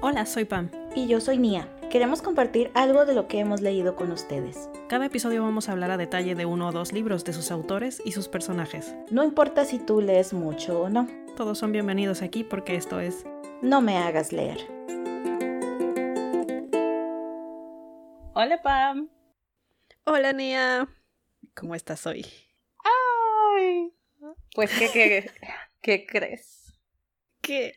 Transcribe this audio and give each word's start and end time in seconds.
Hola, 0.00 0.26
soy 0.26 0.44
Pam. 0.44 0.70
Y 0.94 1.08
yo 1.08 1.20
soy 1.20 1.38
Nia. 1.38 1.68
Queremos 1.90 2.22
compartir 2.22 2.70
algo 2.74 3.04
de 3.04 3.14
lo 3.14 3.26
que 3.26 3.40
hemos 3.40 3.62
leído 3.62 3.96
con 3.96 4.12
ustedes. 4.12 4.70
Cada 4.88 5.06
episodio 5.06 5.42
vamos 5.42 5.68
a 5.68 5.72
hablar 5.72 5.90
a 5.90 5.96
detalle 5.96 6.36
de 6.36 6.46
uno 6.46 6.68
o 6.68 6.72
dos 6.72 6.92
libros 6.92 7.24
de 7.24 7.32
sus 7.32 7.50
autores 7.50 8.00
y 8.04 8.12
sus 8.12 8.28
personajes. 8.28 8.94
No 9.10 9.24
importa 9.24 9.64
si 9.64 9.80
tú 9.80 10.00
lees 10.00 10.32
mucho 10.32 10.82
o 10.82 10.88
no. 10.88 11.08
Todos 11.36 11.58
son 11.58 11.72
bienvenidos 11.72 12.22
aquí 12.22 12.44
porque 12.44 12.76
esto 12.76 13.00
es 13.00 13.26
No 13.60 13.80
me 13.80 13.98
hagas 13.98 14.32
leer. 14.32 14.58
Hola 18.34 18.62
Pam. 18.62 19.08
Hola 20.04 20.32
Nia. 20.32 20.88
¿Cómo 21.54 21.74
estás 21.74 22.06
hoy? 22.06 22.24
Ay. 22.84 23.92
Pues 24.54 24.70
qué, 24.78 24.90
qué, 24.92 25.30
qué 25.82 26.06
crees. 26.06 26.67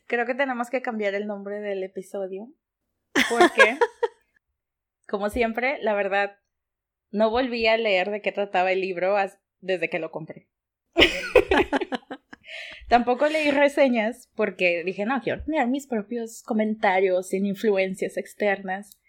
Creo 0.08 0.26
que 0.26 0.36
tenemos 0.36 0.70
que 0.70 0.82
cambiar 0.82 1.14
el 1.16 1.28
nombre 1.28 1.60
del 1.60 1.84
episodio. 1.84 2.48
Porque, 3.30 3.78
como 5.08 5.30
siempre, 5.30 5.78
la 5.82 5.94
verdad, 5.94 6.38
no 7.12 7.30
volví 7.30 7.68
a 7.68 7.78
leer 7.78 8.10
de 8.10 8.22
qué 8.22 8.32
trataba 8.32 8.72
el 8.72 8.82
libro 8.82 9.16
desde 9.60 9.90
que 9.90 10.00
lo 10.00 10.12
compré. 10.12 10.50
Tampoco 12.90 13.28
leí 13.28 13.52
reseñas 13.52 14.30
porque 14.36 14.84
dije, 14.84 15.06
no, 15.06 15.22
quiero 15.22 15.44
tener 15.44 15.68
mis 15.68 15.88
propios 15.88 16.44
comentarios 16.44 17.30
sin 17.30 17.46
influencias 17.46 18.18
externas. 18.18 19.00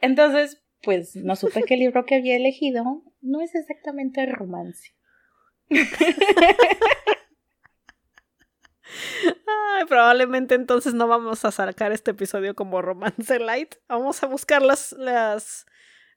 Entonces, 0.00 0.64
pues 0.82 1.14
no 1.14 1.36
supe 1.36 1.62
que 1.62 1.74
el 1.74 1.80
libro 1.80 2.04
que 2.04 2.16
había 2.16 2.34
elegido 2.34 3.04
no 3.20 3.40
es 3.40 3.54
exactamente 3.54 4.26
romance. 4.26 4.94
Ay, 9.74 9.84
probablemente 9.86 10.54
entonces 10.54 10.94
no 10.94 11.08
vamos 11.08 11.44
a 11.44 11.50
sacar 11.50 11.92
este 11.92 12.12
episodio 12.12 12.54
como 12.54 12.82
romance 12.82 13.38
light. 13.38 13.74
Vamos 13.88 14.22
a 14.22 14.26
buscar 14.26 14.62
las, 14.62 14.92
las 14.92 15.66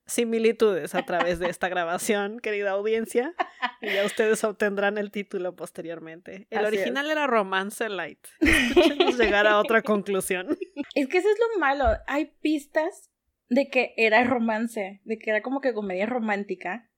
similitudes 0.05 0.93
a 0.95 1.03
través 1.03 1.39
de 1.39 1.49
esta 1.49 1.67
grabación, 1.67 2.39
querida 2.39 2.71
audiencia. 2.71 3.33
Y 3.81 3.93
ya 3.93 4.05
ustedes 4.05 4.43
obtendrán 4.43 4.97
el 4.97 5.11
título 5.11 5.55
posteriormente. 5.55 6.47
El 6.49 6.65
Así 6.65 6.77
original 6.77 7.09
era 7.09 7.27
Romance 7.27 7.89
Light. 7.89 8.25
Escúchenos 8.39 9.17
llegar 9.17 9.47
a 9.47 9.59
otra 9.59 9.81
conclusión. 9.81 10.57
Es 10.93 11.07
que 11.07 11.17
eso 11.17 11.29
es 11.29 11.37
lo 11.39 11.59
malo. 11.59 11.85
Hay 12.07 12.33
pistas 12.41 13.11
de 13.49 13.69
que 13.69 13.93
era 13.97 14.23
romance, 14.23 15.01
de 15.03 15.17
que 15.17 15.29
era 15.29 15.41
como 15.41 15.61
que 15.61 15.73
comedia 15.73 16.05
romántica. 16.05 16.89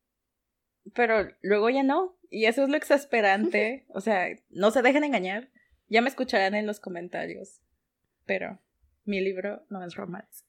Pero 0.93 1.29
luego 1.41 1.69
ya 1.69 1.83
no. 1.83 2.17
Y 2.29 2.45
eso 2.45 2.63
es 2.63 2.69
lo 2.69 2.77
exasperante. 2.77 3.85
O 3.89 4.01
sea, 4.01 4.27
no 4.49 4.71
se 4.71 4.81
dejen 4.81 5.03
engañar. 5.03 5.49
Ya 5.87 6.01
me 6.01 6.09
escucharán 6.09 6.55
en 6.55 6.67
los 6.67 6.79
comentarios. 6.79 7.61
Pero 8.25 8.59
mi 9.05 9.21
libro 9.21 9.65
no 9.69 9.83
es 9.83 9.95
romance. 9.95 10.43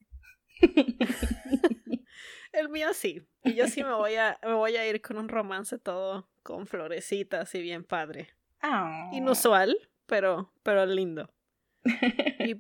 El 2.53 2.69
mío 2.70 2.92
sí. 2.92 3.22
Y 3.45 3.55
yo 3.55 3.69
sí 3.69 3.84
me 3.84 3.92
voy 3.92 4.17
a, 4.17 4.39
me 4.42 4.55
voy 4.55 4.77
a 4.77 4.86
ir 4.89 5.00
con 5.00 5.19
un 5.19 5.28
romance 5.28 5.78
todo 5.78 6.28
con 6.42 6.67
florecitas 6.67 7.55
y 7.55 7.62
bien 7.62 7.84
padre. 7.84 8.30
Ah. 8.61 9.11
Inusual, 9.12 9.77
pero, 10.06 10.53
pero 10.62 10.86
lindo. 10.86 11.30
¿Y 12.41 12.56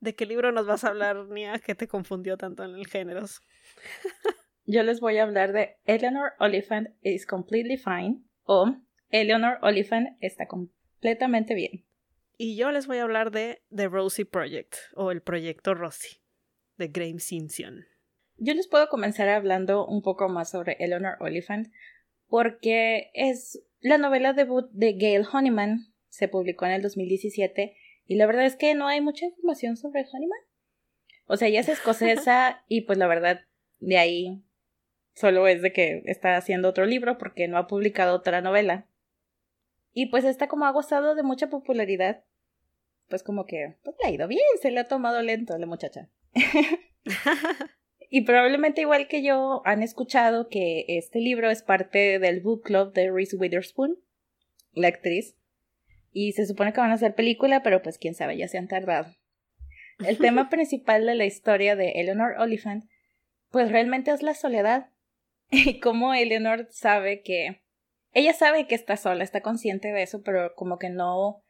de 0.00 0.14
qué 0.14 0.26
libro 0.26 0.52
nos 0.52 0.66
vas 0.66 0.84
a 0.84 0.88
hablar, 0.88 1.26
Nia, 1.28 1.58
que 1.58 1.74
te 1.74 1.88
confundió 1.88 2.36
tanto 2.36 2.64
en 2.64 2.74
el 2.74 2.86
género? 2.86 3.24
Yo 4.66 4.82
les 4.82 5.00
voy 5.00 5.18
a 5.18 5.24
hablar 5.24 5.52
de 5.52 5.78
Eleanor 5.84 6.32
Oliphant 6.38 6.90
is 7.00 7.26
completely 7.26 7.76
fine 7.76 8.22
o 8.44 8.76
Eleanor 9.10 9.58
Oliphant 9.62 10.16
está 10.20 10.46
completamente 11.02 11.54
bien. 11.54 11.84
Y 12.38 12.56
yo 12.56 12.70
les 12.70 12.86
voy 12.86 12.98
a 12.98 13.02
hablar 13.02 13.32
de 13.32 13.60
The 13.74 13.88
Rosie 13.88 14.24
Project 14.24 14.76
o 14.94 15.10
el 15.10 15.20
proyecto 15.20 15.74
Rosie 15.74 16.20
de 16.78 16.88
Graham 16.88 17.18
Simpson. 17.18 17.84
Yo 18.36 18.54
les 18.54 18.68
puedo 18.68 18.88
comenzar 18.88 19.28
hablando 19.28 19.84
un 19.84 20.02
poco 20.02 20.28
más 20.28 20.50
sobre 20.50 20.76
Eleanor 20.78 21.16
Oliphant 21.20 21.68
porque 22.28 23.10
es 23.14 23.62
la 23.80 23.98
novela 23.98 24.32
debut 24.32 24.70
de 24.70 24.92
Gail 24.92 25.26
Honeyman, 25.30 25.92
se 26.08 26.28
publicó 26.28 26.66
en 26.66 26.72
el 26.72 26.82
2017 26.82 27.76
y 28.06 28.14
la 28.14 28.26
verdad 28.26 28.46
es 28.46 28.56
que 28.56 28.74
no 28.74 28.86
hay 28.86 29.00
mucha 29.00 29.26
información 29.26 29.76
sobre 29.76 30.06
Honeyman. 30.12 30.38
O 31.26 31.36
sea, 31.36 31.48
ella 31.48 31.60
es 31.60 31.68
escocesa 31.68 32.62
y 32.68 32.82
pues 32.82 32.96
la 32.96 33.08
verdad 33.08 33.40
de 33.80 33.98
ahí 33.98 34.44
solo 35.14 35.48
es 35.48 35.62
de 35.62 35.72
que 35.72 36.02
está 36.06 36.36
haciendo 36.36 36.68
otro 36.68 36.86
libro 36.86 37.18
porque 37.18 37.48
no 37.48 37.58
ha 37.58 37.66
publicado 37.66 38.14
otra 38.14 38.40
novela. 38.40 38.86
Y 39.92 40.06
pues 40.06 40.24
esta 40.24 40.48
como 40.48 40.66
ha 40.66 40.70
gozado 40.70 41.14
de 41.14 41.22
mucha 41.22 41.48
popularidad, 41.48 42.24
pues 43.08 43.22
como 43.22 43.44
que 43.44 43.76
pues, 43.84 43.96
le 44.02 44.08
ha 44.08 44.12
ido 44.12 44.26
bien, 44.28 44.40
se 44.60 44.70
le 44.70 44.80
ha 44.80 44.84
tomado 44.84 45.20
lento 45.22 45.54
a 45.54 45.58
la 45.58 45.66
muchacha. 45.66 46.08
y 48.10 48.22
probablemente 48.22 48.80
igual 48.80 49.06
que 49.08 49.22
yo 49.22 49.62
han 49.64 49.82
escuchado 49.82 50.48
que 50.48 50.84
este 50.88 51.20
libro 51.20 51.50
es 51.50 51.62
parte 51.62 52.18
del 52.18 52.40
book 52.40 52.62
club 52.62 52.92
de 52.94 53.10
Reese 53.10 53.36
Witherspoon, 53.36 53.98
la 54.72 54.88
actriz. 54.88 55.36
Y 56.10 56.32
se 56.32 56.46
supone 56.46 56.72
que 56.72 56.80
van 56.80 56.90
a 56.90 56.94
hacer 56.94 57.14
película, 57.14 57.62
pero 57.62 57.82
pues 57.82 57.98
quién 57.98 58.14
sabe, 58.14 58.36
ya 58.36 58.48
se 58.48 58.58
han 58.58 58.68
tardado. 58.68 59.14
El 60.06 60.18
tema 60.18 60.48
principal 60.48 61.06
de 61.06 61.14
la 61.14 61.24
historia 61.24 61.76
de 61.76 61.92
Eleanor 61.92 62.34
Oliphant, 62.38 62.84
pues 63.50 63.70
realmente 63.70 64.10
es 64.10 64.22
la 64.22 64.34
soledad. 64.34 64.88
Y 65.54 65.80
cómo 65.80 66.14
Eleanor 66.14 66.66
sabe 66.70 67.20
que... 67.20 67.61
Ella 68.12 68.34
sabe 68.34 68.66
que 68.66 68.74
está 68.74 68.96
sola, 68.96 69.24
está 69.24 69.40
consciente 69.40 69.88
de 69.88 70.02
eso, 70.02 70.22
pero 70.22 70.54
como 70.54 70.78
que 70.78 70.90
no 70.90 71.42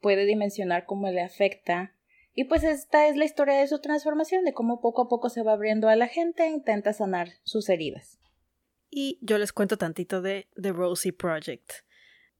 puede 0.00 0.26
dimensionar 0.26 0.84
cómo 0.84 1.08
le 1.10 1.22
afecta. 1.22 1.94
Y 2.34 2.44
pues 2.44 2.64
esta 2.64 3.08
es 3.08 3.16
la 3.16 3.24
historia 3.24 3.58
de 3.58 3.66
su 3.66 3.80
transformación, 3.80 4.44
de 4.44 4.52
cómo 4.52 4.80
poco 4.80 5.02
a 5.02 5.08
poco 5.08 5.28
se 5.28 5.42
va 5.42 5.52
abriendo 5.52 5.88
a 5.88 5.96
la 5.96 6.08
gente 6.08 6.44
e 6.44 6.50
intenta 6.50 6.92
sanar 6.92 7.28
sus 7.44 7.68
heridas. 7.68 8.18
Y 8.90 9.18
yo 9.22 9.38
les 9.38 9.52
cuento 9.52 9.78
tantito 9.78 10.20
de 10.20 10.48
The 10.60 10.72
Rosie 10.72 11.12
Project. 11.12 11.72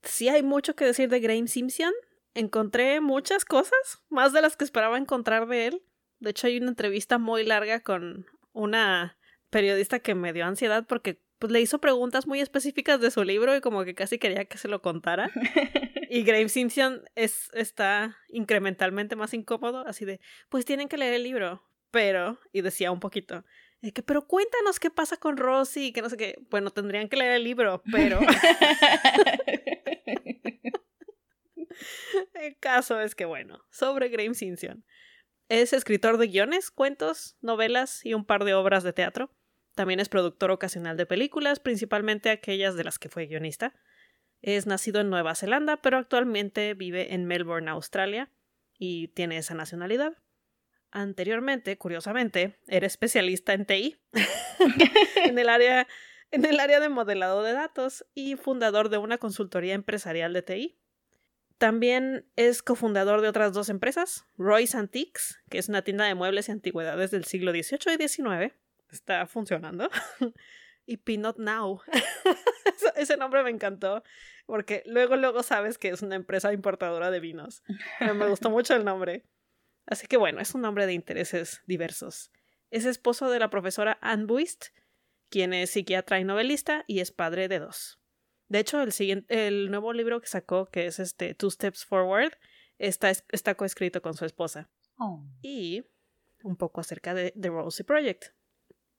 Sí 0.03 0.29
hay 0.29 0.43
mucho 0.43 0.75
que 0.75 0.85
decir 0.85 1.09
de 1.09 1.21
Graham 1.21 1.47
Simpson. 1.47 1.93
Encontré 2.35 3.01
muchas 3.01 3.45
cosas, 3.45 4.03
más 4.09 4.33
de 4.33 4.43
las 4.43 4.57
que 4.57 4.65
esperaba 4.65 4.99
encontrar 4.99 5.47
de 5.47 5.69
él. 5.69 5.83
De 6.19 6.31
hecho, 6.31 6.47
hay 6.47 6.59
una 6.59 6.69
entrevista 6.69 7.19
muy 7.19 7.45
larga 7.45 7.81
con 7.81 8.27
una 8.53 9.17
periodista 9.51 10.01
que 10.01 10.15
me 10.15 10.33
dio 10.33 10.45
ansiedad 10.45 10.85
porque 10.87 11.21
pues, 11.43 11.51
le 11.51 11.61
hizo 11.61 11.81
preguntas 11.81 12.29
muy 12.29 12.41
específicas 12.41 13.01
de 13.01 13.11
su 13.11 13.25
libro 13.25 13.57
y 13.57 13.61
como 13.61 13.85
que 13.85 13.97
casi 13.97 14.17
quería 14.17 14.45
que 14.45 14.59
se 14.59 14.69
lo 14.69 14.81
contara. 14.81 15.29
y 16.09 16.23
Graham 16.23 16.49
Simpson 16.49 17.03
es, 17.17 17.51
está 17.53 18.17
incrementalmente 18.29 19.17
más 19.17 19.35
incómodo, 19.35 19.85
así 19.85 20.05
de, 20.05 20.21
pues 20.49 20.65
tienen 20.65 20.87
que 20.87 20.99
leer 20.99 21.15
el 21.15 21.25
libro. 21.25 21.69
Pero, 21.91 22.39
y 22.53 22.61
decía 22.61 22.93
un 22.93 23.01
poquito, 23.01 23.45
de 23.81 23.91
que, 23.91 24.05
pero 24.05 24.29
cuéntanos 24.29 24.79
qué 24.79 24.89
pasa 24.89 25.17
con 25.17 25.37
Rosie, 25.37 25.93
que 25.93 26.01
no 26.01 26.09
sé 26.09 26.17
qué. 26.17 26.37
Bueno, 26.49 26.71
tendrían 26.71 27.09
que 27.09 27.17
leer 27.17 27.33
el 27.33 27.43
libro, 27.43 27.83
pero. 27.91 28.21
el 32.35 32.57
caso 32.61 33.01
es 33.01 33.17
que, 33.17 33.25
bueno, 33.25 33.65
sobre 33.69 34.11
Graham 34.11 34.35
Simpson. 34.35 34.85
Es 35.49 35.73
escritor 35.73 36.19
de 36.19 36.29
guiones, 36.29 36.71
cuentos, 36.71 37.37
novelas 37.41 38.07
y 38.07 38.15
un 38.15 38.25
par 38.25 38.45
de 38.45 38.55
obras 38.55 38.85
de 38.85 38.93
teatro. 38.93 39.33
También 39.75 40.01
es 40.01 40.09
productor 40.09 40.51
ocasional 40.51 40.97
de 40.97 41.07
películas, 41.07 41.61
principalmente 41.61 42.31
aquellas 42.31 42.75
de 42.77 42.85
las 42.85 42.99
que 42.99 43.09
fue 43.09 43.27
guionista. 43.27 43.75
Es 44.43 44.67
nacido 44.67 45.01
en 45.01 45.09
Nueva 45.09 45.35
Zelanda, 45.35 45.79
pero 45.79 45.99
actualmente 45.99 46.75
vive 46.75 47.15
en 47.15 47.27
Melbourne, 47.27 47.71
Australia, 47.71 48.31
y 48.79 49.09
tiene 49.09 49.39
esa 49.39 49.55
nacionalidad. 49.55 50.19
Anteriormente, 50.91 51.79
curiosamente, 51.79 52.59
era 52.67 52.87
especialista 52.87 53.55
en 53.55 53.65
TI, 53.65 53.97
en, 55.25 55.39
el 55.39 55.49
área, 55.49 55.87
en 56.31 56.45
el 56.45 56.61
área 56.61 56.81
de 56.81 56.91
modelado 56.91 57.43
de 57.43 57.53
datos 57.53 58.05
y 58.15 58.37
fundador 58.37 58.91
de 58.91 58.99
una 58.99 59.17
consultoría 59.17 59.75
empresarial 59.75 60.35
de 60.35 60.43
TI. 60.43 60.79
También 61.57 62.27
es 62.37 62.63
cofundador 62.63 63.21
de 63.21 63.29
otras 63.29 63.53
dos 63.53 63.69
empresas, 63.69 64.27
Royce 64.37 64.77
Antiques, 64.77 65.39
que 65.49 65.59
es 65.59 65.69
una 65.69 65.83
tienda 65.83 66.05
de 66.05 66.17
muebles 66.17 66.49
y 66.49 66.53
antigüedades 66.53 67.11
del 67.11 67.25
siglo 67.25 67.53
XVIII 67.53 67.95
y 67.95 68.09
XIX, 68.09 68.55
está 68.93 69.27
funcionando. 69.27 69.91
y 70.87 70.99
Pinot 70.99 71.39
Now. 71.39 71.81
Ese 72.97 73.17
nombre 73.17 73.43
me 73.43 73.51
encantó 73.51 74.03
porque 74.47 74.83
luego 74.87 75.17
luego 75.17 75.43
sabes 75.43 75.79
que 75.79 75.89
es 75.89 76.03
una 76.03 76.17
empresa 76.17 76.53
importadora 76.53 77.11
de 77.11 77.21
vinos. 77.21 77.63
Pero 77.99 78.15
me 78.15 78.29
gustó 78.29 78.51
mucho 78.51 78.75
el 78.75 78.85
nombre. 78.85 79.25
Así 79.87 80.07
que 80.07 80.17
bueno, 80.17 80.41
es 80.41 80.55
un 80.55 80.61
nombre 80.61 80.87
de 80.87 80.93
intereses 80.93 81.63
diversos. 81.67 82.31
Es 82.71 82.85
esposo 82.85 83.31
de 83.31 83.39
la 83.39 83.51
profesora 83.51 83.99
Anne 84.01 84.25
Buist, 84.25 84.67
quien 85.29 85.53
es 85.53 85.71
psiquiatra 85.71 86.21
y 86.21 86.25
novelista 86.25 86.85
y 86.87 87.01
es 87.01 87.11
padre 87.11 87.49
de 87.49 87.59
dos. 87.59 87.99
De 88.49 88.59
hecho, 88.59 88.83
el, 88.83 88.93
siguiente, 88.93 89.47
el 89.47 89.71
nuevo 89.71 89.93
libro 89.93 90.21
que 90.21 90.27
sacó, 90.27 90.67
que 90.67 90.87
es 90.87 90.99
este 90.99 91.35
Two 91.35 91.51
Steps 91.51 91.85
Forward, 91.85 92.33
está, 92.79 93.11
está 93.31 93.55
coescrito 93.55 94.03
con 94.03 94.15
su 94.15 94.25
esposa. 94.25 94.71
Oh. 94.99 95.25
Y 95.41 95.85
un 96.43 96.57
poco 96.57 96.81
acerca 96.81 97.15
de 97.15 97.33
The 97.39 97.49
Rosie 97.49 97.85
Project 97.85 98.27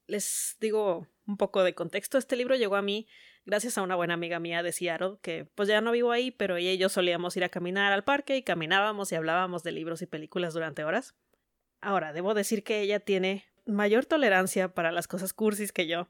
les 0.08 0.58
digo 0.60 1.08
un 1.26 1.38
poco 1.38 1.64
de 1.64 1.74
contexto. 1.74 2.18
Este 2.18 2.36
libro 2.36 2.56
llegó 2.56 2.76
a 2.76 2.82
mí 2.82 3.08
gracias 3.46 3.78
a 3.78 3.82
una 3.82 3.96
buena 3.96 4.14
amiga 4.14 4.40
mía 4.40 4.64
de 4.64 4.72
Seattle, 4.72 5.18
que 5.22 5.46
pues 5.56 5.68
ya 5.68 5.82
no 5.82 5.92
vivo 5.92 6.12
ahí, 6.12 6.32
pero 6.32 6.58
ella 6.58 6.72
y 6.72 6.78
yo 6.78 6.90
solíamos 6.90 7.36
ir 7.38 7.44
a 7.44 7.50
caminar 7.50 7.92
al 7.92 8.04
parque 8.04 8.38
y 8.38 8.44
caminábamos 8.44 9.12
y 9.12 9.16
hablábamos 9.16 9.64
de 9.64 9.72
libros 9.72 10.02
y 10.02 10.06
películas 10.06 10.54
durante 10.54 10.84
horas. 10.84 11.16
Ahora, 11.82 12.14
debo 12.14 12.34
decir 12.34 12.64
que 12.64 12.82
ella 12.82 13.00
tiene 13.00 13.46
mayor 13.66 14.06
tolerancia 14.06 14.74
para 14.74 14.92
las 14.92 15.08
cosas 15.08 15.34
cursis 15.34 15.72
que 15.72 15.88
yo, 15.88 16.10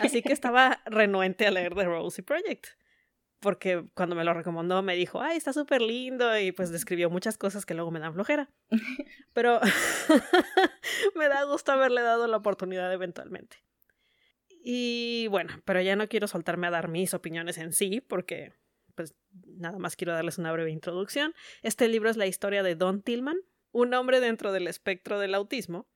así 0.00 0.22
que 0.22 0.32
estaba 0.32 0.82
renuente 0.86 1.46
a 1.46 1.50
leer 1.50 1.74
The 1.74 1.84
Rosie 1.84 2.24
Project. 2.24 2.66
Porque 3.44 3.84
cuando 3.92 4.16
me 4.16 4.24
lo 4.24 4.32
recomendó 4.32 4.80
me 4.82 4.96
dijo, 4.96 5.20
ay, 5.20 5.36
está 5.36 5.52
súper 5.52 5.82
lindo 5.82 6.38
y 6.38 6.50
pues 6.50 6.70
describió 6.70 7.10
muchas 7.10 7.36
cosas 7.36 7.66
que 7.66 7.74
luego 7.74 7.90
me 7.90 8.00
dan 8.00 8.14
flojera. 8.14 8.48
Pero 9.34 9.60
me 11.14 11.28
da 11.28 11.44
gusto 11.44 11.70
haberle 11.70 12.00
dado 12.00 12.26
la 12.26 12.38
oportunidad 12.38 12.90
eventualmente. 12.90 13.58
Y 14.48 15.26
bueno, 15.28 15.60
pero 15.66 15.82
ya 15.82 15.94
no 15.94 16.08
quiero 16.08 16.26
soltarme 16.26 16.68
a 16.68 16.70
dar 16.70 16.88
mis 16.88 17.12
opiniones 17.12 17.58
en 17.58 17.74
sí, 17.74 18.00
porque 18.00 18.54
pues 18.94 19.14
nada 19.30 19.78
más 19.78 19.94
quiero 19.94 20.14
darles 20.14 20.38
una 20.38 20.50
breve 20.52 20.70
introducción. 20.70 21.34
Este 21.62 21.86
libro 21.86 22.08
es 22.08 22.16
la 22.16 22.26
historia 22.26 22.62
de 22.62 22.76
Don 22.76 23.02
Tillman, 23.02 23.36
un 23.72 23.92
hombre 23.92 24.20
dentro 24.20 24.52
del 24.52 24.66
espectro 24.68 25.18
del 25.18 25.34
autismo, 25.34 25.86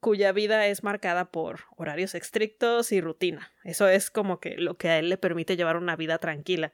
cuya 0.00 0.32
vida 0.32 0.66
es 0.66 0.82
marcada 0.82 1.30
por 1.30 1.60
horarios 1.76 2.14
estrictos 2.14 2.92
y 2.92 3.00
rutina. 3.00 3.52
Eso 3.64 3.88
es 3.88 4.10
como 4.10 4.40
que 4.40 4.56
lo 4.56 4.76
que 4.76 4.88
a 4.88 4.98
él 4.98 5.08
le 5.08 5.18
permite 5.18 5.56
llevar 5.56 5.76
una 5.76 5.96
vida 5.96 6.18
tranquila. 6.18 6.72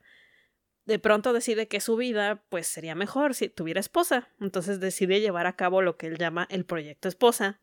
De 0.85 0.99
pronto 0.99 1.33
decide 1.33 1.69
que 1.69 1.81
su 1.81 1.97
vida 1.97 2.43
pues 2.49 2.67
sería 2.67 2.95
mejor 2.95 3.35
si 3.35 3.49
tuviera 3.49 3.81
esposa, 3.81 4.29
entonces 4.41 4.81
decide 4.81 5.21
llevar 5.21 5.47
a 5.47 5.55
cabo 5.55 5.81
lo 5.81 5.97
que 5.97 6.09
él 6.09 6.19
llama 6.19 6.49
el 6.51 6.65
proyecto 6.65 7.09
esposa. 7.09 7.61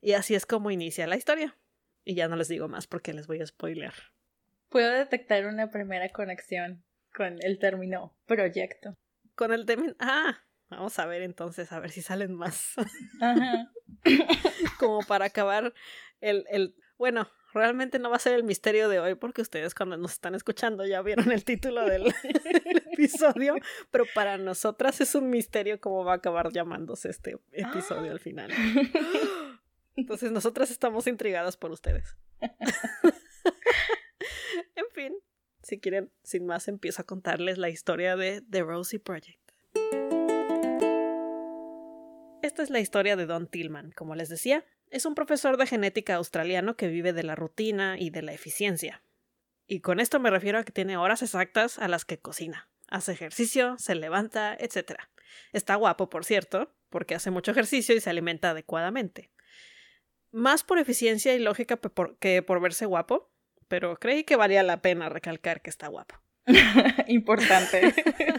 Y 0.00 0.12
así 0.12 0.34
es 0.34 0.46
como 0.46 0.70
inicia 0.70 1.06
la 1.06 1.16
historia. 1.16 1.56
Y 2.04 2.14
ya 2.14 2.28
no 2.28 2.36
les 2.36 2.48
digo 2.48 2.68
más 2.68 2.86
porque 2.86 3.12
les 3.12 3.26
voy 3.26 3.40
a 3.40 3.46
spoiler. 3.46 3.92
Puedo 4.70 4.90
detectar 4.90 5.46
una 5.46 5.70
primera 5.70 6.08
conexión 6.10 6.82
con 7.14 7.38
el 7.42 7.58
término 7.58 8.14
proyecto. 8.26 8.94
Con 9.34 9.52
el 9.52 9.66
término... 9.66 9.94
Ah, 9.98 10.45
Vamos 10.68 10.98
a 10.98 11.06
ver 11.06 11.22
entonces, 11.22 11.70
a 11.72 11.80
ver 11.80 11.90
si 11.90 12.02
salen 12.02 12.34
más. 12.34 12.74
Como 14.78 15.02
para 15.04 15.26
acabar 15.26 15.72
el, 16.20 16.44
el... 16.50 16.74
Bueno, 16.98 17.28
realmente 17.56 17.98
no 17.98 18.10
va 18.10 18.16
a 18.16 18.20
ser 18.20 18.34
el 18.34 18.44
misterio 18.44 18.88
de 18.88 19.00
hoy 19.00 19.14
porque 19.14 19.42
ustedes 19.42 19.74
cuando 19.74 19.96
nos 19.96 20.12
están 20.12 20.34
escuchando 20.34 20.84
ya 20.86 21.02
vieron 21.02 21.32
el 21.32 21.44
título 21.44 21.84
del 21.86 22.06
episodio, 22.92 23.56
pero 23.90 24.04
para 24.14 24.38
nosotras 24.38 25.00
es 25.00 25.14
un 25.14 25.30
misterio 25.30 25.80
cómo 25.80 26.04
va 26.04 26.12
a 26.12 26.16
acabar 26.16 26.52
llamándose 26.52 27.10
este 27.10 27.36
episodio 27.52 28.12
al 28.12 28.20
final. 28.20 28.52
Entonces 29.96 30.30
nosotras 30.30 30.70
estamos 30.70 31.06
intrigadas 31.06 31.56
por 31.56 31.70
ustedes. 31.70 32.16
en 34.74 34.84
fin, 34.92 35.14
si 35.62 35.80
quieren, 35.80 36.12
sin 36.22 36.46
más, 36.46 36.68
empiezo 36.68 37.02
a 37.02 37.06
contarles 37.06 37.56
la 37.56 37.70
historia 37.70 38.16
de 38.16 38.42
The 38.42 38.62
Rosie 38.62 39.00
Project. 39.00 39.40
Esta 42.46 42.62
es 42.62 42.70
la 42.70 42.78
historia 42.78 43.16
de 43.16 43.26
Don 43.26 43.48
Tillman, 43.48 43.90
como 43.90 44.14
les 44.14 44.28
decía. 44.28 44.64
Es 44.88 45.04
un 45.04 45.16
profesor 45.16 45.56
de 45.56 45.66
genética 45.66 46.14
australiano 46.14 46.76
que 46.76 46.86
vive 46.86 47.12
de 47.12 47.24
la 47.24 47.34
rutina 47.34 47.96
y 47.98 48.10
de 48.10 48.22
la 48.22 48.32
eficiencia. 48.32 49.02
Y 49.66 49.80
con 49.80 49.98
esto 49.98 50.20
me 50.20 50.30
refiero 50.30 50.60
a 50.60 50.62
que 50.62 50.70
tiene 50.70 50.96
horas 50.96 51.22
exactas 51.22 51.76
a 51.80 51.88
las 51.88 52.04
que 52.04 52.20
cocina. 52.20 52.68
Hace 52.86 53.10
ejercicio, 53.10 53.74
se 53.80 53.96
levanta, 53.96 54.56
etc. 54.60 54.92
Está 55.52 55.74
guapo, 55.74 56.08
por 56.08 56.24
cierto, 56.24 56.72
porque 56.88 57.16
hace 57.16 57.32
mucho 57.32 57.50
ejercicio 57.50 57.96
y 57.96 58.00
se 58.00 58.10
alimenta 58.10 58.50
adecuadamente. 58.50 59.32
Más 60.30 60.62
por 60.62 60.78
eficiencia 60.78 61.34
y 61.34 61.40
lógica 61.40 61.80
que 62.20 62.42
por 62.42 62.60
verse 62.60 62.86
guapo, 62.86 63.28
pero 63.66 63.96
creí 63.98 64.22
que 64.22 64.36
valía 64.36 64.62
la 64.62 64.82
pena 64.82 65.08
recalcar 65.08 65.62
que 65.62 65.70
está 65.70 65.88
guapo. 65.88 66.14
Importante. 67.08 67.92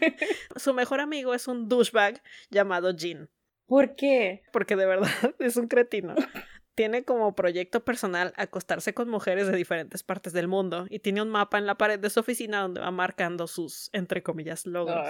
Su 0.56 0.74
mejor 0.74 1.02
amigo 1.02 1.34
es 1.34 1.50
un 1.50 1.68
douchebag 1.68 2.24
llamado 2.50 2.96
Jean. 2.96 3.30
¿Por 3.68 3.96
qué? 3.96 4.44
Porque 4.52 4.76
de 4.76 4.86
verdad 4.86 5.10
es 5.40 5.58
un 5.58 5.68
cretino. 5.68 6.16
tiene 6.76 7.04
como 7.04 7.36
proyecto 7.36 7.84
personal 7.84 8.34
acostarse 8.38 8.94
con 8.94 9.10
mujeres 9.10 9.48
de 9.48 9.58
diferentes 9.58 10.04
partes 10.04 10.32
del 10.32 10.48
mundo 10.48 10.86
y 10.92 11.00
tiene 11.00 11.24
un 11.24 11.30
mapa 11.30 11.58
en 11.58 11.66
la 11.66 11.76
pared 11.76 12.00
de 12.00 12.12
su 12.12 12.20
oficina 12.20 12.62
donde 12.62 12.82
va 12.82 12.92
marcando 12.92 13.48
sus, 13.48 13.90
entre 13.94 14.22
comillas, 14.22 14.68
logros. 14.68 15.08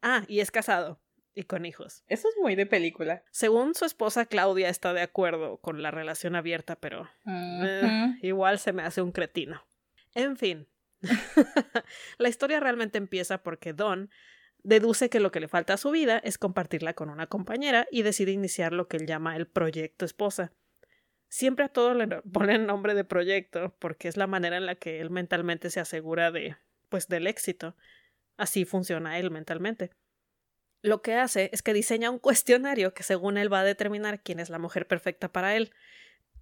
Ah, 0.00 0.24
y 0.28 0.38
es 0.38 0.52
casado 0.52 1.00
y 1.34 1.42
con 1.42 1.66
hijos. 1.66 2.04
Eso 2.06 2.28
es 2.28 2.34
muy 2.40 2.54
de 2.54 2.66
película. 2.66 3.24
Según 3.30 3.74
su 3.74 3.84
esposa 3.84 4.26
Claudia 4.26 4.68
está 4.68 4.92
de 4.92 5.02
acuerdo 5.02 5.58
con 5.58 5.82
la 5.82 5.90
relación 5.90 6.36
abierta, 6.36 6.76
pero 6.76 7.08
eh, 7.26 8.14
igual 8.22 8.60
se 8.60 8.72
me 8.72 8.82
hace 8.82 9.02
un 9.02 9.10
cretino. 9.10 9.66
En 10.14 10.36
fin, 10.36 10.68
la 12.18 12.28
historia 12.28 12.60
realmente 12.60 12.96
empieza 12.96 13.42
porque 13.42 13.72
Don 13.72 14.08
deduce 14.66 15.08
que 15.08 15.20
lo 15.20 15.30
que 15.30 15.38
le 15.38 15.46
falta 15.46 15.74
a 15.74 15.76
su 15.76 15.92
vida 15.92 16.18
es 16.18 16.38
compartirla 16.38 16.94
con 16.94 17.08
una 17.08 17.28
compañera 17.28 17.86
y 17.90 18.02
decide 18.02 18.32
iniciar 18.32 18.72
lo 18.72 18.88
que 18.88 18.96
él 18.96 19.06
llama 19.06 19.36
el 19.36 19.46
proyecto 19.46 20.04
esposa. 20.04 20.52
Siempre 21.28 21.64
a 21.64 21.68
todo 21.68 21.94
le 21.94 22.08
ponen 22.32 22.66
nombre 22.66 22.94
de 22.94 23.04
proyecto 23.04 23.76
porque 23.78 24.08
es 24.08 24.16
la 24.16 24.26
manera 24.26 24.56
en 24.56 24.66
la 24.66 24.74
que 24.74 25.00
él 25.00 25.10
mentalmente 25.10 25.70
se 25.70 25.78
asegura 25.78 26.32
de 26.32 26.56
pues 26.88 27.06
del 27.06 27.28
éxito. 27.28 27.76
Así 28.36 28.64
funciona 28.64 29.18
él 29.20 29.30
mentalmente. 29.30 29.92
Lo 30.82 31.00
que 31.00 31.14
hace 31.14 31.48
es 31.52 31.62
que 31.62 31.72
diseña 31.72 32.10
un 32.10 32.18
cuestionario 32.18 32.92
que 32.92 33.04
según 33.04 33.38
él 33.38 33.52
va 33.52 33.60
a 33.60 33.64
determinar 33.64 34.20
quién 34.20 34.40
es 34.40 34.50
la 34.50 34.58
mujer 34.58 34.88
perfecta 34.88 35.30
para 35.30 35.54
él. 35.54 35.72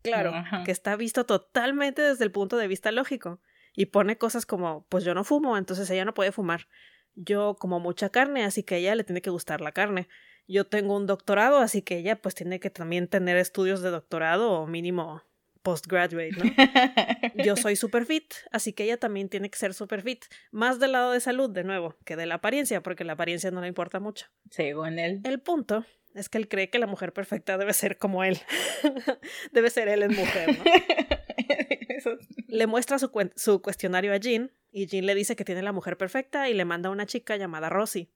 Claro, 0.02 0.32
que 0.64 0.72
está 0.72 0.96
visto 0.96 1.24
totalmente 1.24 2.02
desde 2.02 2.24
el 2.24 2.30
punto 2.30 2.56
de 2.56 2.68
vista 2.68 2.90
lógico. 2.90 3.40
Y 3.74 3.86
pone 3.86 4.18
cosas 4.18 4.44
como, 4.46 4.86
pues 4.88 5.04
yo 5.04 5.14
no 5.14 5.24
fumo, 5.24 5.56
entonces 5.56 5.88
ella 5.90 6.04
no 6.04 6.14
puede 6.14 6.30
fumar. 6.30 6.68
Yo 7.14 7.56
como 7.58 7.80
mucha 7.80 8.10
carne, 8.10 8.44
así 8.44 8.62
que 8.62 8.76
a 8.76 8.78
ella 8.78 8.94
le 8.94 9.04
tiene 9.04 9.22
que 9.22 9.30
gustar 9.30 9.60
la 9.60 9.72
carne. 9.72 10.08
Yo 10.46 10.66
tengo 10.66 10.96
un 10.96 11.06
doctorado, 11.06 11.58
así 11.58 11.82
que 11.82 11.98
ella 11.98 12.20
pues 12.20 12.34
tiene 12.34 12.60
que 12.60 12.70
también 12.70 13.08
tener 13.08 13.36
estudios 13.36 13.82
de 13.82 13.90
doctorado 13.90 14.52
o 14.52 14.66
mínimo 14.66 15.22
postgraduate, 15.62 16.32
¿no? 16.32 16.44
Yo 17.44 17.56
soy 17.56 17.74
super 17.74 18.04
fit, 18.04 18.34
así 18.52 18.74
que 18.74 18.84
ella 18.84 18.98
también 18.98 19.30
tiene 19.30 19.48
que 19.48 19.58
ser 19.58 19.72
super 19.72 20.02
fit, 20.02 20.24
más 20.52 20.78
del 20.78 20.92
lado 20.92 21.12
de 21.12 21.20
salud 21.20 21.48
de 21.50 21.64
nuevo 21.64 21.96
que 22.04 22.16
de 22.16 22.26
la 22.26 22.36
apariencia, 22.36 22.82
porque 22.82 23.02
la 23.02 23.14
apariencia 23.14 23.50
no 23.50 23.62
le 23.62 23.68
importa 23.68 23.98
mucho. 23.98 24.26
Según 24.50 24.98
él. 24.98 25.22
El 25.24 25.40
punto 25.40 25.86
es 26.14 26.28
que 26.28 26.38
él 26.38 26.48
cree 26.48 26.68
que 26.68 26.78
la 26.78 26.86
mujer 26.86 27.14
perfecta 27.14 27.56
debe 27.56 27.72
ser 27.72 27.96
como 27.96 28.22
él. 28.22 28.38
debe 29.52 29.70
ser 29.70 29.88
él 29.88 30.02
en 30.02 30.14
mujer, 30.14 30.58
¿no? 30.58 30.64
Le 32.48 32.66
muestra 32.66 32.98
su, 32.98 33.10
su 33.34 33.62
cuestionario 33.62 34.12
a 34.12 34.18
Jean 34.18 34.52
y 34.76 34.86
Jean 34.88 35.06
le 35.06 35.14
dice 35.14 35.36
que 35.36 35.44
tiene 35.44 35.62
la 35.62 35.70
mujer 35.70 35.96
perfecta 35.96 36.48
y 36.48 36.54
le 36.54 36.64
manda 36.64 36.88
a 36.88 36.92
una 36.92 37.06
chica 37.06 37.36
llamada 37.36 37.68
Rosie. 37.68 38.10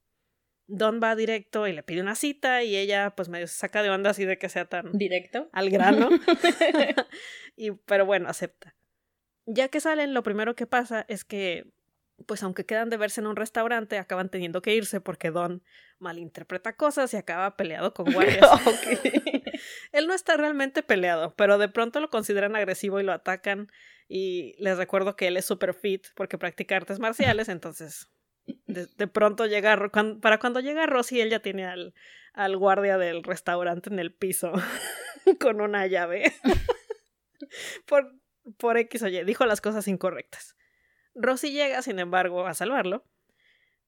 Don 0.67 1.01
va 1.01 1.15
directo 1.15 1.69
y 1.69 1.73
le 1.73 1.85
pide 1.85 2.01
una 2.01 2.17
cita 2.17 2.65
y 2.65 2.77
ella 2.77 3.15
pues 3.17 3.29
medio 3.29 3.47
se 3.47 3.55
saca 3.55 3.81
de 3.81 3.91
onda 3.91 4.11
así 4.11 4.25
de 4.25 4.39
que 4.39 4.49
sea 4.49 4.65
tan 4.65 4.91
directo 4.91 5.49
al 5.53 5.71
grano. 5.71 6.09
y 7.57 7.71
pero 7.71 8.07
bueno, 8.07 8.29
acepta. 8.29 8.75
Ya 9.47 9.69
que 9.69 9.79
salen, 9.79 10.15
lo 10.15 10.25
primero 10.25 10.57
que 10.57 10.67
pasa 10.67 11.07
es 11.09 11.25
que 11.25 11.71
pues 12.27 12.43
aunque 12.43 12.67
quedan 12.67 12.91
de 12.91 12.97
verse 12.97 13.21
en 13.21 13.29
un 13.29 13.37
restaurante, 13.37 13.97
acaban 13.97 14.29
teniendo 14.29 14.61
que 14.61 14.75
irse 14.75 15.01
porque 15.01 15.31
Don 15.31 15.63
malinterpreta 16.01 16.75
cosas 16.75 17.15
y 17.15 17.17
acaba 17.17 17.57
peleado 17.57 17.95
con 17.95 18.13
guardias. 18.13 18.49
Él 19.93 20.09
no 20.09 20.15
está 20.15 20.37
realmente 20.37 20.83
peleado, 20.83 21.35
pero 21.37 21.57
de 21.59 21.69
pronto 21.69 22.01
lo 22.01 22.11
consideran 22.11 22.57
agresivo 22.57 22.99
y 22.99 23.05
lo 23.05 23.13
atacan. 23.13 23.69
Y 24.09 24.55
les 24.59 24.79
recuerdo 24.79 25.17
que 25.17 25.27
él 25.27 25.37
es 25.37 25.45
super 25.45 25.75
fit 25.75 26.07
porque 26.15 26.39
practica 26.39 26.77
artes 26.77 26.99
marciales, 26.99 27.49
entonces 27.49 28.09
de, 28.67 29.07
pronto 29.07 29.47
llega, 29.47 29.91
para 30.21 30.39
cuando 30.39 30.61
llega 30.61 30.87
Rosy, 30.87 31.21
él 31.21 31.31
ya 31.31 31.41
tiene 31.41 31.67
al, 31.67 31.95
al 32.33 32.57
guardia 32.57 32.99
del 32.99 33.23
restaurante 33.23 33.91
en 33.91 33.99
el 33.99 34.13
piso 34.13 34.53
con 35.41 35.61
una 35.61 35.87
llave. 35.87 36.33
por, 37.87 38.15
por 38.57 38.79
X 38.79 39.03
o 39.03 39.09
Y, 39.09 39.25
dijo 39.25 39.47
las 39.47 39.61
cosas 39.61 39.89
incorrectas. 39.89 40.57
Rosy 41.15 41.53
llega, 41.53 41.83
sin 41.83 41.99
embargo, 41.99 42.47
a 42.47 42.55
salvarlo. 42.55 43.05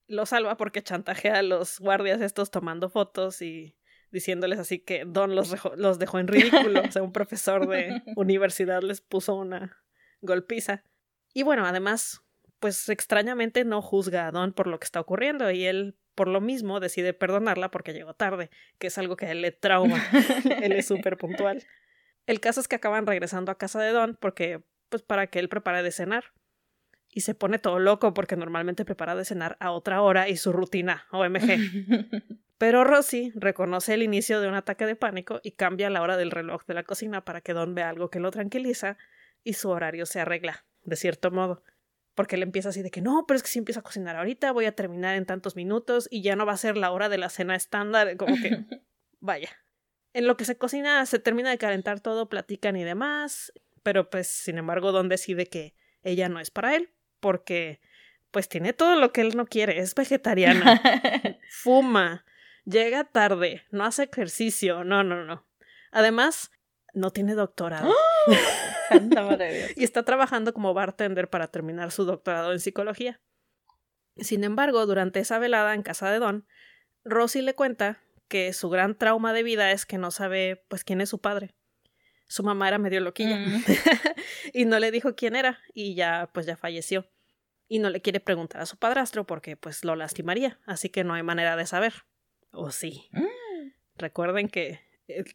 Lo 0.07 0.27
salva 0.27 0.57
porque 0.57 0.83
chantajea 0.83 1.39
a 1.39 1.43
los 1.43 1.79
guardias 1.79 2.21
estos 2.21 2.51
tomando 2.51 2.91
fotos 2.91 3.43
y 3.43 3.77
diciéndoles 4.11 4.59
así 4.59 4.81
que 4.81 5.05
Don 5.07 5.37
los, 5.37 5.55
los 5.77 5.99
dejó 6.01 6.19
en 6.19 6.27
ridículo. 6.29 6.83
o 6.83 6.91
sea, 6.91 7.03
un 7.03 7.13
profesor 7.13 7.69
de 7.69 8.03
universidad 8.17 8.83
les 8.83 9.01
puso 9.01 9.37
una 9.37 9.81
golpiza. 10.23 10.83
Y 11.33 11.43
bueno, 11.43 11.67
además, 11.67 12.23
pues 12.59 12.89
extrañamente 12.89 13.65
no 13.65 13.83
juzga 13.83 14.27
a 14.27 14.31
Don 14.31 14.53
por 14.53 14.67
lo 14.67 14.79
que 14.79 14.85
está 14.85 15.01
ocurriendo 15.01 15.51
y 15.51 15.65
él 15.65 15.97
por 16.15 16.29
lo 16.29 16.41
mismo 16.41 16.81
decide 16.81 17.15
perdonarla 17.15 17.71
porque 17.71 17.93
llegó 17.93 18.15
tarde, 18.15 18.51
que 18.79 18.89
es 18.89 18.99
algo 18.99 19.17
que 19.17 19.27
a 19.27 19.31
él 19.31 19.41
le 19.41 19.53
trauma. 19.53 20.03
él 20.63 20.73
es 20.73 20.87
súper 20.87 21.17
puntual. 21.17 21.65
El 22.27 22.41
caso 22.41 22.61
es 22.61 22.69
que 22.69 22.77
acaban 22.77 23.07
regresando 23.07 23.51
a 23.51 23.59
casa 23.59 23.81
de 23.81 23.91
Don 23.91 24.17
porque, 24.21 24.63
pues 24.89 25.03
para 25.03 25.29
que 25.29 25.39
él 25.39 25.49
prepare 25.49 25.83
de 25.83 25.91
cenar. 25.91 26.25
Y 27.13 27.23
se 27.23 27.35
pone 27.35 27.59
todo 27.59 27.81
loco 27.81 28.15
porque 28.15 28.37
normalmente 28.37 28.85
prepara 28.85 29.17
de 29.17 29.25
cenar 29.25 29.57
a 29.59 29.73
otra 29.73 30.01
hora 30.01 30.29
y 30.29 30.37
su 30.37 30.53
rutina, 30.53 31.07
OMG. 31.11 31.41
Pero 32.59 32.85
Rosy 32.85 33.33
reconoce 33.35 33.95
el 33.95 34.03
inicio 34.03 34.41
de 34.41 34.47
un 34.47 34.55
ataque 34.55 34.87
de 34.87 34.95
pánico 34.95 35.41
y 35.43 35.53
cambia 35.53 35.91
la 35.91 36.03
hora 36.03 36.17
del 36.19 36.31
reloj 36.31 36.67
de 36.67 36.75
la 36.75 36.83
cocina 36.83 37.25
para 37.25 37.41
que 37.41 37.55
Don 37.55 37.75
vea 37.75 37.89
algo 37.89 38.11
que 38.11 38.21
lo 38.21 38.31
tranquiliza 38.31 38.99
y 39.45 39.55
su 39.55 39.71
horario 39.71 40.07
se 40.07 40.21
arregla, 40.21 40.65
de 40.83 40.97
cierto 40.97 41.31
modo. 41.31 41.63
Porque 42.15 42.37
él 42.37 42.43
empieza 42.43 42.71
así 42.71 42.83
de 42.83 42.91
que 42.91 43.01
no, 43.01 43.25
pero 43.27 43.37
es 43.37 43.43
que 43.43 43.49
si 43.49 43.59
empiezo 43.59 43.81
a 43.81 43.85
cocinar 43.85 44.17
ahorita, 44.17 44.53
voy 44.53 44.67
a 44.67 44.75
terminar 44.75 45.17
en 45.17 45.27
tantos 45.27 45.57
minutos 45.57 46.09
y 46.11 46.23
ya 46.23 46.37
no 46.37 46.45
va 46.47 46.53
a 46.53 46.59
ser 46.59 46.77
la 46.77 46.91
hora 46.91 47.09
de 47.09 47.19
la 47.19 47.31
cena 47.31 47.55
estándar, 47.55 48.17
como 48.17 48.35
que 48.37 48.65
vaya. 49.21 49.51
En 50.13 50.27
lo 50.27 50.37
que 50.37 50.45
se 50.45 50.59
cocina 50.59 51.07
se 51.07 51.19
termina 51.19 51.51
de 51.51 51.59
calentar 51.59 52.01
todo, 52.01 52.29
platican 52.29 52.77
y 52.77 52.85
demás, 52.85 53.53
pero 53.83 54.11
pues 54.11 54.27
sin 54.27 54.59
embargo 54.59 54.93
Don 54.93 55.09
decide 55.09 55.47
que 55.47 55.75
ella 56.03 56.29
no 56.29 56.41
es 56.41 56.51
para 56.51 56.75
él, 56.75 56.91
porque 57.21 57.81
pues 58.31 58.49
tiene 58.49 58.73
todo 58.73 58.97
lo 58.97 59.13
que 59.13 59.21
él 59.21 59.37
no 59.37 59.47
quiere, 59.47 59.79
es 59.79 59.95
vegetariana, 59.95 60.81
fuma, 61.51 62.25
llega 62.65 63.05
tarde, 63.05 63.63
no 63.71 63.85
hace 63.85 64.05
ejercicio, 64.05 64.85
no, 64.85 65.03
no, 65.05 65.25
no. 65.25 65.47
Además, 65.91 66.53
no 66.95 67.11
tiene 67.11 67.35
doctorado. 67.35 67.93
Santa 68.89 69.23
madre 69.23 69.53
de 69.53 69.59
Dios. 69.59 69.71
y 69.77 69.85
está 69.85 70.03
trabajando 70.05 70.53
como 70.53 70.75
bartender 70.75 71.29
para 71.31 71.47
terminar 71.49 71.91
su 71.93 72.05
doctorado 72.05 72.53
en 72.53 72.61
psicología. 72.61 73.21
Sin 74.17 74.45
embargo, 74.45 74.85
durante 74.87 75.21
esa 75.21 75.39
velada 75.39 75.75
en 75.75 75.83
casa 75.83 76.11
de 76.11 76.19
Don, 76.19 76.47
Rosie 77.05 77.43
le 77.43 77.55
cuenta 77.55 78.01
que 78.29 78.53
su 78.53 78.69
gran 78.69 78.97
trauma 78.97 79.33
de 79.33 79.43
vida 79.43 79.73
es 79.73 79.87
que 79.87 79.99
no 79.99 80.11
sabe 80.11 80.65
pues 80.69 80.85
quién 80.85 81.01
es 81.01 81.09
su 81.09 81.21
padre. 81.21 81.55
Su 82.29 82.43
mamá 82.43 82.69
era 82.69 82.79
medio 82.79 83.01
loquilla 83.01 83.39
Mm. 83.39 83.65
y 84.53 84.65
no 84.65 84.79
le 84.79 84.91
dijo 84.91 85.15
quién 85.17 85.35
era 85.37 85.61
y 85.75 85.95
ya 85.95 86.29
pues 86.33 86.47
ya 86.47 86.57
falleció. 86.57 87.09
Y 87.69 87.79
no 87.79 87.89
le 87.91 88.03
quiere 88.03 88.19
preguntar 88.21 88.61
a 88.61 88.67
su 88.67 88.77
padrastro 88.77 89.25
porque 89.25 89.57
pues 89.57 89.85
lo 89.85 89.95
lastimaría, 89.97 90.59
así 90.67 90.91
que 90.91 91.05
no 91.05 91.15
hay 91.15 91.23
manera 91.23 91.57
de 91.57 91.67
saber. 91.67 91.93
¿O 92.53 92.71
sí? 92.73 93.09
Mm. 93.13 93.71
Recuerden 93.97 94.49
que 94.49 94.81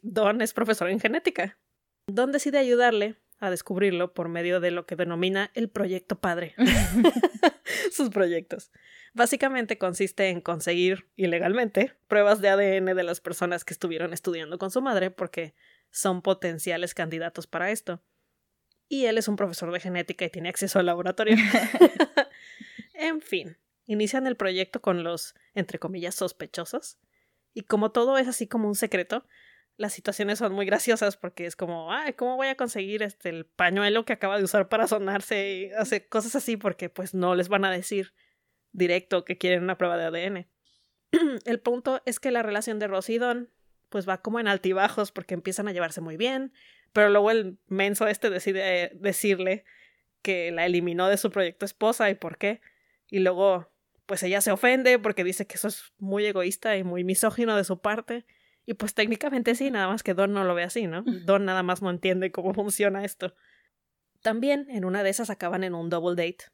Don 0.02 0.42
es 0.42 0.52
profesor 0.52 0.88
en 0.90 1.00
genética. 1.00 1.58
Don 2.06 2.32
decide 2.32 2.58
ayudarle 2.58 3.16
a 3.38 3.50
descubrirlo 3.50 4.14
por 4.14 4.28
medio 4.28 4.60
de 4.60 4.70
lo 4.70 4.86
que 4.86 4.96
denomina 4.96 5.50
el 5.54 5.68
proyecto 5.68 6.18
padre. 6.20 6.54
Sus 7.92 8.10
proyectos. 8.10 8.70
Básicamente 9.12 9.78
consiste 9.78 10.28
en 10.28 10.40
conseguir 10.40 11.08
ilegalmente 11.16 11.96
pruebas 12.08 12.40
de 12.40 12.48
ADN 12.48 12.96
de 12.96 13.02
las 13.02 13.20
personas 13.20 13.64
que 13.64 13.74
estuvieron 13.74 14.12
estudiando 14.12 14.58
con 14.58 14.70
su 14.70 14.82
madre 14.82 15.10
porque 15.10 15.54
son 15.90 16.22
potenciales 16.22 16.94
candidatos 16.94 17.46
para 17.46 17.70
esto. 17.70 18.02
Y 18.88 19.06
él 19.06 19.18
es 19.18 19.28
un 19.28 19.36
profesor 19.36 19.72
de 19.72 19.80
genética 19.80 20.24
y 20.24 20.30
tiene 20.30 20.48
acceso 20.48 20.78
al 20.78 20.86
laboratorio. 20.86 21.36
en 22.94 23.20
fin, 23.20 23.58
inician 23.86 24.26
el 24.26 24.36
proyecto 24.36 24.80
con 24.80 25.02
los, 25.02 25.34
entre 25.54 25.78
comillas, 25.78 26.14
sospechosos. 26.14 26.98
Y 27.52 27.62
como 27.62 27.90
todo 27.90 28.18
es 28.18 28.28
así 28.28 28.46
como 28.46 28.68
un 28.68 28.74
secreto, 28.74 29.26
las 29.76 29.92
situaciones 29.92 30.38
son 30.38 30.52
muy 30.52 30.66
graciosas 30.66 31.16
porque 31.16 31.46
es 31.46 31.56
como, 31.56 31.92
ay, 31.92 32.14
¿cómo 32.14 32.36
voy 32.36 32.48
a 32.48 32.56
conseguir 32.56 33.02
este 33.02 33.28
el 33.28 33.44
pañuelo 33.44 34.04
que 34.04 34.12
acaba 34.12 34.38
de 34.38 34.44
usar 34.44 34.68
para 34.68 34.86
sonarse? 34.86 35.50
Y 35.52 35.72
hace 35.72 36.06
cosas 36.06 36.34
así 36.36 36.56
porque 36.56 36.88
pues 36.88 37.14
no 37.14 37.34
les 37.34 37.48
van 37.48 37.64
a 37.64 37.70
decir 37.70 38.14
directo 38.72 39.24
que 39.24 39.38
quieren 39.38 39.62
una 39.62 39.78
prueba 39.78 39.96
de 39.96 40.04
ADN. 40.04 40.46
el 41.44 41.60
punto 41.60 42.02
es 42.06 42.20
que 42.20 42.30
la 42.30 42.42
relación 42.42 42.78
de 42.78 42.86
Rosie 42.86 43.16
y 43.16 43.18
Don 43.18 43.50
pues 43.88 44.08
va 44.08 44.20
como 44.20 44.40
en 44.40 44.48
altibajos 44.48 45.12
porque 45.12 45.34
empiezan 45.34 45.68
a 45.68 45.72
llevarse 45.72 46.00
muy 46.00 46.16
bien, 46.16 46.52
pero 46.92 47.10
luego 47.10 47.30
el 47.30 47.58
menso 47.68 48.08
este 48.08 48.30
decide 48.30 48.90
decirle 48.94 49.64
que 50.22 50.50
la 50.50 50.66
eliminó 50.66 51.08
de 51.08 51.18
su 51.18 51.30
proyecto 51.30 51.64
esposa 51.64 52.10
y 52.10 52.14
por 52.14 52.38
qué. 52.38 52.60
Y 53.08 53.20
luego 53.20 53.70
pues 54.06 54.22
ella 54.22 54.40
se 54.40 54.52
ofende 54.52 54.98
porque 54.98 55.24
dice 55.24 55.46
que 55.46 55.56
eso 55.56 55.68
es 55.68 55.92
muy 55.98 56.24
egoísta 56.24 56.76
y 56.76 56.84
muy 56.84 57.04
misógino 57.04 57.56
de 57.56 57.64
su 57.64 57.80
parte. 57.80 58.24
Y 58.66 58.74
pues 58.74 58.94
técnicamente 58.94 59.54
sí, 59.54 59.70
nada 59.70 59.86
más 59.86 60.02
que 60.02 60.12
Don 60.12 60.32
no 60.32 60.42
lo 60.44 60.54
ve 60.54 60.64
así, 60.64 60.88
¿no? 60.88 61.04
Don 61.24 61.44
nada 61.44 61.62
más 61.62 61.82
no 61.82 61.90
entiende 61.90 62.32
cómo 62.32 62.52
funciona 62.52 63.04
esto. 63.04 63.34
También 64.22 64.66
en 64.70 64.84
una 64.84 65.04
de 65.04 65.10
esas 65.10 65.30
acaban 65.30 65.62
en 65.62 65.74
un 65.74 65.88
double 65.88 66.16
date. 66.16 66.46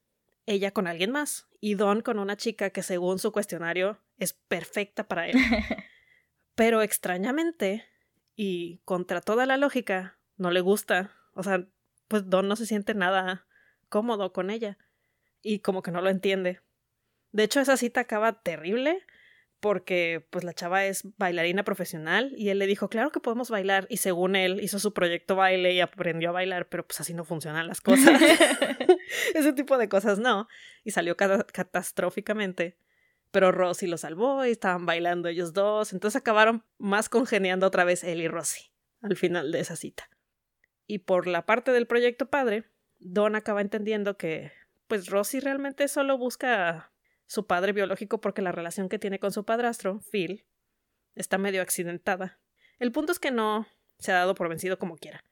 Ella 0.44 0.72
con 0.72 0.86
alguien 0.86 1.10
más 1.10 1.48
y 1.58 1.74
Don 1.74 2.02
con 2.02 2.18
una 2.18 2.36
chica 2.36 2.68
que 2.68 2.82
según 2.82 3.18
su 3.18 3.32
cuestionario 3.32 3.98
es 4.18 4.34
perfecta 4.34 5.08
para 5.08 5.26
él. 5.26 5.36
Pero 6.54 6.82
extrañamente 6.82 7.86
y 8.36 8.78
contra 8.84 9.22
toda 9.22 9.46
la 9.46 9.56
lógica 9.56 10.18
no 10.36 10.50
le 10.50 10.60
gusta. 10.60 11.12
O 11.32 11.42
sea, 11.42 11.66
pues 12.08 12.28
Don 12.28 12.46
no 12.46 12.56
se 12.56 12.66
siente 12.66 12.94
nada 12.94 13.46
cómodo 13.88 14.34
con 14.34 14.50
ella 14.50 14.76
y 15.40 15.60
como 15.60 15.82
que 15.82 15.92
no 15.92 16.02
lo 16.02 16.10
entiende. 16.10 16.60
De 17.30 17.44
hecho, 17.44 17.60
esa 17.60 17.78
cita 17.78 18.00
acaba 18.00 18.42
terrible 18.42 19.02
porque 19.62 20.26
pues 20.30 20.42
la 20.42 20.54
chava 20.54 20.86
es 20.86 21.04
bailarina 21.18 21.62
profesional 21.62 22.34
y 22.36 22.48
él 22.48 22.58
le 22.58 22.66
dijo, 22.66 22.88
claro 22.88 23.12
que 23.12 23.20
podemos 23.20 23.48
bailar 23.48 23.86
y 23.88 23.98
según 23.98 24.34
él 24.34 24.58
hizo 24.60 24.80
su 24.80 24.92
proyecto 24.92 25.36
baile 25.36 25.72
y 25.72 25.80
aprendió 25.80 26.30
a 26.30 26.32
bailar, 26.32 26.68
pero 26.68 26.84
pues 26.84 27.00
así 27.00 27.14
no 27.14 27.22
funcionan 27.24 27.68
las 27.68 27.80
cosas. 27.80 28.20
Ese 29.34 29.52
tipo 29.52 29.78
de 29.78 29.88
cosas 29.88 30.18
no. 30.18 30.48
Y 30.82 30.90
salió 30.90 31.16
cata- 31.16 31.46
catastróficamente. 31.46 32.76
Pero 33.30 33.52
Rosy 33.52 33.86
lo 33.86 33.98
salvó 33.98 34.44
y 34.44 34.50
estaban 34.50 34.84
bailando 34.84 35.28
ellos 35.28 35.52
dos, 35.52 35.92
entonces 35.92 36.20
acabaron 36.20 36.64
más 36.78 37.08
congeniando 37.08 37.66
otra 37.68 37.84
vez 37.84 38.02
él 38.02 38.20
y 38.20 38.26
Rosy 38.28 38.72
al 39.00 39.16
final 39.16 39.52
de 39.52 39.60
esa 39.60 39.76
cita. 39.76 40.10
Y 40.88 40.98
por 40.98 41.28
la 41.28 41.46
parte 41.46 41.70
del 41.70 41.86
proyecto 41.86 42.26
padre, 42.28 42.64
Don 42.98 43.36
acaba 43.36 43.60
entendiendo 43.60 44.16
que 44.16 44.50
pues 44.88 45.06
Rosy 45.08 45.38
realmente 45.38 45.86
solo 45.86 46.18
busca 46.18 46.91
su 47.32 47.46
padre 47.46 47.72
biológico 47.72 48.20
porque 48.20 48.42
la 48.42 48.52
relación 48.52 48.90
que 48.90 48.98
tiene 48.98 49.18
con 49.18 49.32
su 49.32 49.46
padrastro, 49.46 50.00
Phil, 50.10 50.44
está 51.14 51.38
medio 51.38 51.62
accidentada. 51.62 52.38
El 52.78 52.92
punto 52.92 53.10
es 53.10 53.18
que 53.18 53.30
no 53.30 53.66
se 53.98 54.12
ha 54.12 54.16
dado 54.16 54.34
por 54.34 54.50
vencido 54.50 54.78
como 54.78 54.98
quiera. 54.98 55.24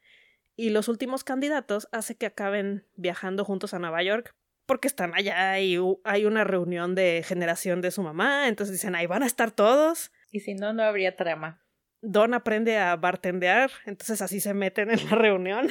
Y 0.56 0.70
los 0.70 0.88
últimos 0.88 1.24
candidatos 1.24 1.88
hace 1.92 2.16
que 2.16 2.24
acaben 2.24 2.86
viajando 2.96 3.44
juntos 3.44 3.74
a 3.74 3.78
Nueva 3.78 4.02
York 4.02 4.34
porque 4.64 4.88
están 4.88 5.14
allá 5.14 5.60
y 5.60 5.76
hay 6.04 6.24
una 6.24 6.44
reunión 6.44 6.94
de 6.94 7.22
generación 7.22 7.82
de 7.82 7.90
su 7.90 8.02
mamá, 8.02 8.48
entonces 8.48 8.72
dicen, 8.72 8.94
ahí 8.94 9.06
van 9.06 9.22
a 9.22 9.26
estar 9.26 9.50
todos. 9.50 10.10
Y 10.30 10.40
si 10.40 10.54
no, 10.54 10.72
no 10.72 10.82
habría 10.82 11.16
trama. 11.16 11.62
Don 12.00 12.32
aprende 12.32 12.78
a 12.78 12.96
bartendear, 12.96 13.70
entonces 13.84 14.22
así 14.22 14.40
se 14.40 14.54
meten 14.54 14.90
en 14.90 15.04
la 15.04 15.16
reunión. 15.16 15.68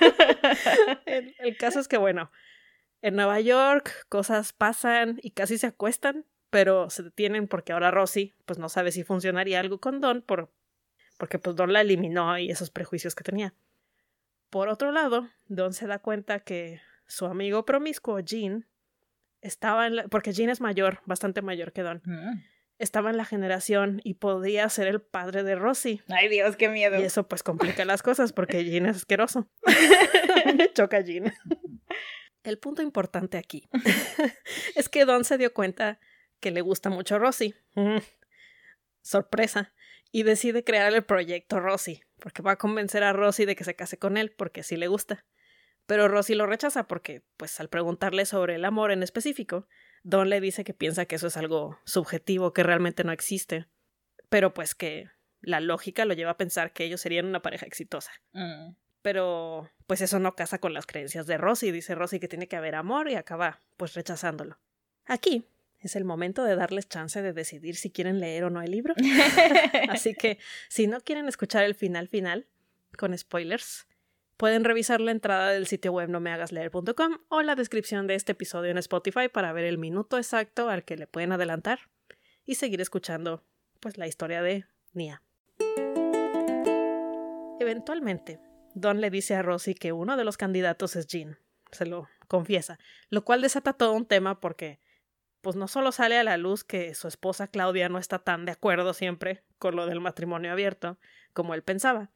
el, 1.04 1.34
el 1.38 1.56
caso 1.58 1.78
es 1.78 1.88
que, 1.88 1.98
bueno, 1.98 2.30
en 3.02 3.16
Nueva 3.16 3.40
York 3.40 4.06
cosas 4.08 4.52
pasan 4.52 5.18
y 5.22 5.32
casi 5.32 5.58
se 5.58 5.66
acuestan, 5.66 6.24
pero 6.50 6.88
se 6.90 7.02
detienen 7.02 7.48
porque 7.48 7.72
ahora 7.72 7.90
Rosy 7.90 8.34
pues 8.46 8.58
no 8.58 8.68
sabe 8.68 8.92
si 8.92 9.04
funcionaría 9.04 9.60
algo 9.60 9.78
con 9.80 10.00
Don 10.00 10.22
por, 10.22 10.50
porque 11.18 11.38
pues 11.38 11.56
Don 11.56 11.72
la 11.72 11.80
eliminó 11.82 12.38
y 12.38 12.50
esos 12.50 12.70
prejuicios 12.70 13.14
que 13.14 13.24
tenía. 13.24 13.54
Por 14.50 14.68
otro 14.68 14.92
lado, 14.92 15.28
Don 15.48 15.72
se 15.72 15.86
da 15.86 15.98
cuenta 15.98 16.40
que 16.40 16.80
su 17.06 17.26
amigo 17.26 17.64
promiscuo, 17.64 18.20
Jean, 18.20 18.66
estaba 19.40 19.86
en 19.86 19.96
la, 19.96 20.08
porque 20.08 20.32
Jean 20.32 20.50
es 20.50 20.60
mayor, 20.60 21.00
bastante 21.06 21.42
mayor 21.42 21.72
que 21.72 21.82
Don, 21.82 22.02
Mm. 22.04 22.42
estaba 22.78 23.10
en 23.10 23.16
la 23.16 23.24
generación 23.24 24.00
y 24.04 24.14
podía 24.14 24.68
ser 24.68 24.86
el 24.88 25.00
padre 25.00 25.42
de 25.42 25.54
Rosy. 25.56 26.02
Ay, 26.08 26.28
Dios, 26.28 26.56
qué 26.56 26.68
miedo. 26.68 27.00
Y 27.00 27.02
eso 27.04 27.26
pues 27.26 27.42
complica 27.42 27.84
las 27.84 28.02
cosas 28.02 28.32
porque 28.32 28.64
Jean 28.64 28.86
es 28.86 28.96
asqueroso. 28.98 29.48
Choca 30.74 31.00
Jean. 31.00 31.32
El 32.42 32.58
punto 32.58 32.82
importante 32.82 33.38
aquí 33.38 33.68
es 34.74 34.88
que 34.88 35.04
Don 35.04 35.24
se 35.24 35.38
dio 35.38 35.52
cuenta 35.52 36.00
que 36.40 36.50
le 36.50 36.60
gusta 36.60 36.90
mucho 36.90 37.18
Rosy. 37.18 37.54
Sorpresa. 39.00 39.72
Y 40.10 40.24
decide 40.24 40.62
crear 40.64 40.92
el 40.92 41.04
proyecto 41.04 41.58
Rosy, 41.58 42.02
porque 42.18 42.42
va 42.42 42.52
a 42.52 42.58
convencer 42.58 43.02
a 43.02 43.14
Rosy 43.14 43.46
de 43.46 43.56
que 43.56 43.64
se 43.64 43.74
case 43.74 43.98
con 43.98 44.18
él, 44.18 44.30
porque 44.30 44.62
sí 44.62 44.76
le 44.76 44.88
gusta. 44.88 45.24
Pero 45.86 46.08
Rosy 46.08 46.34
lo 46.34 46.46
rechaza 46.46 46.86
porque, 46.86 47.22
pues 47.36 47.58
al 47.60 47.68
preguntarle 47.68 48.26
sobre 48.26 48.56
el 48.56 48.64
amor 48.64 48.92
en 48.92 49.02
específico, 49.02 49.66
Don 50.02 50.28
le 50.28 50.40
dice 50.40 50.64
que 50.64 50.74
piensa 50.74 51.06
que 51.06 51.14
eso 51.14 51.28
es 51.28 51.36
algo 51.36 51.78
subjetivo, 51.84 52.52
que 52.52 52.62
realmente 52.62 53.04
no 53.04 53.12
existe. 53.12 53.66
Pero 54.28 54.52
pues 54.52 54.74
que 54.74 55.08
la 55.40 55.60
lógica 55.60 56.04
lo 56.04 56.14
lleva 56.14 56.32
a 56.32 56.36
pensar 56.36 56.72
que 56.72 56.84
ellos 56.84 57.00
serían 57.00 57.26
una 57.26 57.42
pareja 57.42 57.66
exitosa. 57.66 58.12
Mm. 58.32 58.74
Pero 59.02 59.68
pues 59.86 60.00
eso 60.00 60.18
no 60.18 60.34
casa 60.34 60.58
con 60.58 60.74
las 60.74 60.86
creencias 60.86 61.26
de 61.26 61.36
Rosy. 61.36 61.70
Dice 61.70 61.94
Rosy 61.94 62.20
que 62.20 62.28
tiene 62.28 62.48
que 62.48 62.56
haber 62.56 62.74
amor 62.74 63.10
y 63.10 63.16
acaba 63.16 63.60
pues 63.76 63.94
rechazándolo. 63.94 64.58
Aquí 65.06 65.44
es 65.80 65.96
el 65.96 66.04
momento 66.04 66.44
de 66.44 66.54
darles 66.54 66.88
chance 66.88 67.20
de 67.20 67.32
decidir 67.32 67.76
si 67.76 67.90
quieren 67.90 68.20
leer 68.20 68.44
o 68.44 68.50
no 68.50 68.62
el 68.62 68.70
libro. 68.70 68.94
Así 69.88 70.14
que 70.14 70.38
si 70.68 70.86
no 70.86 71.00
quieren 71.00 71.28
escuchar 71.28 71.64
el 71.64 71.74
final 71.74 72.08
final 72.08 72.46
con 72.96 73.16
spoilers, 73.16 73.86
pueden 74.36 74.64
revisar 74.64 75.00
la 75.00 75.10
entrada 75.10 75.50
del 75.50 75.66
sitio 75.66 75.92
web 75.92 76.08
nomehagasleer.com 76.08 77.18
o 77.28 77.42
la 77.42 77.56
descripción 77.56 78.06
de 78.06 78.14
este 78.14 78.32
episodio 78.32 78.70
en 78.70 78.78
Spotify 78.78 79.28
para 79.28 79.52
ver 79.52 79.64
el 79.64 79.78
minuto 79.78 80.18
exacto 80.18 80.68
al 80.68 80.84
que 80.84 80.96
le 80.96 81.06
pueden 81.06 81.32
adelantar 81.32 81.80
y 82.44 82.54
seguir 82.54 82.80
escuchando 82.80 83.42
pues 83.80 83.98
la 83.98 84.06
historia 84.06 84.42
de 84.42 84.64
Nia. 84.92 85.22
Eventualmente, 87.58 88.40
Don 88.74 89.00
le 89.00 89.10
dice 89.10 89.34
a 89.34 89.42
Rosy 89.42 89.74
que 89.74 89.92
uno 89.92 90.16
de 90.16 90.24
los 90.24 90.36
candidatos 90.36 90.96
es 90.96 91.06
Jean. 91.06 91.38
Se 91.70 91.86
lo 91.86 92.08
confiesa, 92.28 92.78
lo 93.08 93.24
cual 93.24 93.42
desata 93.42 93.72
todo 93.72 93.92
un 93.92 94.06
tema 94.06 94.40
porque 94.40 94.80
pues 95.42 95.56
no 95.56 95.68
solo 95.68 95.92
sale 95.92 96.18
a 96.18 96.24
la 96.24 96.36
luz 96.36 96.64
que 96.64 96.94
su 96.94 97.08
esposa 97.08 97.48
Claudia 97.48 97.88
no 97.88 97.98
está 97.98 98.20
tan 98.20 98.46
de 98.46 98.52
acuerdo 98.52 98.94
siempre 98.94 99.42
con 99.58 99.76
lo 99.76 99.86
del 99.86 100.00
matrimonio 100.00 100.52
abierto 100.52 100.98
como 101.32 101.54
él 101.54 101.62
pensaba, 101.62 102.10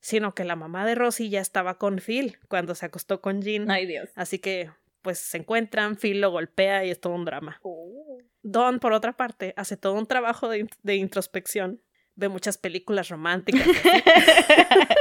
sino 0.00 0.34
que 0.34 0.44
la 0.44 0.56
mamá 0.56 0.86
de 0.86 0.94
Rosy 0.94 1.28
ya 1.30 1.40
estaba 1.40 1.78
con 1.78 1.98
Phil 1.98 2.38
cuando 2.48 2.74
se 2.74 2.86
acostó 2.86 3.20
con 3.20 3.42
Jean. 3.42 3.70
Ay, 3.70 3.86
Dios. 3.86 4.10
Así 4.14 4.38
que 4.38 4.70
pues 5.02 5.18
se 5.18 5.38
encuentran, 5.38 5.96
Phil 5.96 6.20
lo 6.20 6.30
golpea 6.30 6.84
y 6.84 6.90
es 6.90 7.00
todo 7.00 7.14
un 7.14 7.24
drama. 7.24 7.58
Oh. 7.62 8.18
Don, 8.42 8.78
por 8.78 8.92
otra 8.92 9.16
parte, 9.16 9.52
hace 9.56 9.76
todo 9.76 9.94
un 9.94 10.06
trabajo 10.06 10.48
de, 10.48 10.68
de 10.82 10.96
introspección, 10.96 11.82
ve 12.14 12.28
muchas 12.28 12.58
películas 12.58 13.08
románticas 13.08 13.66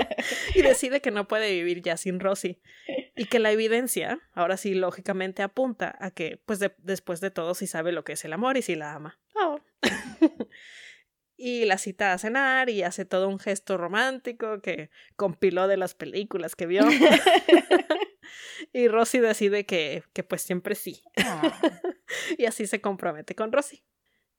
y 0.54 0.62
decide 0.62 1.02
que 1.02 1.12
no 1.12 1.28
puede 1.28 1.52
vivir 1.52 1.82
ya 1.82 1.98
sin 1.98 2.20
Rosy 2.20 2.62
y 3.16 3.26
que 3.26 3.40
la 3.40 3.52
evidencia, 3.52 4.20
ahora 4.34 4.58
sí 4.58 4.74
lógicamente 4.74 5.44
apunta 5.44 5.96
a 6.00 6.12
que 6.12 6.42
pues 6.46 6.60
después 6.78 7.22
de 7.22 7.32
todo 7.32 7.54
sí 7.54 7.68
sabe 7.68 7.92
lo 7.92 8.04
que 8.04 8.14
es 8.14 8.26
el 8.26 8.34
amor 8.34 8.58
y 8.58 8.62
sí 8.62 8.76
la 8.76 8.94
ama. 8.94 9.20
Oh. 9.36 9.60
y 11.38 11.66
la 11.66 11.78
cita 11.78 12.14
a 12.14 12.18
cenar 12.18 12.70
y 12.70 12.84
hace 12.84 13.06
todo 13.06 13.30
un 13.30 13.40
gesto 13.40 13.78
romántico 13.78 14.62
que 14.62 14.90
compiló 15.16 15.68
de 15.68 15.78
las 15.78 15.96
películas 15.96 16.56
que 16.56 16.66
vio. 16.66 16.82
y 18.74 18.88
Rosy 18.88 19.20
decide 19.20 19.66
que, 19.66 20.04
que 20.14 20.24
pues 20.24 20.42
siempre 20.42 20.76
sí. 20.76 21.02
Ah. 21.18 21.60
y 22.38 22.46
así 22.46 22.68
se 22.68 22.82
compromete 22.82 23.36
con 23.36 23.52
Rosy. 23.52 23.84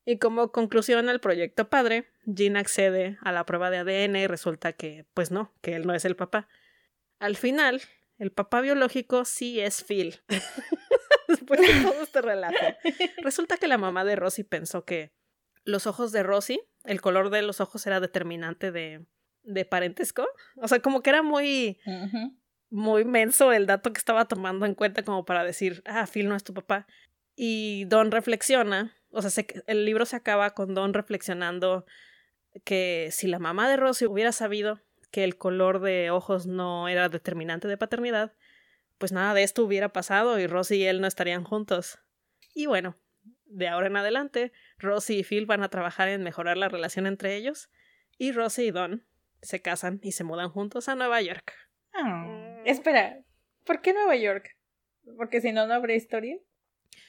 Y 0.04 0.18
como 0.18 0.50
conclusión 0.50 1.08
al 1.08 1.20
proyecto 1.20 1.68
padre, 1.68 2.10
Jean 2.24 2.56
accede 2.56 3.18
a 3.22 3.32
la 3.32 3.44
prueba 3.44 3.70
de 3.70 3.78
ADN 3.78 4.16
y 4.16 4.26
resulta 4.26 4.72
que, 4.72 5.06
pues 5.14 5.30
no, 5.30 5.52
que 5.60 5.76
él 5.76 5.86
no 5.86 5.94
es 5.94 6.04
el 6.04 6.16
papá. 6.16 6.48
Al 7.18 7.36
final, 7.36 7.82
el 8.18 8.32
papá 8.32 8.60
biológico 8.60 9.24
sí 9.24 9.60
es 9.60 9.84
Phil. 9.84 10.20
Después 11.28 11.60
de 11.60 11.82
todo 11.82 12.02
este 12.02 12.22
relato. 12.22 12.56
Resulta 13.18 13.56
que 13.56 13.68
la 13.68 13.78
mamá 13.78 14.04
de 14.04 14.16
Rosy 14.16 14.42
pensó 14.42 14.84
que 14.84 15.12
los 15.64 15.86
ojos 15.86 16.12
de 16.12 16.22
Rosy, 16.22 16.60
el 16.84 17.00
color 17.00 17.30
de 17.30 17.42
los 17.42 17.60
ojos 17.60 17.86
era 17.86 18.00
determinante 18.00 18.72
de, 18.72 19.06
de 19.42 19.64
parentesco. 19.64 20.26
O 20.56 20.66
sea, 20.66 20.80
como 20.80 21.02
que 21.02 21.10
era 21.10 21.22
muy, 21.22 21.78
muy 22.70 23.04
menso 23.04 23.52
el 23.52 23.66
dato 23.66 23.92
que 23.92 23.98
estaba 23.98 24.26
tomando 24.26 24.66
en 24.66 24.74
cuenta 24.74 25.04
como 25.04 25.24
para 25.24 25.44
decir, 25.44 25.82
ah, 25.86 26.06
Phil 26.06 26.28
no 26.28 26.34
es 26.34 26.44
tu 26.44 26.54
papá. 26.54 26.86
Y 27.36 27.84
Don 27.86 28.10
reflexiona 28.10 28.99
o 29.10 29.22
sea, 29.22 29.44
el 29.66 29.84
libro 29.84 30.04
se 30.04 30.16
acaba 30.16 30.50
con 30.50 30.74
Don 30.74 30.94
reflexionando 30.94 31.84
que 32.64 33.08
si 33.12 33.26
la 33.26 33.38
mamá 33.38 33.68
de 33.68 33.76
Rosy 33.76 34.06
hubiera 34.06 34.32
sabido 34.32 34.80
que 35.10 35.24
el 35.24 35.36
color 35.36 35.80
de 35.80 36.10
ojos 36.10 36.46
no 36.46 36.88
era 36.88 37.08
determinante 37.08 37.68
de 37.68 37.76
paternidad, 37.76 38.32
pues 38.98 39.12
nada 39.12 39.34
de 39.34 39.42
esto 39.42 39.64
hubiera 39.64 39.92
pasado 39.92 40.38
y 40.38 40.46
Rosy 40.46 40.76
y 40.76 40.84
él 40.84 41.00
no 41.00 41.06
estarían 41.06 41.44
juntos. 41.44 41.98
Y 42.54 42.66
bueno, 42.66 42.96
de 43.46 43.68
ahora 43.68 43.88
en 43.88 43.96
adelante, 43.96 44.52
Rosy 44.78 45.18
y 45.18 45.24
Phil 45.24 45.46
van 45.46 45.62
a 45.62 45.68
trabajar 45.68 46.08
en 46.08 46.22
mejorar 46.22 46.56
la 46.56 46.68
relación 46.68 47.06
entre 47.06 47.34
ellos 47.36 47.70
y 48.18 48.32
Rosy 48.32 48.64
y 48.64 48.70
Don 48.70 49.04
se 49.42 49.62
casan 49.62 50.00
y 50.02 50.12
se 50.12 50.24
mudan 50.24 50.50
juntos 50.50 50.88
a 50.88 50.94
Nueva 50.94 51.20
York. 51.22 51.54
Ah, 51.94 52.60
espera, 52.64 53.20
¿por 53.64 53.80
qué 53.80 53.92
Nueva 53.92 54.16
York? 54.16 54.56
Porque 55.16 55.40
si 55.40 55.52
no, 55.52 55.66
no 55.66 55.74
habría 55.74 55.96
historia. 55.96 56.36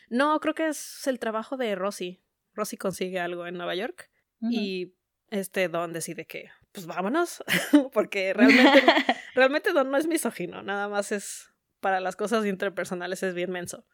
No, 0.10 0.40
creo 0.40 0.54
que 0.54 0.68
es 0.68 1.08
el 1.08 1.20
trabajo 1.20 1.58
de 1.58 1.76
Rosy. 1.76 2.22
Rosy 2.54 2.78
consigue 2.78 3.20
algo 3.20 3.48
en 3.48 3.56
Nueva 3.56 3.76
York 3.76 4.10
y 4.50 4.94
este 5.30 5.70
Don 5.70 5.94
decide 5.94 6.26
que, 6.26 6.50
pues 6.72 6.86
vámonos, 6.88 7.44
porque 7.94 8.34
realmente, 8.34 8.82
realmente 9.36 9.72
Don 9.72 9.92
no 9.92 9.98
es 9.98 10.08
misógino, 10.08 10.64
nada 10.64 10.90
más 10.90 11.12
es 11.12 11.52
para 11.80 12.00
las 12.00 12.16
cosas 12.16 12.46
interpersonales 12.46 13.24
es 13.24 13.34
bien 13.34 13.52
menso. 13.52 13.86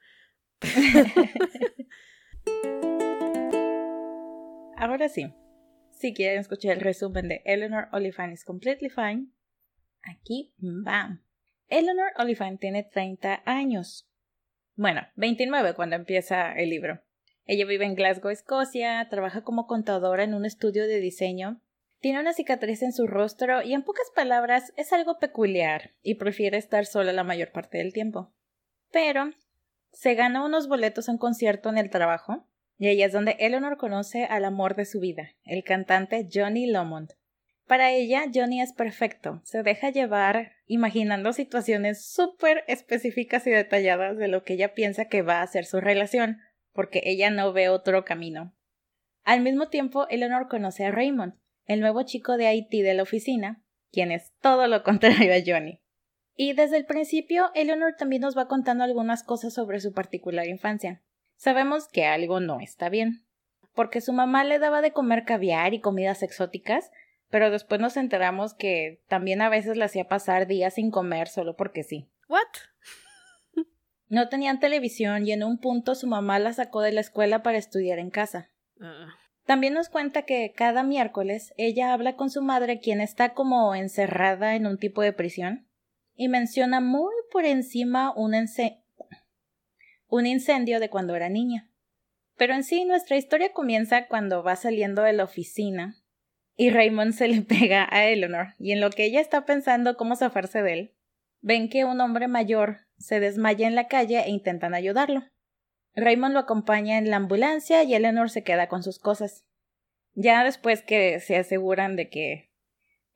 Ahora 4.78 5.10
sí, 5.10 5.34
si 5.92 6.14
quieren 6.14 6.40
escuchar 6.40 6.74
el 6.74 6.82
resumen 6.82 7.28
de 7.28 7.42
Eleanor 7.46 7.88
Oliphant 7.92 8.34
is 8.34 8.44
Completely 8.44 8.90
Fine, 8.90 9.28
aquí 10.04 10.54
va. 10.62 11.20
Eleanor 11.68 12.12
Oliphant 12.18 12.60
tiene 12.60 12.84
30 12.84 13.44
años. 13.46 14.08
Bueno, 14.78 15.02
29 15.16 15.74
cuando 15.74 15.96
empieza 15.96 16.54
el 16.54 16.70
libro. 16.70 17.02
Ella 17.48 17.66
vive 17.66 17.86
en 17.86 17.96
Glasgow, 17.96 18.30
Escocia, 18.30 19.08
trabaja 19.10 19.44
como 19.44 19.66
contadora 19.66 20.24
en 20.24 20.36
un 20.36 20.46
estudio 20.46 20.86
de 20.86 21.00
diseño, 21.00 21.60
tiene 22.00 22.20
una 22.20 22.34
cicatriz 22.34 22.84
en 22.84 22.94
su 22.94 23.08
rostro 23.08 23.64
y 23.64 23.74
en 23.74 23.82
pocas 23.82 24.12
palabras 24.14 24.72
es 24.78 24.94
algo 24.94 25.18
peculiar 25.18 25.96
y 26.04 26.16
prefiere 26.16 26.58
estar 26.58 26.86
sola 26.86 27.12
la 27.12 27.24
mayor 27.24 27.52
parte 27.52 27.80
del 27.80 27.92
tiempo. 27.92 28.32
Pero 28.92 29.32
se 29.94 30.14
gana 30.14 30.46
unos 30.46 30.68
boletos 30.68 31.10
a 31.10 31.14
un 31.14 31.18
concierto 31.18 31.70
en 31.70 31.80
el 31.80 31.90
trabajo 31.90 32.46
y 32.78 32.86
ahí 32.86 33.02
es 33.02 33.14
donde 33.14 33.36
Eleanor 33.40 33.78
conoce 33.78 34.26
al 34.26 34.46
amor 34.46 34.76
de 34.76 34.86
su 34.86 35.00
vida, 35.00 35.32
el 35.44 35.64
cantante 35.64 36.30
Johnny 36.32 36.70
Lomond. 36.70 37.14
Para 37.68 37.92
ella, 37.92 38.26
Johnny 38.34 38.62
es 38.62 38.72
perfecto. 38.72 39.42
Se 39.44 39.62
deja 39.62 39.90
llevar 39.90 40.54
imaginando 40.68 41.34
situaciones 41.34 42.06
súper 42.06 42.64
específicas 42.68 43.46
y 43.46 43.52
detalladas 43.52 44.18
de 44.18 44.30
lo 44.30 44.44
que 44.44 44.54
ella 44.54 44.74
piensa 44.74 45.06
que 45.06 45.22
va 45.22 45.42
a 45.42 45.48
ser 45.48 45.66
su 45.66 45.82
relación, 45.82 46.40
porque 46.72 47.02
ella 47.04 47.30
no 47.30 47.52
ve 47.52 47.68
otro 47.68 48.06
camino. 48.06 48.54
Al 49.24 49.42
mismo 49.42 49.68
tiempo, 49.68 50.08
Eleanor 50.08 50.48
conoce 50.48 50.86
a 50.86 50.92
Raymond, 50.92 51.34
el 51.66 51.82
nuevo 51.82 52.04
chico 52.04 52.38
de 52.38 52.48
Haití 52.48 52.82
de 52.82 52.94
la 52.94 53.04
oficina, 53.04 53.62
quien 53.92 54.12
es 54.12 54.32
todo 54.42 54.68
lo 54.68 54.84
contrario 54.84 55.34
a 55.34 55.44
Johnny. 55.46 55.82
Y 56.36 56.54
desde 56.54 56.78
el 56.78 56.86
principio, 56.86 57.52
Eleanor 57.54 57.96
también 57.98 58.22
nos 58.22 58.38
va 58.38 58.48
contando 58.48 58.86
algunas 58.86 59.24
cosas 59.24 59.54
sobre 59.54 59.82
su 59.82 59.92
particular 59.92 60.48
infancia. 60.48 61.02
Sabemos 61.36 61.90
que 61.90 62.06
algo 62.06 62.40
no 62.40 62.62
está 62.62 62.88
bien, 62.88 63.26
porque 63.74 64.00
su 64.00 64.14
mamá 64.14 64.46
le 64.46 64.60
daba 64.60 64.82
de 64.82 64.94
comer 64.94 65.26
caviar 65.26 65.74
y 65.74 65.82
comidas 65.82 66.24
exóticas, 66.24 66.92
pero 67.30 67.52
después 67.52 67.82
nos 67.82 67.98
enteramos 67.98 68.54
que 68.54 69.02
también 69.08 69.42
a 69.42 69.50
veces 69.50 69.78
le 69.78 69.86
hacía 69.86 70.08
pasar 70.08 70.48
días 70.48 70.76
sin 70.76 70.92
comer 70.92 71.28
solo 71.28 71.56
porque 71.56 71.84
sí. 71.84 72.10
¿What? 72.28 72.42
No 74.10 74.30
tenían 74.30 74.62
televisión 74.62 75.28
y 75.28 75.34
en 75.34 75.44
un 75.44 75.60
punto 75.60 75.94
su 75.94 76.08
mamá 76.08 76.40
la 76.40 76.54
sacó 76.54 76.80
de 76.82 76.94
la 76.94 77.02
escuela 77.02 77.44
para 77.44 77.58
estudiar 77.58 78.00
en 78.00 78.10
casa. 78.10 78.50
Ah. 78.80 79.10
También 79.44 79.74
nos 79.74 79.90
cuenta 79.90 80.22
que 80.22 80.54
cada 80.56 80.84
miércoles 80.84 81.54
ella 81.58 81.92
habla 81.92 82.16
con 82.16 82.30
su 82.30 82.42
madre 82.42 82.80
quien 82.80 83.02
está 83.02 83.34
como 83.34 83.76
encerrada 83.76 84.56
en 84.56 84.66
un 84.66 84.78
tipo 84.78 85.02
de 85.02 85.12
prisión 85.12 85.68
y 86.16 86.30
menciona 86.30 86.80
muy 86.80 87.14
por 87.32 87.44
encima 87.44 88.14
un, 88.16 88.34
un 90.08 90.26
incendio 90.26 90.80
de 90.80 90.90
cuando 90.90 91.14
era 91.14 91.28
niña. 91.28 91.70
Pero 92.38 92.54
en 92.54 92.64
sí 92.64 92.86
nuestra 92.86 93.18
historia 93.18 93.52
comienza 93.52 94.08
cuando 94.08 94.42
va 94.42 94.56
saliendo 94.56 95.02
de 95.02 95.14
la 95.14 95.26
oficina 95.26 95.98
y 96.58 96.72
Raymond 96.72 97.14
se 97.14 97.30
le 97.30 97.42
pega 97.44 97.88
a 97.90 98.06
Eleanor, 98.06 98.56
y 98.60 98.74
en 98.74 98.82
lo 98.82 98.90
que 98.90 99.06
ella 99.06 99.22
está 99.22 99.46
pensando 99.46 99.96
cómo 99.96 100.16
zafarse 100.18 100.62
de 100.62 100.74
él, 100.74 100.94
ven 101.40 101.70
que 101.70 101.86
un 101.86 102.02
hombre 102.02 102.28
mayor 102.28 102.80
se 102.98 103.20
desmaya 103.20 103.68
en 103.68 103.76
la 103.76 103.88
calle 103.88 104.20
e 104.20 104.30
intentan 104.30 104.74
ayudarlo. 104.74 105.24
Raymond 105.96 106.34
lo 106.34 106.40
acompaña 106.40 106.98
en 106.98 107.10
la 107.10 107.16
ambulancia 107.16 107.84
y 107.84 107.94
Eleanor 107.96 108.30
se 108.30 108.44
queda 108.44 108.68
con 108.68 108.84
sus 108.84 109.00
cosas. 109.00 109.46
Ya 110.14 110.44
después 110.44 110.82
que 110.82 111.20
se 111.20 111.38
aseguran 111.38 111.96
de 111.96 112.10
que 112.10 112.52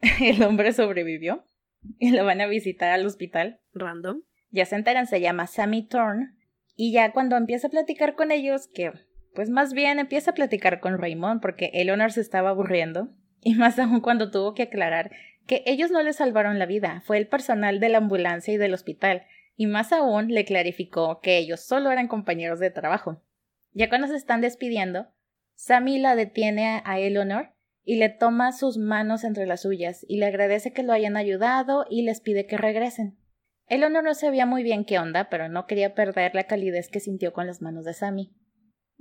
el 0.21 0.41
hombre 0.43 0.71
sobrevivió 0.71 1.45
y 1.99 2.11
lo 2.11 2.25
van 2.25 2.41
a 2.41 2.47
visitar 2.47 2.91
al 2.91 3.05
hospital. 3.05 3.59
Random. 3.73 4.21
Ya 4.49 4.65
se 4.65 4.75
enteran, 4.75 5.07
se 5.07 5.21
llama 5.21 5.47
Sammy 5.47 5.87
Thorne. 5.87 6.33
Y 6.75 6.91
ya 6.91 7.11
cuando 7.11 7.37
empieza 7.37 7.67
a 7.67 7.71
platicar 7.71 8.15
con 8.15 8.31
ellos, 8.31 8.67
que 8.67 8.91
pues 9.33 9.49
más 9.49 9.73
bien 9.73 9.99
empieza 9.99 10.31
a 10.31 10.35
platicar 10.35 10.79
con 10.79 10.97
Raymond 10.97 11.41
porque 11.41 11.71
Eleanor 11.73 12.11
se 12.11 12.21
estaba 12.21 12.49
aburriendo, 12.49 13.09
y 13.41 13.55
más 13.55 13.77
aún 13.79 13.99
cuando 13.99 14.31
tuvo 14.31 14.53
que 14.53 14.63
aclarar 14.63 15.11
que 15.47 15.63
ellos 15.65 15.91
no 15.91 16.01
le 16.03 16.13
salvaron 16.13 16.59
la 16.59 16.65
vida, 16.65 17.01
fue 17.05 17.17
el 17.17 17.27
personal 17.27 17.79
de 17.79 17.89
la 17.89 17.97
ambulancia 17.97 18.53
y 18.53 18.57
del 18.57 18.73
hospital, 18.73 19.25
y 19.57 19.67
más 19.67 19.91
aún 19.91 20.29
le 20.29 20.45
clarificó 20.45 21.19
que 21.19 21.37
ellos 21.37 21.59
solo 21.59 21.91
eran 21.91 22.07
compañeros 22.07 22.59
de 22.59 22.71
trabajo. 22.71 23.21
Ya 23.73 23.89
cuando 23.89 24.07
se 24.07 24.15
están 24.15 24.41
despidiendo, 24.41 25.07
Sammy 25.55 25.99
la 25.99 26.15
detiene 26.15 26.81
a 26.85 26.99
Eleanor 26.99 27.53
y 27.83 27.97
le 27.97 28.09
toma 28.09 28.51
sus 28.51 28.77
manos 28.77 29.23
entre 29.23 29.45
las 29.45 29.61
suyas 29.61 30.05
y 30.07 30.17
le 30.17 30.27
agradece 30.27 30.71
que 30.71 30.83
lo 30.83 30.93
hayan 30.93 31.17
ayudado 31.17 31.85
y 31.89 32.03
les 32.03 32.21
pide 32.21 32.45
que 32.45 32.57
regresen. 32.57 33.17
Eleanor 33.67 34.03
no 34.03 34.13
sabía 34.13 34.45
muy 34.45 34.63
bien 34.63 34.85
qué 34.85 34.99
onda, 34.99 35.29
pero 35.29 35.49
no 35.49 35.65
quería 35.65 35.95
perder 35.95 36.35
la 36.35 36.43
calidez 36.43 36.89
que 36.89 36.99
sintió 36.99 37.33
con 37.33 37.47
las 37.47 37.61
manos 37.61 37.85
de 37.85 37.93
Sammy. 37.93 38.33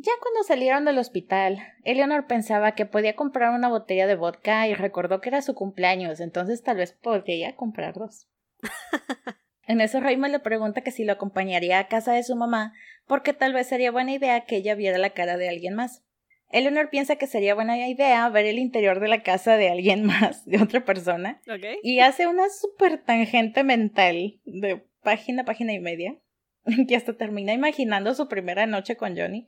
Ya 0.02 0.12
cuando 0.18 0.44
salieron 0.44 0.86
del 0.86 0.96
hospital, 0.96 1.58
Eleanor 1.84 2.26
pensaba 2.26 2.74
que 2.74 2.86
podía 2.86 3.16
comprar 3.16 3.52
una 3.52 3.68
botella 3.68 4.06
de 4.06 4.14
vodka 4.14 4.66
y 4.66 4.72
recordó 4.72 5.20
que 5.20 5.28
era 5.28 5.42
su 5.42 5.54
cumpleaños, 5.54 6.20
entonces 6.20 6.62
tal 6.62 6.78
vez 6.78 6.92
podría 6.92 7.54
comprar 7.54 7.92
dos. 7.98 8.26
en 9.66 9.82
eso 9.82 10.00
Raymond 10.00 10.32
le 10.32 10.38
pregunta 10.38 10.80
que 10.80 10.90
si 10.90 11.04
lo 11.04 11.12
acompañaría 11.12 11.78
a 11.78 11.88
casa 11.88 12.14
de 12.14 12.22
su 12.22 12.34
mamá, 12.34 12.72
porque 13.06 13.34
tal 13.34 13.52
vez 13.52 13.66
sería 13.66 13.90
buena 13.90 14.14
idea 14.14 14.46
que 14.46 14.56
ella 14.56 14.74
viera 14.74 14.96
la 14.96 15.10
cara 15.10 15.36
de 15.36 15.50
alguien 15.50 15.74
más. 15.74 16.02
Eleanor 16.48 16.88
piensa 16.88 17.16
que 17.16 17.26
sería 17.26 17.54
buena 17.54 17.86
idea 17.86 18.26
ver 18.30 18.46
el 18.46 18.58
interior 18.58 19.00
de 19.00 19.08
la 19.08 19.22
casa 19.22 19.58
de 19.58 19.68
alguien 19.68 20.04
más, 20.06 20.46
de 20.46 20.62
otra 20.62 20.82
persona, 20.82 21.42
y 21.82 22.00
hace 22.00 22.26
una 22.26 22.48
súper 22.48 23.02
tangente 23.04 23.64
mental 23.64 24.40
de 24.46 24.82
página, 25.02 25.44
página 25.44 25.74
y 25.74 25.78
media, 25.78 26.16
que 26.88 26.96
hasta 26.96 27.18
termina 27.18 27.52
imaginando 27.52 28.14
su 28.14 28.28
primera 28.28 28.64
noche 28.64 28.96
con 28.96 29.14
Johnny 29.14 29.46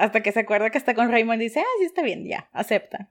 hasta 0.00 0.22
que 0.22 0.32
se 0.32 0.40
acuerda 0.40 0.70
que 0.70 0.78
está 0.78 0.94
con 0.94 1.10
Raymond 1.10 1.40
y 1.42 1.44
dice, 1.44 1.60
ah, 1.60 1.76
sí 1.78 1.84
está 1.84 2.02
bien, 2.02 2.26
ya, 2.26 2.48
acepta. 2.52 3.06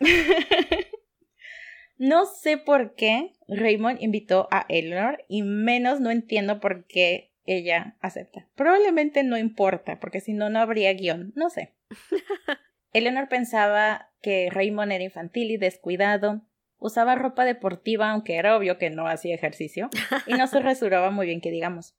no 1.98 2.24
sé 2.24 2.56
por 2.56 2.94
qué 2.94 3.32
Raymond 3.48 4.00
invitó 4.00 4.48
a 4.52 4.64
Eleanor 4.68 5.24
y 5.28 5.42
menos 5.42 6.00
no 6.00 6.10
entiendo 6.10 6.60
por 6.60 6.86
qué 6.86 7.32
ella 7.46 7.96
acepta. 8.00 8.46
Probablemente 8.54 9.24
no 9.24 9.36
importa, 9.36 9.98
porque 9.98 10.20
si 10.20 10.34
no, 10.34 10.50
no 10.50 10.60
habría 10.60 10.92
guion, 10.92 11.32
no 11.34 11.50
sé. 11.50 11.74
Eleanor 12.92 13.28
pensaba 13.28 14.10
que 14.22 14.50
Raymond 14.50 14.92
era 14.92 15.04
infantil 15.04 15.50
y 15.50 15.56
descuidado, 15.56 16.42
usaba 16.78 17.16
ropa 17.16 17.44
deportiva, 17.44 18.10
aunque 18.10 18.36
era 18.36 18.56
obvio 18.56 18.78
que 18.78 18.90
no 18.90 19.08
hacía 19.08 19.34
ejercicio, 19.34 19.90
y 20.26 20.34
no 20.34 20.46
se 20.46 20.60
resuraba 20.60 21.10
muy 21.10 21.26
bien 21.26 21.40
que 21.40 21.50
digamos. 21.50 21.96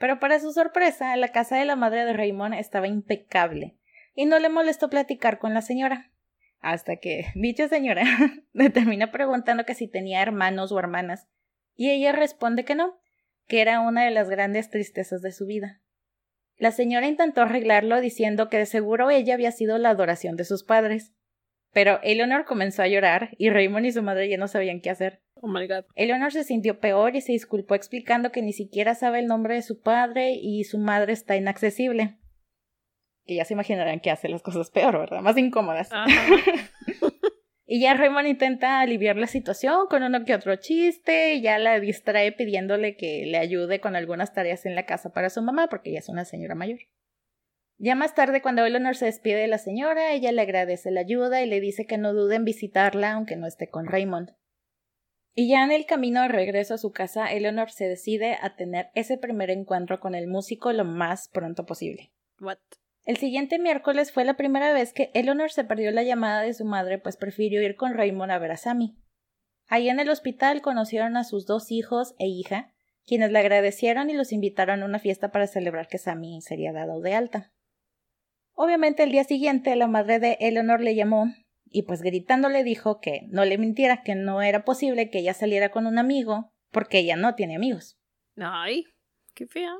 Pero 0.00 0.18
para 0.18 0.40
su 0.40 0.50
sorpresa, 0.52 1.14
la 1.16 1.28
casa 1.28 1.58
de 1.58 1.66
la 1.66 1.76
madre 1.76 2.06
de 2.06 2.14
Raymond 2.14 2.54
estaba 2.54 2.88
impecable, 2.88 3.76
y 4.14 4.24
no 4.24 4.38
le 4.38 4.48
molestó 4.48 4.88
platicar 4.88 5.38
con 5.38 5.52
la 5.52 5.60
señora. 5.60 6.10
Hasta 6.60 6.96
que 6.96 7.26
dicha 7.34 7.68
señora 7.68 8.04
le 8.54 8.70
termina 8.70 9.12
preguntando 9.12 9.66
que 9.66 9.74
si 9.74 9.88
tenía 9.88 10.22
hermanos 10.22 10.72
o 10.72 10.78
hermanas, 10.78 11.28
y 11.76 11.90
ella 11.90 12.12
responde 12.12 12.64
que 12.64 12.74
no, 12.74 12.98
que 13.46 13.60
era 13.60 13.80
una 13.80 14.02
de 14.06 14.10
las 14.10 14.30
grandes 14.30 14.70
tristezas 14.70 15.20
de 15.20 15.32
su 15.32 15.44
vida. 15.44 15.82
La 16.56 16.70
señora 16.70 17.06
intentó 17.06 17.42
arreglarlo 17.42 18.00
diciendo 18.00 18.48
que 18.48 18.56
de 18.56 18.66
seguro 18.66 19.10
ella 19.10 19.34
había 19.34 19.52
sido 19.52 19.76
la 19.76 19.90
adoración 19.90 20.34
de 20.36 20.44
sus 20.44 20.64
padres. 20.64 21.12
Pero 21.72 22.00
Eleanor 22.02 22.46
comenzó 22.46 22.82
a 22.82 22.88
llorar 22.88 23.30
y 23.36 23.50
Raymond 23.50 23.84
y 23.84 23.92
su 23.92 24.02
madre 24.02 24.30
ya 24.30 24.38
no 24.38 24.48
sabían 24.48 24.80
qué 24.80 24.88
hacer. 24.88 25.20
Oh 25.42 25.48
my 25.48 25.66
god. 25.66 25.84
Eleanor 25.94 26.32
se 26.32 26.44
sintió 26.44 26.80
peor 26.80 27.16
y 27.16 27.20
se 27.20 27.32
disculpó 27.32 27.74
explicando 27.74 28.30
que 28.30 28.42
ni 28.42 28.52
siquiera 28.52 28.94
sabe 28.94 29.20
el 29.20 29.26
nombre 29.26 29.54
de 29.54 29.62
su 29.62 29.80
padre 29.80 30.32
y 30.32 30.64
su 30.64 30.78
madre 30.78 31.12
está 31.12 31.36
inaccesible. 31.36 32.18
Que 33.26 33.36
ya 33.36 33.44
se 33.44 33.54
imaginarán 33.54 34.00
que 34.00 34.10
hace 34.10 34.28
las 34.28 34.42
cosas 34.42 34.70
peor, 34.70 34.98
¿verdad? 34.98 35.20
Más 35.20 35.36
incómodas. 35.38 35.90
Y 37.72 37.80
ya 37.80 37.94
Raymond 37.94 38.26
intenta 38.26 38.80
aliviar 38.80 39.16
la 39.16 39.28
situación 39.28 39.86
con 39.88 40.02
uno 40.02 40.24
que 40.24 40.34
otro 40.34 40.56
chiste, 40.56 41.34
y 41.34 41.40
ya 41.40 41.56
la 41.56 41.78
distrae 41.78 42.32
pidiéndole 42.32 42.96
que 42.96 43.26
le 43.26 43.38
ayude 43.38 43.78
con 43.78 43.94
algunas 43.94 44.34
tareas 44.34 44.66
en 44.66 44.74
la 44.74 44.86
casa 44.86 45.12
para 45.12 45.30
su 45.30 45.40
mamá, 45.40 45.68
porque 45.68 45.90
ella 45.90 46.00
es 46.00 46.08
una 46.08 46.24
señora 46.24 46.56
mayor. 46.56 46.80
Ya 47.78 47.94
más 47.94 48.16
tarde, 48.16 48.42
cuando 48.42 48.66
Eleanor 48.66 48.96
se 48.96 49.04
despide 49.04 49.42
de 49.42 49.46
la 49.46 49.58
señora, 49.58 50.12
ella 50.12 50.32
le 50.32 50.42
agradece 50.42 50.90
la 50.90 51.02
ayuda 51.02 51.44
y 51.44 51.46
le 51.46 51.60
dice 51.60 51.86
que 51.86 51.96
no 51.96 52.12
dude 52.12 52.34
en 52.34 52.44
visitarla 52.44 53.12
aunque 53.12 53.36
no 53.36 53.46
esté 53.46 53.70
con 53.70 53.86
Raymond. 53.86 54.34
Y 55.40 55.48
ya 55.48 55.64
en 55.64 55.72
el 55.72 55.86
camino 55.86 56.20
de 56.20 56.28
regreso 56.28 56.74
a 56.74 56.76
su 56.76 56.92
casa, 56.92 57.32
Eleanor 57.32 57.70
se 57.70 57.88
decide 57.88 58.36
a 58.42 58.56
tener 58.56 58.90
ese 58.94 59.16
primer 59.16 59.48
encuentro 59.48 59.98
con 59.98 60.14
el 60.14 60.26
músico 60.26 60.70
lo 60.74 60.84
más 60.84 61.30
pronto 61.30 61.64
posible. 61.64 62.12
What? 62.40 62.58
El 63.06 63.16
siguiente 63.16 63.58
miércoles 63.58 64.12
fue 64.12 64.26
la 64.26 64.36
primera 64.36 64.74
vez 64.74 64.92
que 64.92 65.10
Eleanor 65.14 65.50
se 65.50 65.64
perdió 65.64 65.92
la 65.92 66.02
llamada 66.02 66.42
de 66.42 66.52
su 66.52 66.66
madre, 66.66 66.98
pues 66.98 67.16
prefirió 67.16 67.62
ir 67.62 67.74
con 67.74 67.94
Raymond 67.94 68.32
a 68.32 68.38
ver 68.38 68.50
a 68.50 68.58
Sammy. 68.58 68.98
Ahí 69.66 69.88
en 69.88 69.98
el 69.98 70.10
hospital 70.10 70.60
conocieron 70.60 71.16
a 71.16 71.24
sus 71.24 71.46
dos 71.46 71.70
hijos 71.70 72.14
e 72.18 72.26
hija, 72.26 72.74
quienes 73.06 73.32
le 73.32 73.38
agradecieron 73.38 74.10
y 74.10 74.12
los 74.12 74.32
invitaron 74.32 74.82
a 74.82 74.84
una 74.84 74.98
fiesta 74.98 75.32
para 75.32 75.46
celebrar 75.46 75.88
que 75.88 75.96
Sammy 75.96 76.42
sería 76.42 76.74
dado 76.74 77.00
de 77.00 77.14
alta. 77.14 77.50
Obviamente 78.52 79.04
el 79.04 79.10
día 79.10 79.24
siguiente 79.24 79.74
la 79.74 79.86
madre 79.86 80.18
de 80.18 80.36
Eleanor 80.38 80.82
le 80.82 80.94
llamó 80.94 81.32
y 81.70 81.82
pues 81.84 82.02
gritando 82.02 82.48
le 82.48 82.64
dijo 82.64 83.00
que 83.00 83.22
no 83.28 83.44
le 83.44 83.56
mintiera, 83.56 84.02
que 84.02 84.14
no 84.14 84.42
era 84.42 84.64
posible 84.64 85.08
que 85.08 85.20
ella 85.20 85.34
saliera 85.34 85.70
con 85.70 85.86
un 85.86 85.98
amigo, 85.98 86.52
porque 86.70 86.98
ella 86.98 87.16
no 87.16 87.34
tiene 87.34 87.56
amigos. 87.56 87.98
Ay, 88.36 88.84
qué 89.34 89.46
fea 89.46 89.74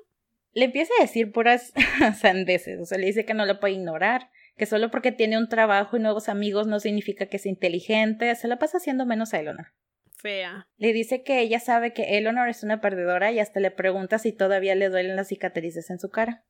le 0.52 0.64
empieza 0.64 0.92
a 0.98 1.02
decir 1.02 1.32
puras 1.32 1.72
sandeces, 2.20 2.80
o 2.80 2.84
sea, 2.84 2.98
le 2.98 3.06
dice 3.06 3.24
que 3.24 3.34
no 3.34 3.46
lo 3.46 3.60
puede 3.60 3.74
ignorar, 3.74 4.30
que 4.56 4.66
solo 4.66 4.90
porque 4.90 5.12
tiene 5.12 5.38
un 5.38 5.48
trabajo 5.48 5.96
y 5.96 6.00
nuevos 6.00 6.28
amigos 6.28 6.66
no 6.66 6.80
significa 6.80 7.26
que 7.26 7.36
es 7.36 7.46
inteligente, 7.46 8.34
se 8.34 8.48
la 8.48 8.58
pasa 8.58 8.78
haciendo 8.78 9.06
menos 9.06 9.32
a 9.32 9.40
Eleanor. 9.40 9.68
Fea. 10.16 10.68
Le 10.76 10.92
dice 10.92 11.22
que 11.22 11.40
ella 11.40 11.60
sabe 11.60 11.94
que 11.94 12.18
Eleanor 12.18 12.48
es 12.48 12.62
una 12.62 12.80
perdedora 12.80 13.32
y 13.32 13.38
hasta 13.38 13.58
le 13.58 13.70
pregunta 13.70 14.18
si 14.18 14.32
todavía 14.32 14.74
le 14.74 14.90
duelen 14.90 15.16
las 15.16 15.28
cicatrices 15.28 15.88
en 15.88 15.98
su 15.98 16.10
cara. 16.10 16.44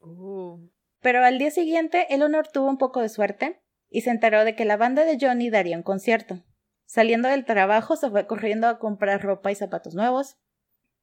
Uh. 0.00 0.70
Pero 1.00 1.22
al 1.22 1.38
día 1.38 1.50
siguiente, 1.50 2.06
Eleanor 2.08 2.48
tuvo 2.48 2.70
un 2.70 2.78
poco 2.78 3.02
de 3.02 3.10
suerte 3.10 3.60
y 3.88 4.02
se 4.02 4.10
enteró 4.10 4.44
de 4.44 4.54
que 4.54 4.64
la 4.64 4.76
banda 4.76 5.04
de 5.04 5.18
Johnny 5.20 5.50
daría 5.50 5.76
un 5.76 5.82
concierto. 5.82 6.44
Saliendo 6.84 7.28
del 7.28 7.44
trabajo, 7.44 7.96
se 7.96 8.10
fue 8.10 8.26
corriendo 8.26 8.68
a 8.68 8.78
comprar 8.78 9.22
ropa 9.22 9.50
y 9.50 9.54
zapatos 9.54 9.94
nuevos, 9.94 10.36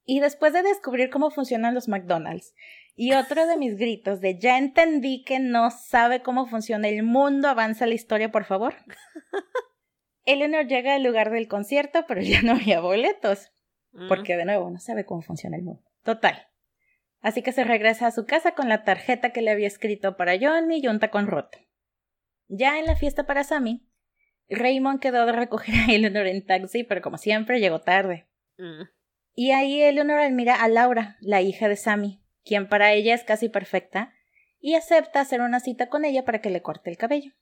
y 0.06 0.20
después 0.20 0.54
de 0.54 0.64
descubrir 0.64 1.10
cómo 1.10 1.32
funcionan 1.32 1.74
los 1.74 1.88
McDonald's 1.88 2.54
y 2.96 3.14
otro 3.14 3.48
de 3.48 3.58
mis 3.58 3.78
gritos 3.78 4.22
de 4.22 4.38
ya 4.38 4.58
entendí 4.58 5.24
que 5.24 5.40
no 5.40 5.72
sabe 5.72 6.22
cómo 6.22 6.46
funciona 6.46 6.88
el 6.88 7.04
mundo, 7.04 7.48
avanza 7.48 7.88
la 7.88 7.96
historia, 7.96 8.32
por 8.32 8.46
favor. 8.46 8.76
Eleanor 10.26 10.68
llega 10.68 10.94
al 10.94 11.04
lugar 11.04 11.32
del 11.32 11.48
concierto, 11.48 12.06
pero 12.08 12.22
ya 12.22 12.42
no 12.42 12.54
había 12.54 12.80
boletos. 12.80 13.52
Porque 14.08 14.36
de 14.36 14.46
nuevo 14.46 14.72
no 14.72 14.80
sabe 14.80 15.06
cómo 15.06 15.22
funciona 15.22 15.56
el 15.56 15.64
mundo. 15.64 15.84
Total. 16.04 16.48
Así 17.22 17.44
que 17.44 17.52
se 17.52 17.64
regresa 17.64 18.08
a 18.08 18.12
su 18.12 18.26
casa 18.26 18.54
con 18.54 18.68
la 18.68 18.84
tarjeta 18.84 19.30
que 19.30 19.44
le 19.44 19.52
había 19.52 19.68
escrito 19.68 20.18
para 20.18 20.38
Johnny 20.40 20.80
y 20.82 20.88
un 20.88 21.00
tacón 21.00 21.28
roto. 21.28 21.60
Ya 22.48 22.80
en 22.80 22.86
la 22.86 22.96
fiesta 22.96 23.26
para 23.26 23.44
Sammy, 23.44 23.88
Raymond 24.50 25.00
quedó 25.00 25.26
de 25.26 25.32
recoger 25.32 25.76
a 25.76 25.92
Eleanor 25.92 26.28
en 26.28 26.46
taxi, 26.46 26.84
pero 26.84 27.02
como 27.02 27.18
siempre 27.18 27.60
llegó 27.60 27.82
tarde. 27.82 28.28
Mm. 28.58 28.84
Y 29.36 29.52
ahí 29.52 29.82
Eleanor 29.82 30.20
admira 30.20 30.56
a 30.56 30.68
Laura, 30.68 31.18
la 31.22 31.42
hija 31.42 31.68
de 31.68 31.76
Sammy, 31.76 32.22
quien 32.44 32.68
para 32.68 32.94
ella 32.94 33.16
es 33.16 33.24
casi 33.24 33.50
perfecta, 33.50 34.14
y 34.60 34.76
acepta 34.76 35.20
hacer 35.20 35.42
una 35.42 35.60
cita 35.60 35.90
con 35.90 36.06
ella 36.06 36.24
para 36.24 36.40
que 36.40 36.50
le 36.50 36.62
corte 36.62 36.90
el 36.90 36.98
cabello. 36.98 37.34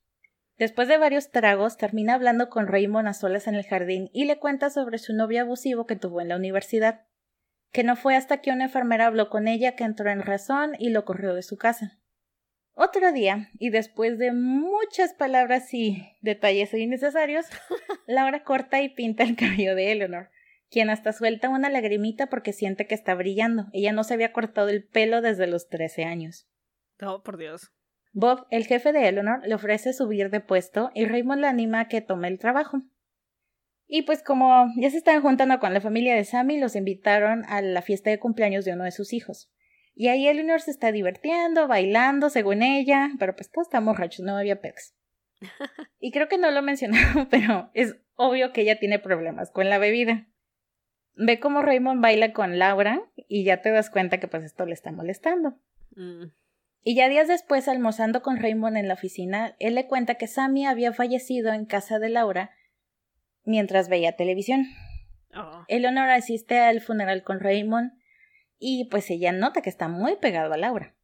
Después 0.57 0.87
de 0.87 0.97
varios 0.97 1.31
tragos, 1.31 1.77
termina 1.77 2.13
hablando 2.13 2.49
con 2.49 2.67
Raymond 2.67 3.07
a 3.07 3.13
solas 3.13 3.47
en 3.47 3.55
el 3.55 3.65
jardín 3.65 4.09
y 4.13 4.25
le 4.25 4.37
cuenta 4.37 4.69
sobre 4.69 4.97
su 4.99 5.13
novio 5.13 5.41
abusivo 5.41 5.85
que 5.85 5.95
tuvo 5.95 6.21
en 6.21 6.29
la 6.29 6.35
universidad, 6.35 7.05
que 7.71 7.83
no 7.83 7.95
fue 7.95 8.15
hasta 8.15 8.41
que 8.41 8.51
una 8.51 8.65
enfermera 8.65 9.07
habló 9.07 9.29
con 9.29 9.47
ella 9.47 9.75
que 9.75 9.83
entró 9.83 10.09
en 10.09 10.21
razón 10.21 10.73
y 10.77 10.89
lo 10.89 11.05
corrió 11.05 11.33
de 11.33 11.41
su 11.41 11.57
casa. 11.57 12.00
Otro 12.73 13.11
día, 13.11 13.49
y 13.59 13.69
después 13.69 14.17
de 14.17 14.31
muchas 14.31 15.13
palabras 15.13 15.73
y 15.73 16.03
detalles 16.21 16.73
innecesarios, 16.73 17.45
Laura 18.07 18.43
corta 18.43 18.81
y 18.81 18.89
pinta 18.89 19.23
el 19.23 19.35
cabello 19.35 19.75
de 19.75 19.91
Eleanor, 19.91 20.29
quien 20.69 20.89
hasta 20.89 21.11
suelta 21.11 21.49
una 21.49 21.69
lagrimita 21.69 22.27
porque 22.27 22.53
siente 22.53 22.87
que 22.87 22.95
está 22.95 23.13
brillando. 23.13 23.65
Ella 23.73 23.91
no 23.91 24.03
se 24.03 24.13
había 24.13 24.31
cortado 24.31 24.69
el 24.69 24.85
pelo 24.85 25.21
desde 25.21 25.47
los 25.47 25.67
13 25.67 26.05
años. 26.05 26.47
Oh, 27.01 27.21
por 27.23 27.37
Dios. 27.37 27.71
Bob, 28.13 28.45
el 28.49 28.65
jefe 28.65 28.91
de 28.91 29.07
Eleanor, 29.07 29.41
le 29.45 29.55
ofrece 29.55 29.93
subir 29.93 30.29
de 30.29 30.39
puesto 30.39 30.91
y 30.93 31.05
Raymond 31.05 31.41
la 31.41 31.49
anima 31.49 31.81
a 31.81 31.87
que 31.87 32.01
tome 32.01 32.27
el 32.27 32.39
trabajo. 32.39 32.81
Y 33.87 34.03
pues 34.03 34.23
como 34.23 34.71
ya 34.77 34.89
se 34.89 34.97
están 34.97 35.21
juntando 35.21 35.59
con 35.59 35.73
la 35.73 35.81
familia 35.81 36.15
de 36.15 36.23
Sammy, 36.23 36.57
los 36.57 36.75
invitaron 36.77 37.43
a 37.45 37.61
la 37.61 37.81
fiesta 37.81 38.09
de 38.09 38.19
cumpleaños 38.19 38.63
de 38.63 38.73
uno 38.73 38.85
de 38.85 38.91
sus 38.91 39.11
hijos. 39.11 39.49
Y 39.93 40.07
ahí 40.07 40.27
Eleanor 40.27 40.61
se 40.61 40.71
está 40.71 40.91
divirtiendo, 40.91 41.67
bailando, 41.67 42.29
según 42.29 42.63
ella, 42.63 43.11
pero 43.19 43.35
pues 43.35 43.51
todos 43.51 43.67
estamos 43.67 43.95
borrachos, 43.95 44.25
no 44.25 44.37
había 44.37 44.61
pex. 44.61 44.95
y 45.99 46.11
creo 46.11 46.27
que 46.27 46.37
no 46.37 46.51
lo 46.51 46.59
he 46.59 46.63
mencionado, 46.63 47.27
pero 47.29 47.69
es 47.73 47.97
obvio 48.15 48.53
que 48.53 48.61
ella 48.61 48.79
tiene 48.79 48.99
problemas 48.99 49.51
con 49.51 49.69
la 49.69 49.77
bebida 49.77 50.27
ve 51.15 51.39
cómo 51.39 51.61
Raymond 51.61 52.01
baila 52.01 52.33
con 52.33 52.57
Laura 52.59 53.01
y 53.15 53.43
ya 53.43 53.61
te 53.61 53.71
das 53.71 53.89
cuenta 53.89 54.19
que 54.19 54.27
pues 54.27 54.43
esto 54.43 54.65
le 54.65 54.73
está 54.73 54.91
molestando. 54.91 55.57
Mm. 55.95 56.31
Y 56.83 56.95
ya 56.95 57.09
días 57.09 57.27
después, 57.27 57.67
almorzando 57.67 58.23
con 58.23 58.37
Raymond 58.37 58.75
en 58.75 58.87
la 58.87 58.95
oficina, 58.95 59.55
él 59.59 59.75
le 59.75 59.87
cuenta 59.87 60.15
que 60.15 60.27
Sammy 60.27 60.65
había 60.65 60.93
fallecido 60.93 61.53
en 61.53 61.65
casa 61.65 61.99
de 61.99 62.09
Laura 62.09 62.51
mientras 63.43 63.87
veía 63.87 64.15
televisión. 64.15 64.65
Oh. 65.35 65.63
Eleanor 65.67 66.09
asiste 66.09 66.59
al 66.59 66.81
funeral 66.81 67.23
con 67.23 67.39
Raymond 67.39 67.93
y 68.63 68.85
pues 68.85 69.09
ella 69.09 69.31
nota 69.31 69.61
que 69.61 69.69
está 69.69 69.87
muy 69.87 70.15
pegado 70.17 70.53
a 70.53 70.57
Laura. 70.57 70.95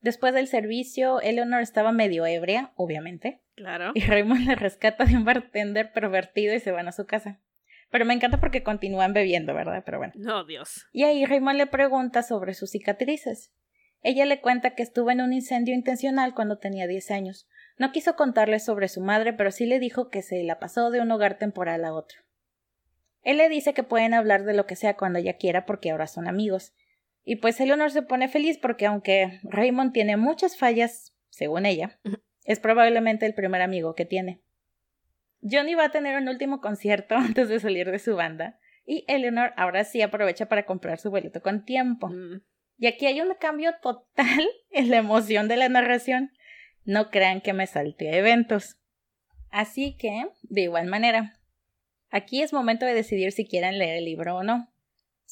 Después 0.00 0.32
del 0.34 0.46
servicio, 0.46 1.20
Eleanor 1.20 1.62
estaba 1.62 1.92
medio 1.92 2.24
ebria, 2.26 2.72
obviamente, 2.76 3.42
Claro. 3.56 3.92
y 3.94 4.00
Raymond 4.02 4.46
le 4.46 4.54
rescata 4.54 5.04
de 5.04 5.16
un 5.16 5.24
bartender 5.24 5.92
pervertido 5.92 6.54
y 6.54 6.60
se 6.60 6.70
van 6.70 6.88
a 6.88 6.92
su 6.92 7.06
casa. 7.06 7.40
Pero 7.90 8.04
me 8.04 8.14
encanta 8.14 8.38
porque 8.38 8.62
continúan 8.62 9.12
bebiendo, 9.14 9.52
¿verdad? 9.54 9.82
Pero 9.84 9.98
bueno. 9.98 10.12
No, 10.16 10.44
Dios. 10.44 10.86
Y 10.92 11.02
ahí 11.04 11.24
Raymond 11.24 11.58
le 11.58 11.66
pregunta 11.66 12.22
sobre 12.22 12.54
sus 12.54 12.70
cicatrices. 12.70 13.52
Ella 14.02 14.24
le 14.26 14.40
cuenta 14.40 14.74
que 14.74 14.82
estuvo 14.82 15.10
en 15.10 15.20
un 15.20 15.32
incendio 15.32 15.74
intencional 15.74 16.34
cuando 16.34 16.58
tenía 16.58 16.86
10 16.86 17.10
años. 17.10 17.48
No 17.78 17.92
quiso 17.92 18.14
contarle 18.14 18.58
sobre 18.60 18.88
su 18.88 19.00
madre, 19.00 19.32
pero 19.32 19.50
sí 19.50 19.66
le 19.66 19.78
dijo 19.78 20.08
que 20.10 20.22
se 20.22 20.42
la 20.44 20.58
pasó 20.58 20.90
de 20.90 21.00
un 21.00 21.10
hogar 21.10 21.38
temporal 21.38 21.84
a 21.84 21.92
otro. 21.92 22.18
Él 23.22 23.36
le 23.36 23.48
dice 23.48 23.74
que 23.74 23.82
pueden 23.82 24.14
hablar 24.14 24.44
de 24.44 24.54
lo 24.54 24.66
que 24.66 24.76
sea 24.76 24.96
cuando 24.96 25.18
ella 25.18 25.36
quiera 25.36 25.66
porque 25.66 25.90
ahora 25.90 26.06
son 26.06 26.28
amigos. 26.28 26.72
Y 27.24 27.36
pues 27.36 27.60
Eleanor 27.60 27.90
se 27.90 28.02
pone 28.02 28.28
feliz 28.28 28.58
porque 28.58 28.86
aunque 28.86 29.40
Raymond 29.42 29.92
tiene 29.92 30.16
muchas 30.16 30.56
fallas, 30.56 31.14
según 31.28 31.66
ella, 31.66 32.00
es 32.44 32.60
probablemente 32.60 33.26
el 33.26 33.34
primer 33.34 33.62
amigo 33.62 33.94
que 33.94 34.04
tiene. 34.04 34.42
Johnny 35.42 35.74
va 35.74 35.86
a 35.86 35.90
tener 35.90 36.20
un 36.20 36.28
último 36.28 36.60
concierto 36.60 37.14
antes 37.16 37.48
de 37.48 37.60
salir 37.60 37.90
de 37.90 37.98
su 37.98 38.16
banda 38.16 38.58
y 38.84 39.04
Eleanor 39.06 39.52
ahora 39.56 39.84
sí 39.84 40.02
aprovecha 40.02 40.46
para 40.46 40.66
comprar 40.66 40.98
su 40.98 41.10
boleto 41.10 41.42
con 41.42 41.64
tiempo. 41.64 42.08
Mm. 42.08 42.42
Y 42.78 42.86
aquí 42.86 43.06
hay 43.06 43.20
un 43.20 43.32
cambio 43.38 43.74
total 43.82 44.48
en 44.70 44.90
la 44.90 44.96
emoción 44.96 45.48
de 45.48 45.56
la 45.56 45.68
narración. 45.68 46.32
No 46.84 47.10
crean 47.10 47.40
que 47.40 47.52
me 47.52 47.66
salte 47.66 48.08
a 48.08 48.16
eventos. 48.16 48.78
Así 49.50 49.96
que, 49.96 50.26
de 50.42 50.62
igual 50.62 50.86
manera, 50.86 51.38
aquí 52.10 52.42
es 52.42 52.52
momento 52.52 52.86
de 52.86 52.94
decidir 52.94 53.32
si 53.32 53.46
quieren 53.46 53.78
leer 53.78 53.98
el 53.98 54.04
libro 54.06 54.36
o 54.36 54.42
no. 54.42 54.69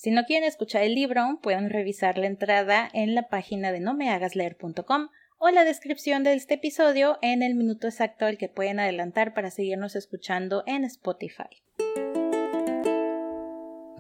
Si 0.01 0.13
no 0.13 0.27
quieren 0.27 0.47
escuchar 0.47 0.85
el 0.85 0.95
libro, 0.95 1.41
pueden 1.43 1.71
revisar 1.71 2.19
la 2.19 2.29
entrada 2.29 2.89
en 2.93 3.17
la 3.17 3.29
página 3.29 3.73
de 3.73 3.81
nomehagasleer.com 3.81 5.09
o 5.39 5.51
la 5.51 5.65
descripción 5.65 6.23
de 6.23 6.35
este 6.35 6.55
episodio 6.55 7.19
en 7.21 7.43
el 7.43 7.57
minuto 7.57 7.89
exacto 7.89 8.25
al 8.25 8.39
que 8.39 8.49
pueden 8.49 8.79
adelantar 8.79 9.35
para 9.35 9.51
seguirnos 9.51 9.97
escuchando 9.97 10.63
en 10.69 10.85
Spotify. 10.85 11.49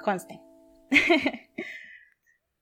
Conste. 0.01 0.41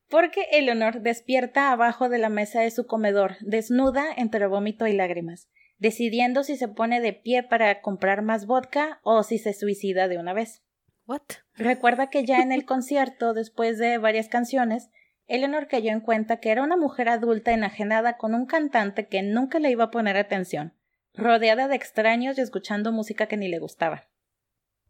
Porque 0.09 0.47
Eleanor 0.53 1.03
despierta 1.03 1.73
abajo 1.73 2.09
de 2.09 2.17
la 2.17 2.31
mesa 2.31 2.63
de 2.63 2.71
su 2.71 2.87
comedor, 2.87 3.37
desnuda 3.43 4.07
entre 4.17 4.47
vómito 4.47 4.87
y 4.87 4.95
lágrimas, 4.95 5.51
decidiendo 5.77 6.43
si 6.43 6.57
se 6.57 6.69
pone 6.69 7.03
de 7.03 7.13
pie 7.13 7.43
para 7.43 7.83
comprar 7.83 8.23
más 8.23 8.47
vodka 8.47 8.99
o 9.03 9.23
si 9.23 9.37
se 9.37 9.53
suicida 9.53 10.09
de 10.09 10.17
una 10.17 10.33
vez. 10.33 10.66
What? 11.07 11.23
Recuerda 11.55 12.09
que 12.11 12.25
ya 12.25 12.41
en 12.41 12.53
el 12.53 12.65
concierto, 12.67 13.35
después 13.35 13.79
de 13.79 13.99
varias 13.99 14.29
canciones, 14.29 14.91
Eleanor 15.27 15.69
cayó 15.69 15.91
en 15.91 16.01
cuenta 16.01 16.39
que 16.39 16.51
era 16.51 16.63
una 16.63 16.77
mujer 16.77 17.09
adulta 17.09 17.53
enajenada 17.53 18.17
con 18.17 18.35
un 18.35 18.47
cantante 18.47 19.09
que 19.09 19.23
nunca 19.23 19.59
le 19.59 19.71
iba 19.71 19.85
a 19.85 19.91
poner 19.91 20.17
atención, 20.17 20.75
rodeada 21.15 21.69
de 21.69 21.77
extraños 21.77 22.39
y 22.39 22.43
escuchando 22.43 22.93
música 22.93 23.27
que 23.27 23.37
ni 23.37 23.49
le 23.49 23.59
gustaba. 23.59 24.09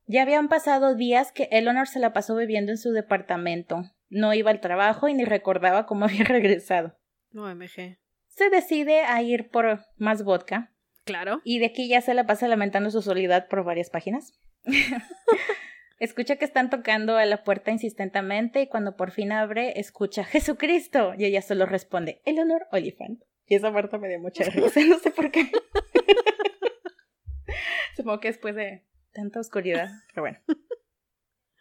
Ya 0.06 0.22
habían 0.22 0.48
pasado 0.48 0.94
días 0.94 1.32
que 1.32 1.48
Eleanor 1.50 1.88
se 1.88 1.98
la 1.98 2.12
pasó 2.12 2.34
bebiendo 2.34 2.70
en 2.70 2.78
su 2.78 2.92
departamento, 2.92 3.84
no 4.08 4.34
iba 4.34 4.50
al 4.50 4.60
trabajo 4.60 5.08
y 5.08 5.14
ni 5.14 5.24
recordaba 5.24 5.86
cómo 5.86 6.04
había 6.06 6.24
regresado. 6.24 6.96
No, 7.30 7.52
MG. 7.54 7.98
Se 8.28 8.50
decide 8.50 9.00
a 9.00 9.22
ir 9.22 9.48
por 9.50 9.80
más 9.96 10.22
vodka. 10.22 10.72
Claro. 11.04 11.40
Y 11.44 11.60
de 11.60 11.66
aquí 11.66 11.88
ya 11.88 12.00
se 12.00 12.14
la 12.14 12.26
pasa 12.26 12.48
lamentando 12.48 12.90
su 12.90 13.00
soledad 13.00 13.48
por 13.48 13.64
varias 13.64 13.90
páginas. 13.90 14.38
escucha 15.98 16.36
que 16.36 16.44
están 16.44 16.70
tocando 16.70 17.16
a 17.16 17.24
la 17.24 17.44
puerta 17.44 17.70
insistentemente 17.70 18.62
y 18.62 18.68
cuando 18.68 18.96
por 18.96 19.10
fin 19.10 19.32
abre, 19.32 19.78
escucha 19.80 20.24
Jesucristo. 20.24 21.14
Y 21.16 21.24
ella 21.24 21.42
solo 21.42 21.66
responde, 21.66 22.22
Eleanor 22.24 22.66
Oliphant. 22.72 23.22
Y 23.46 23.54
esa 23.54 23.72
parte 23.72 23.98
me 23.98 24.08
dio 24.08 24.20
mucha 24.20 24.44
risa, 24.44 24.80
no 24.86 24.98
sé 24.98 25.10
por 25.10 25.30
qué. 25.30 25.50
Supongo 27.96 28.20
que 28.20 28.28
después 28.28 28.54
de 28.54 28.84
tanta 29.12 29.40
oscuridad, 29.40 29.88
pero 30.08 30.22
bueno. 30.22 30.38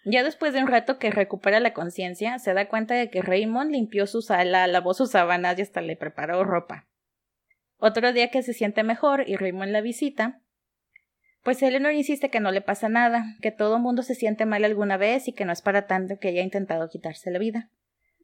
Ya 0.04 0.24
después 0.24 0.54
de 0.54 0.62
un 0.62 0.68
rato 0.68 1.00
que 1.00 1.10
recupera 1.10 1.60
la 1.60 1.74
conciencia, 1.74 2.38
se 2.38 2.54
da 2.54 2.70
cuenta 2.70 2.94
de 2.94 3.10
que 3.10 3.24
Raymond 3.24 3.72
limpió 3.72 4.06
su 4.06 4.22
sala, 4.22 4.68
lavó 4.68 4.94
sus 4.94 5.12
sábanas 5.12 5.58
y 5.58 5.64
hasta 5.64 5.82
le 5.82 5.96
preparó 5.96 6.44
ropa. 6.44 6.88
Otro 7.78 8.14
día 8.14 8.30
que 8.30 8.44
se 8.44 8.54
siente 8.54 8.84
mejor 8.84 9.28
y 9.28 9.36
Raymond 9.36 9.72
la 9.72 9.82
visita, 9.82 10.42
pues 11.46 11.62
Eleanor 11.62 11.94
insiste 11.94 12.32
que 12.32 12.40
no 12.40 12.52
le 12.52 12.62
pasa 12.62 12.90
nada, 12.90 13.36
que 13.40 13.52
todo 13.52 13.78
mundo 13.78 14.02
se 14.02 14.16
siente 14.16 14.48
mal 14.48 14.66
alguna 14.66 14.98
vez 14.98 15.28
y 15.28 15.32
que 15.32 15.46
no 15.46 15.54
es 15.54 15.62
para 15.62 15.86
tanto 15.86 16.18
que 16.20 16.30
haya 16.30 16.42
intentado 16.42 16.90
quitarse 16.90 17.30
la 17.30 17.38
vida. 17.38 17.70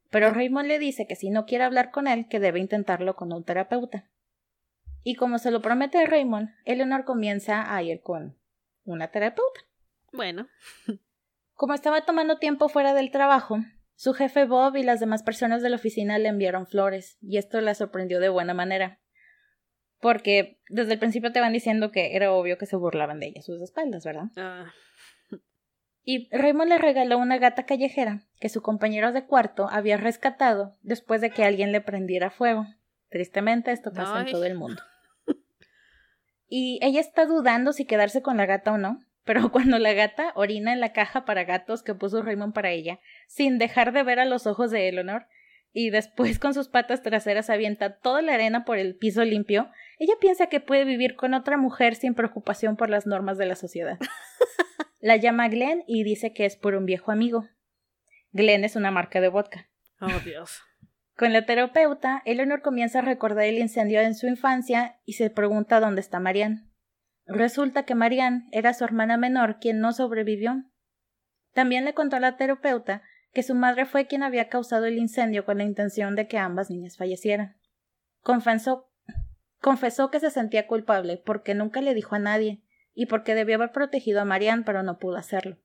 Pero 0.09 0.31
Raymond 0.31 0.67
le 0.67 0.79
dice 0.79 1.05
que 1.05 1.15
si 1.15 1.29
no 1.29 1.45
quiere 1.45 1.63
hablar 1.63 1.91
con 1.91 2.07
él, 2.07 2.27
que 2.27 2.39
debe 2.39 2.59
intentarlo 2.59 3.15
con 3.15 3.31
un 3.31 3.43
terapeuta. 3.43 4.09
Y 5.03 5.13
como 5.13 5.37
se 5.37 5.51
lo 5.51 5.61
promete 5.61 6.03
Raymond, 6.03 6.49
Eleanor 6.65 7.05
comienza 7.05 7.75
a 7.75 7.83
ir 7.83 8.01
con 8.01 8.39
una 8.85 9.11
terapeuta. 9.11 9.61
Bueno. 10.11 10.47
Como 11.53 11.75
estaba 11.75 12.01
tomando 12.01 12.39
tiempo 12.39 12.69
fuera 12.69 12.95
del 12.95 13.11
trabajo, 13.11 13.59
su 13.93 14.13
jefe 14.13 14.45
Bob 14.45 14.77
y 14.77 14.83
las 14.83 14.99
demás 14.99 15.21
personas 15.21 15.61
de 15.61 15.69
la 15.69 15.75
oficina 15.75 16.17
le 16.17 16.27
enviaron 16.27 16.65
flores, 16.65 17.19
y 17.21 17.37
esto 17.37 17.61
la 17.61 17.75
sorprendió 17.75 18.19
de 18.19 18.29
buena 18.29 18.55
manera. 18.55 18.99
Porque 20.01 20.59
desde 20.67 20.93
el 20.93 20.99
principio 20.99 21.31
te 21.31 21.39
van 21.39 21.53
diciendo 21.53 21.91
que 21.91 22.15
era 22.15 22.33
obvio 22.33 22.57
que 22.57 22.65
se 22.65 22.75
burlaban 22.75 23.19
de 23.19 23.27
ella 23.27 23.39
a 23.39 23.43
sus 23.43 23.61
espaldas, 23.61 24.03
¿verdad? 24.03 24.25
Ah, 24.35 24.73
Y 26.03 26.27
Raymond 26.35 26.69
le 26.69 26.77
regaló 26.79 27.19
una 27.19 27.37
gata 27.37 27.65
callejera 27.65 28.23
que 28.39 28.49
su 28.49 28.61
compañero 28.61 29.11
de 29.11 29.25
cuarto 29.25 29.69
había 29.69 29.97
rescatado 29.97 30.75
después 30.81 31.21
de 31.21 31.29
que 31.29 31.43
alguien 31.43 31.71
le 31.71 31.81
prendiera 31.81 32.31
fuego. 32.31 32.65
Tristemente 33.09 33.71
esto 33.71 33.93
pasa 33.93 34.21
en 34.21 34.31
todo 34.31 34.45
el 34.45 34.55
mundo. 34.55 34.81
Y 36.53 36.79
ella 36.81 36.99
está 36.99 37.25
dudando 37.25 37.71
si 37.71 37.85
quedarse 37.85 38.21
con 38.21 38.35
la 38.35 38.45
gata 38.45 38.73
o 38.73 38.77
no, 38.77 39.01
pero 39.23 39.51
cuando 39.51 39.79
la 39.79 39.93
gata 39.93 40.33
orina 40.35 40.73
en 40.73 40.81
la 40.81 40.91
caja 40.91 41.23
para 41.23 41.45
gatos 41.45 41.83
que 41.83 41.95
puso 41.95 42.21
Raymond 42.21 42.53
para 42.53 42.71
ella, 42.71 42.99
sin 43.27 43.57
dejar 43.57 43.93
de 43.93 44.03
ver 44.03 44.19
a 44.19 44.25
los 44.25 44.47
ojos 44.47 44.71
de 44.71 44.89
Eleanor, 44.89 45.27
y 45.73 45.89
después 45.89 46.39
con 46.39 46.53
sus 46.53 46.67
patas 46.67 47.01
traseras 47.01 47.49
avienta 47.49 47.97
toda 47.97 48.21
la 48.21 48.33
arena 48.33 48.65
por 48.65 48.77
el 48.77 48.95
piso 48.95 49.23
limpio, 49.23 49.69
ella 49.99 50.13
piensa 50.19 50.47
que 50.47 50.59
puede 50.59 50.85
vivir 50.85 51.15
con 51.15 51.33
otra 51.33 51.57
mujer 51.57 51.95
sin 51.95 52.13
preocupación 52.13 52.75
por 52.75 52.89
las 52.89 53.05
normas 53.05 53.37
de 53.37 53.45
la 53.45 53.55
sociedad. 53.55 53.97
La 55.03 55.15
llama 55.15 55.47
Glenn 55.47 55.83
y 55.87 56.03
dice 56.03 56.31
que 56.31 56.45
es 56.45 56.55
por 56.55 56.75
un 56.75 56.85
viejo 56.85 57.11
amigo. 57.11 57.47
Glenn 58.33 58.63
es 58.63 58.75
una 58.75 58.91
marca 58.91 59.19
de 59.19 59.29
vodka. 59.29 59.67
oh, 59.99 60.19
Dios. 60.23 60.61
Con 61.17 61.33
la 61.33 61.45
terapeuta, 61.45 62.21
Eleanor 62.25 62.61
comienza 62.61 62.99
a 62.99 63.01
recordar 63.01 63.45
el 63.45 63.57
incendio 63.57 63.99
en 64.01 64.13
su 64.13 64.27
infancia 64.27 64.99
y 65.03 65.13
se 65.13 65.31
pregunta 65.31 65.79
dónde 65.79 66.01
está 66.01 66.19
Marianne. 66.19 66.67
Resulta 67.25 67.83
que 67.83 67.95
Marianne 67.95 68.47
era 68.51 68.73
su 68.73 68.83
hermana 68.83 69.17
menor 69.17 69.57
quien 69.59 69.79
no 69.79 69.91
sobrevivió. 69.91 70.63
También 71.53 71.83
le 71.83 71.93
contó 71.95 72.17
a 72.17 72.19
la 72.19 72.37
terapeuta 72.37 73.01
que 73.33 73.43
su 73.43 73.55
madre 73.55 73.85
fue 73.85 74.07
quien 74.07 74.23
había 74.23 74.49
causado 74.49 74.85
el 74.85 74.97
incendio 74.97 75.45
con 75.45 75.57
la 75.57 75.63
intención 75.63 76.15
de 76.15 76.27
que 76.27 76.37
ambas 76.37 76.69
niñas 76.69 76.97
fallecieran. 76.97 77.57
Confesó, 78.21 78.91
confesó 79.59 80.11
que 80.11 80.19
se 80.19 80.29
sentía 80.29 80.67
culpable 80.67 81.21
porque 81.25 81.55
nunca 81.55 81.81
le 81.81 81.93
dijo 81.93 82.15
a 82.15 82.19
nadie 82.19 82.61
y 82.93 83.05
porque 83.05 83.35
debió 83.35 83.55
haber 83.55 83.71
protegido 83.71 84.21
a 84.21 84.25
Marianne 84.25 84.63
pero 84.65 84.83
no 84.83 84.99
pudo 84.99 85.17
hacerlo. 85.17 85.57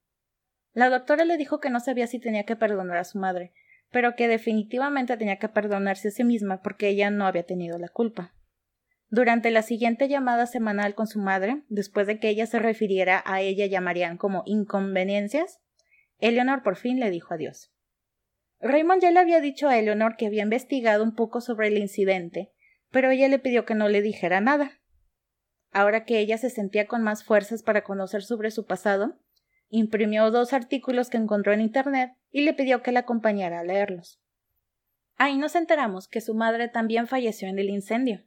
La 0.72 0.90
doctora 0.90 1.24
le 1.24 1.36
dijo 1.36 1.58
que 1.58 1.70
no 1.70 1.80
sabía 1.80 2.06
si 2.06 2.18
tenía 2.18 2.44
que 2.44 2.54
perdonar 2.54 2.98
a 2.98 3.04
su 3.04 3.18
madre, 3.18 3.52
pero 3.90 4.14
que 4.14 4.28
definitivamente 4.28 5.16
tenía 5.16 5.38
que 5.38 5.48
perdonarse 5.48 6.08
a 6.08 6.10
sí 6.10 6.22
misma 6.22 6.62
porque 6.62 6.88
ella 6.88 7.10
no 7.10 7.26
había 7.26 7.44
tenido 7.44 7.78
la 7.78 7.88
culpa. 7.88 8.34
Durante 9.08 9.50
la 9.50 9.62
siguiente 9.62 10.08
llamada 10.08 10.46
semanal 10.46 10.94
con 10.94 11.06
su 11.06 11.20
madre, 11.20 11.62
después 11.68 12.06
de 12.06 12.18
que 12.18 12.28
ella 12.28 12.46
se 12.46 12.58
refiriera 12.58 13.22
a 13.24 13.40
ella 13.40 13.66
y 13.66 13.74
a 13.74 13.80
Marianne 13.80 14.18
como 14.18 14.42
inconveniencias, 14.46 15.60
Eleanor 16.18 16.62
por 16.62 16.76
fin 16.76 16.98
le 17.00 17.10
dijo 17.10 17.34
adiós. 17.34 17.72
Raymond 18.60 19.02
ya 19.02 19.10
le 19.10 19.20
había 19.20 19.40
dicho 19.40 19.68
a 19.68 19.78
Eleanor 19.78 20.16
que 20.16 20.26
había 20.26 20.42
investigado 20.42 21.04
un 21.04 21.14
poco 21.14 21.40
sobre 21.40 21.68
el 21.68 21.78
incidente, 21.78 22.52
pero 22.90 23.10
ella 23.10 23.28
le 23.28 23.38
pidió 23.38 23.64
que 23.64 23.74
no 23.74 23.88
le 23.88 24.02
dijera 24.02 24.40
nada. 24.40 24.80
Ahora 25.72 26.04
que 26.04 26.18
ella 26.18 26.38
se 26.38 26.48
sentía 26.48 26.86
con 26.86 27.02
más 27.02 27.24
fuerzas 27.24 27.62
para 27.62 27.84
conocer 27.84 28.22
sobre 28.22 28.50
su 28.50 28.64
pasado, 28.64 29.18
imprimió 29.68 30.30
dos 30.30 30.52
artículos 30.52 31.10
que 31.10 31.18
encontró 31.18 31.52
en 31.52 31.60
Internet 31.60 32.12
y 32.30 32.42
le 32.42 32.54
pidió 32.54 32.82
que 32.82 32.92
la 32.92 33.00
acompañara 33.00 33.60
a 33.60 33.64
leerlos. 33.64 34.20
Ahí 35.16 35.36
nos 35.36 35.54
enteramos 35.54 36.08
que 36.08 36.20
su 36.20 36.34
madre 36.34 36.68
también 36.68 37.06
falleció 37.06 37.48
en 37.48 37.58
el 37.58 37.70
incendio. 37.70 38.24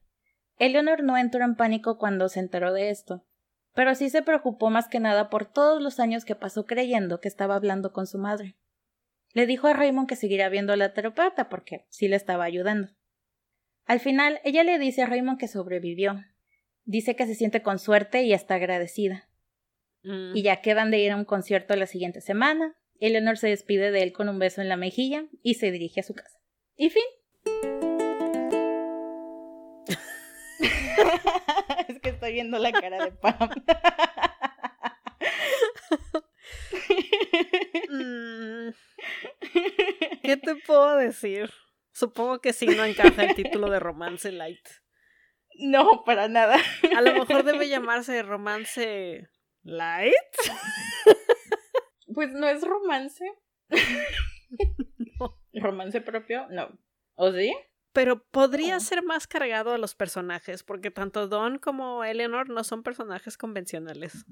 Eleanor 0.58 1.04
no 1.04 1.18
entró 1.18 1.44
en 1.44 1.56
pánico 1.56 1.98
cuando 1.98 2.30
se 2.30 2.40
enteró 2.40 2.74
de 2.74 2.90
esto, 2.90 3.26
pero 3.74 3.96
sí 3.96 4.10
se 4.10 4.22
preocupó 4.22 4.70
más 4.70 4.88
que 4.88 5.00
nada 5.00 5.30
por 5.30 5.46
todos 5.46 5.82
los 5.82 6.00
años 6.00 6.26
que 6.26 6.36
pasó 6.36 6.66
creyendo 6.66 7.22
que 7.22 7.28
estaba 7.28 7.56
hablando 7.56 7.94
con 7.94 8.08
su 8.08 8.18
madre. 8.18 8.56
Le 9.34 9.46
dijo 9.46 9.68
a 9.68 9.74
Raymond 9.74 10.08
que 10.08 10.16
seguiría 10.16 10.50
viendo 10.50 10.74
a 10.74 10.78
la 10.78 10.94
terapeuta 10.94 11.50
porque 11.50 11.86
sí 11.90 12.08
le 12.08 12.16
estaba 12.16 12.44
ayudando. 12.44 12.90
Al 13.86 14.00
final, 14.00 14.40
ella 14.44 14.64
le 14.64 14.78
dice 14.80 15.04
a 15.04 15.06
Raymond 15.06 15.40
que 15.40 15.48
sobrevivió. 15.48 16.24
Dice 16.86 17.16
que 17.16 17.26
se 17.26 17.36
siente 17.36 17.62
con 17.62 17.80
suerte 17.80 18.24
y 18.24 18.34
está 18.34 18.56
agradecida. 18.56 19.30
Mm. 20.04 20.36
Y 20.36 20.42
ya 20.44 20.62
quedan 20.62 20.92
de 20.92 21.00
ir 21.00 21.12
a 21.12 21.16
un 21.16 21.26
concierto 21.26 21.76
la 21.76 21.86
siguiente 21.86 22.22
semana. 22.22 22.76
Eleanor 23.00 23.38
se 23.38 23.48
despide 23.48 23.92
de 23.92 24.04
él 24.04 24.12
con 24.12 24.30
un 24.30 24.40
beso 24.40 24.62
en 24.62 24.70
la 24.70 24.78
mejilla 24.78 25.26
y 25.42 25.56
se 25.56 25.72
dirige 25.72 26.02
a 26.02 26.04
su 26.04 26.14
casa. 26.14 26.40
Y 26.76 26.90
fin. 26.90 27.04
es 31.88 32.00
que 32.02 32.10
estoy 32.10 32.34
viendo 32.34 32.60
la 32.60 32.72
cara 32.72 33.06
de 33.06 33.12
Pam. 33.12 33.50
Mm, 37.90 38.70
¿Qué 40.22 40.38
te 40.38 40.56
puedo 40.68 40.96
decir? 40.98 41.50
Supongo 41.92 42.40
que 42.40 42.54
sí 42.54 42.68
no 42.68 42.86
encaja 42.86 43.24
el 43.24 43.36
título 43.36 43.70
de 43.70 43.80
romance 43.80 44.32
light. 44.32 44.66
no, 45.56 46.04
para 46.06 46.28
nada. 46.28 46.58
A 46.96 47.02
lo 47.02 47.14
mejor 47.14 47.44
debe 47.44 47.68
llamarse 47.68 48.22
romance 48.22 49.28
light. 49.64 50.14
Pues 52.14 52.32
no 52.32 52.48
es 52.48 52.62
romance. 52.62 53.24
¿Romance 55.54 56.02
propio? 56.02 56.48
No. 56.50 56.78
¿O 57.16 57.32
sí? 57.32 57.56
Pero 57.92 58.24
podría 58.30 58.78
Oh. 58.78 58.80
ser 58.80 59.04
más 59.04 59.26
cargado 59.28 59.74
a 59.74 59.78
los 59.78 59.96
personajes, 59.96 60.64
porque 60.64 60.92
tanto 60.92 61.28
Don 61.28 61.58
como 61.58 62.04
Eleanor 62.04 62.50
no 62.50 62.64
son 62.64 62.84
personajes 62.84 63.38
convencionales. 63.38 64.26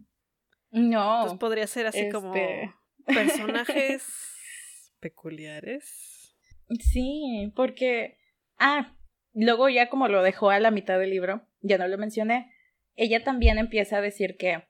No. 0.70 1.22
Entonces 1.22 1.40
podría 1.40 1.68
ser 1.68 1.88
así 1.88 2.10
como 2.10 2.36
este- 2.36 2.74
personajes 3.06 4.06
peculiares. 5.00 6.36
Sí, 6.80 7.52
porque. 7.56 8.18
Ah, 8.60 8.96
luego 9.34 9.70
ya 9.70 9.90
como 9.90 10.08
lo 10.08 10.22
dejó 10.24 10.50
a 10.50 10.60
la 10.60 10.72
mitad 10.72 11.00
del 11.00 11.12
libro, 11.12 11.48
ya 11.62 11.78
no 11.78 11.88
lo 11.88 11.98
mencioné. 11.98 12.52
Ella 12.96 13.24
también 13.24 13.58
empieza 13.60 13.98
a 13.98 14.02
decir 14.02 14.36
que 14.38 14.68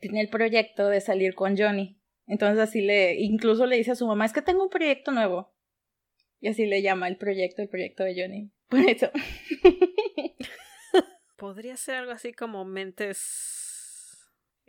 tiene 0.00 0.20
el 0.20 0.28
proyecto 0.30 0.88
de 0.88 1.00
salir 1.00 1.34
con 1.34 1.56
Johnny. 1.58 2.00
Entonces 2.26 2.60
así 2.60 2.80
le, 2.80 3.14
incluso 3.20 3.66
le 3.66 3.76
dice 3.76 3.90
a 3.90 3.96
su 3.96 4.06
mamá, 4.06 4.24
es 4.24 4.32
que 4.32 4.42
tengo 4.42 4.62
un 4.62 4.70
proyecto 4.70 5.10
nuevo. 5.10 5.52
Y 6.40 6.48
así 6.48 6.66
le 6.66 6.82
llama 6.82 7.08
el 7.08 7.16
proyecto, 7.16 7.62
el 7.62 7.68
proyecto 7.68 8.04
de 8.04 8.20
Johnny. 8.20 8.50
Por 8.68 8.80
eso. 8.80 9.10
Podría 11.36 11.76
ser 11.76 11.96
algo 11.96 12.12
así 12.12 12.32
como 12.32 12.64
mentes 12.64 14.18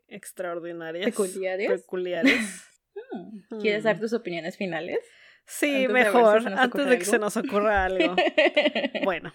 extraordinarias. 0.08 1.06
Peculiares. 1.06 1.70
Peculiares. 1.70 2.68
Hmm. 3.12 3.60
¿Quieres 3.60 3.84
dar 3.84 4.00
tus 4.00 4.14
opiniones 4.14 4.58
finales? 4.58 5.00
Sí, 5.46 5.88
mejor, 5.88 6.48
antes 6.48 6.88
de 6.88 6.98
que 6.98 7.06
se 7.06 7.20
nos 7.20 7.36
ocurra 7.36 7.86
algo. 7.86 8.16
bueno, 9.04 9.34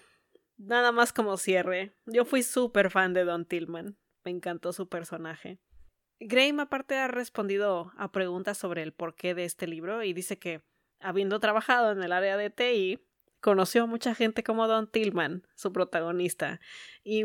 nada 0.56 0.92
más 0.92 1.12
como 1.12 1.36
cierre. 1.36 1.94
Yo 2.06 2.24
fui 2.24 2.42
súper 2.42 2.90
fan 2.90 3.12
de 3.12 3.24
Don 3.24 3.44
Tillman. 3.44 3.98
Me 4.24 4.30
encantó 4.30 4.72
su 4.72 4.88
personaje. 4.88 5.58
Graham 6.18 6.60
aparte 6.60 6.96
ha 6.96 7.08
respondido 7.08 7.92
a 7.98 8.10
preguntas 8.10 8.56
sobre 8.56 8.82
el 8.82 8.92
porqué 8.92 9.34
de 9.34 9.44
este 9.44 9.66
libro 9.66 10.02
y 10.02 10.14
dice 10.14 10.38
que, 10.38 10.62
habiendo 11.00 11.40
trabajado 11.40 11.92
en 11.92 12.02
el 12.02 12.12
área 12.12 12.36
de 12.36 12.50
TI, 12.50 13.00
conoció 13.40 13.84
a 13.84 13.86
mucha 13.86 14.14
gente 14.14 14.42
como 14.42 14.66
Don 14.66 14.90
Tillman, 14.90 15.46
su 15.54 15.72
protagonista, 15.72 16.60
y 17.04 17.24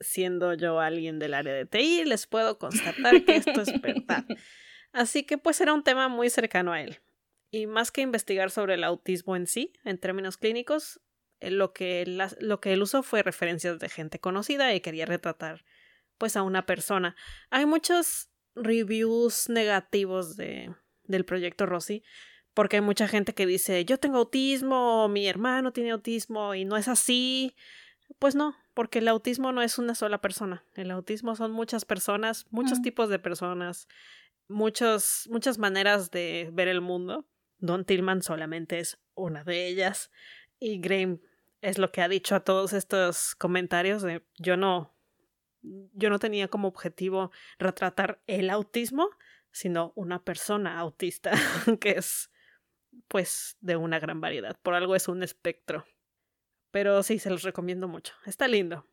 siendo 0.00 0.54
yo 0.54 0.80
alguien 0.80 1.18
del 1.18 1.34
área 1.34 1.52
de 1.52 1.66
TI, 1.66 2.04
les 2.04 2.26
puedo 2.26 2.58
constatar 2.58 3.24
que 3.24 3.36
esto 3.36 3.60
es 3.60 3.80
verdad. 3.80 4.24
Así 4.92 5.24
que 5.24 5.38
pues 5.38 5.60
era 5.60 5.74
un 5.74 5.82
tema 5.82 6.08
muy 6.08 6.30
cercano 6.30 6.72
a 6.72 6.80
él. 6.80 7.00
Y 7.50 7.66
más 7.66 7.90
que 7.90 8.00
investigar 8.00 8.50
sobre 8.50 8.74
el 8.74 8.84
autismo 8.84 9.36
en 9.36 9.46
sí, 9.46 9.72
en 9.84 9.98
términos 9.98 10.36
clínicos, 10.36 11.00
eh, 11.40 11.50
lo 11.50 11.72
que, 11.72 12.02
él, 12.02 12.20
lo 12.40 12.60
que 12.60 12.72
él 12.72 12.82
usó 12.82 13.02
fue 13.02 13.22
referencias 13.22 13.78
de 13.78 13.88
gente 13.88 14.18
conocida 14.18 14.74
y 14.74 14.80
quería 14.80 15.06
retratar 15.06 15.64
pues 16.18 16.36
a 16.36 16.42
una 16.42 16.64
persona. 16.66 17.16
Hay 17.50 17.66
muchos 17.66 18.30
reviews 18.54 19.48
negativos 19.48 20.36
de, 20.36 20.74
del 21.04 21.24
proyecto 21.24 21.66
Rossi, 21.66 22.02
porque 22.54 22.76
hay 22.76 22.82
mucha 22.82 23.08
gente 23.08 23.34
que 23.34 23.46
dice 23.46 23.84
yo 23.84 23.98
tengo 23.98 24.18
autismo, 24.18 25.08
mi 25.08 25.26
hermano 25.26 25.72
tiene 25.72 25.90
autismo 25.90 26.54
y 26.54 26.64
no 26.64 26.76
es 26.76 26.88
así. 26.88 27.54
Pues 28.18 28.34
no, 28.34 28.54
porque 28.74 29.00
el 29.00 29.08
autismo 29.08 29.52
no 29.52 29.62
es 29.62 29.78
una 29.78 29.94
sola 29.94 30.20
persona. 30.20 30.64
El 30.74 30.90
autismo 30.90 31.34
son 31.36 31.52
muchas 31.52 31.84
personas, 31.84 32.46
muchos 32.50 32.80
tipos 32.82 33.08
de 33.08 33.18
personas, 33.18 33.88
muchos, 34.46 35.28
muchas 35.30 35.58
maneras 35.58 36.10
de 36.10 36.50
ver 36.52 36.68
el 36.68 36.80
mundo. 36.80 37.26
Don 37.58 37.84
Tillman 37.84 38.22
solamente 38.22 38.78
es 38.78 38.98
una 39.14 39.42
de 39.42 39.66
ellas. 39.66 40.10
Y 40.60 40.78
Graham 40.78 41.20
es 41.60 41.78
lo 41.78 41.90
que 41.90 42.02
ha 42.02 42.08
dicho 42.08 42.34
a 42.34 42.40
todos 42.40 42.72
estos 42.72 43.34
comentarios 43.34 44.02
de 44.02 44.22
yo 44.38 44.56
no 44.56 44.94
yo 45.94 46.10
no 46.10 46.18
tenía 46.18 46.48
como 46.48 46.68
objetivo 46.68 47.30
retratar 47.58 48.20
el 48.26 48.50
autismo, 48.50 49.08
sino 49.50 49.92
una 49.96 50.22
persona 50.22 50.78
autista, 50.78 51.32
que 51.80 51.92
es 51.92 52.30
pues 53.08 53.56
de 53.60 53.76
una 53.76 53.98
gran 53.98 54.20
variedad. 54.20 54.58
Por 54.62 54.74
algo 54.74 54.96
es 54.96 55.08
un 55.08 55.22
espectro. 55.22 55.84
Pero 56.70 57.02
sí, 57.02 57.18
se 57.18 57.30
los 57.30 57.42
recomiendo 57.42 57.88
mucho. 57.88 58.14
Está 58.26 58.48
lindo. 58.48 58.86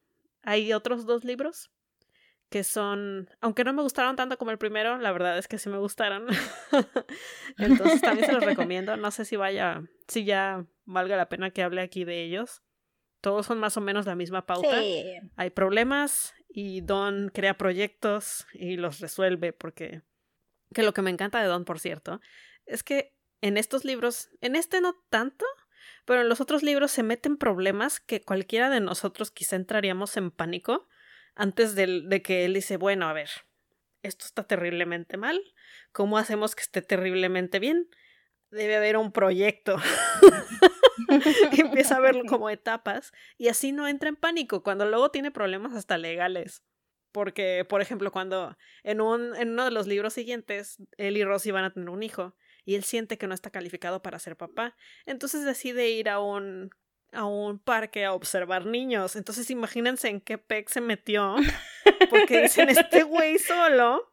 Hay 0.44 0.74
otros 0.74 1.06
dos 1.06 1.24
libros 1.24 1.72
que 2.50 2.64
son, 2.66 3.30
aunque 3.40 3.64
no 3.64 3.72
me 3.72 3.82
gustaron 3.82 4.18
tanto 4.18 4.38
como 4.38 4.52
el 4.52 4.58
primero, 4.58 4.98
la 4.98 5.14
verdad 5.14 5.38
es 5.38 5.48
que 5.48 5.58
sí 5.58 5.70
me 5.70 5.78
gustaron. 5.78 6.28
Entonces 7.58 8.02
también 8.02 8.28
se 8.28 8.34
los 8.34 8.44
recomiendo. 8.44 8.98
No 8.98 9.10
sé 9.10 9.24
si 9.24 9.38
vaya, 9.38 9.82
si 10.08 10.26
ya 10.26 10.66
valga 10.84 11.16
la 11.16 11.30
pena 11.30 11.52
que 11.52 11.64
hable 11.64 11.82
aquí 11.82 12.04
de 12.04 12.24
ellos. 12.24 12.62
Todos 13.22 13.46
son 13.46 13.60
más 13.60 13.78
o 13.78 13.82
menos 13.82 14.06
la 14.06 14.16
misma 14.16 14.46
pauta. 14.46 14.82
Hay 15.38 15.50
problemas 15.52 16.34
y 16.50 16.82
Don 16.82 17.30
crea 17.30 17.58
proyectos 17.58 18.46
y 18.54 18.76
los 18.76 19.00
resuelve 19.00 19.54
porque 19.54 20.02
que 20.74 20.84
lo 20.84 20.94
que 20.94 21.02
me 21.02 21.12
encanta 21.12 21.42
de 21.42 21.48
Don, 21.48 21.64
por 21.64 21.80
cierto, 21.80 22.20
es 22.66 22.84
que 22.84 23.14
en 23.42 23.58
estos 23.58 23.86
libros, 23.86 24.30
en 24.42 24.56
este 24.56 24.82
no 24.82 24.94
tanto, 25.10 25.46
pero 26.06 26.22
en 26.22 26.30
los 26.30 26.42
otros 26.42 26.64
libros 26.64 26.92
se 26.92 27.04
meten 27.04 27.38
problemas 27.38 28.00
que 28.00 28.22
cualquiera 28.22 28.70
de 28.70 28.80
nosotros 28.80 29.32
quizá 29.32 29.56
entraríamos 29.56 30.16
en 30.18 30.32
pánico 30.32 30.88
antes 31.36 31.76
de, 31.76 32.02
de 32.06 32.22
que 32.22 32.46
él 32.46 32.54
dice, 32.54 32.78
bueno, 32.78 33.08
a 33.08 33.14
ver, 33.14 33.30
esto 34.04 34.26
está 34.26 34.44
terriblemente 34.44 35.18
mal, 35.18 35.42
¿cómo 35.92 36.18
hacemos 36.18 36.56
que 36.56 36.64
esté 36.64 36.82
terriblemente 36.82 37.60
bien? 37.60 37.90
Debe 38.50 38.76
haber 38.76 38.98
un 38.98 39.12
proyecto. 39.12 39.78
empieza 41.58 41.98
a 41.98 42.00
verlo 42.00 42.24
como 42.28 42.50
etapas 42.50 43.12
y 43.38 43.48
así 43.48 43.72
no 43.72 43.88
entra 43.88 44.10
en 44.10 44.16
pánico 44.16 44.64
cuando 44.64 44.86
luego 44.86 45.12
tiene 45.12 45.32
problemas 45.32 45.74
hasta 45.74 45.98
legales. 45.98 46.64
Porque, 47.12 47.66
por 47.68 47.82
ejemplo, 47.82 48.12
cuando 48.12 48.58
en, 48.84 49.02
un, 49.02 49.36
en 49.36 49.50
uno 49.50 49.66
de 49.66 49.72
los 49.72 49.86
libros 49.86 50.14
siguientes, 50.14 50.78
él 50.98 51.18
y 51.18 51.24
Rosy 51.26 51.52
van 51.52 51.66
a 51.66 51.74
tener 51.74 51.90
un 51.90 52.04
hijo 52.04 52.36
y 52.66 52.76
él 52.76 52.84
siente 52.84 53.18
que 53.18 53.28
no 53.28 53.34
está 53.34 53.50
calificado 53.50 54.02
para 54.02 54.20
ser 54.20 54.36
papá, 54.36 54.76
entonces 55.06 55.46
decide 55.46 55.90
ir 55.90 56.10
a 56.10 56.20
un, 56.20 56.72
a 57.12 57.26
un 57.26 57.60
parque 57.60 58.06
a 58.06 58.14
observar 58.14 58.66
niños. 58.66 59.16
Entonces 59.16 59.50
imagínense 59.50 60.10
en 60.10 60.22
qué 60.22 60.38
pec 60.38 60.70
se 60.70 60.82
metió, 60.82 61.36
porque 62.10 62.44
dicen, 62.44 62.70
este 62.70 63.04
güey 63.04 63.38
solo 63.40 64.12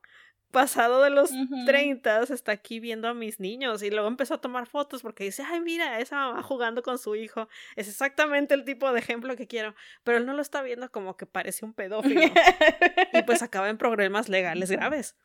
pasado 0.50 1.02
de 1.02 1.10
los 1.10 1.30
30 1.66 2.22
está 2.22 2.52
aquí 2.52 2.80
viendo 2.80 3.08
a 3.08 3.14
mis 3.14 3.38
niños 3.40 3.82
y 3.82 3.90
luego 3.90 4.08
empezó 4.08 4.34
a 4.34 4.40
tomar 4.40 4.66
fotos 4.66 5.02
porque 5.02 5.24
dice, 5.24 5.42
ay, 5.42 5.60
mira, 5.60 6.00
esa 6.00 6.16
mamá 6.16 6.42
jugando 6.42 6.82
con 6.82 6.98
su 6.98 7.14
hijo. 7.16 7.48
Es 7.76 7.88
exactamente 7.88 8.54
el 8.54 8.64
tipo 8.64 8.90
de 8.92 8.98
ejemplo 8.98 9.36
que 9.36 9.46
quiero, 9.46 9.74
pero 10.04 10.18
él 10.18 10.26
no 10.26 10.32
lo 10.32 10.42
está 10.42 10.62
viendo 10.62 10.90
como 10.90 11.16
que 11.16 11.26
parece 11.26 11.64
un 11.64 11.74
pedófilo. 11.74 12.22
y 13.12 13.22
pues 13.22 13.42
acaba 13.42 13.68
en 13.68 13.78
problemas 13.78 14.28
legales 14.28 14.70
graves. 14.70 15.16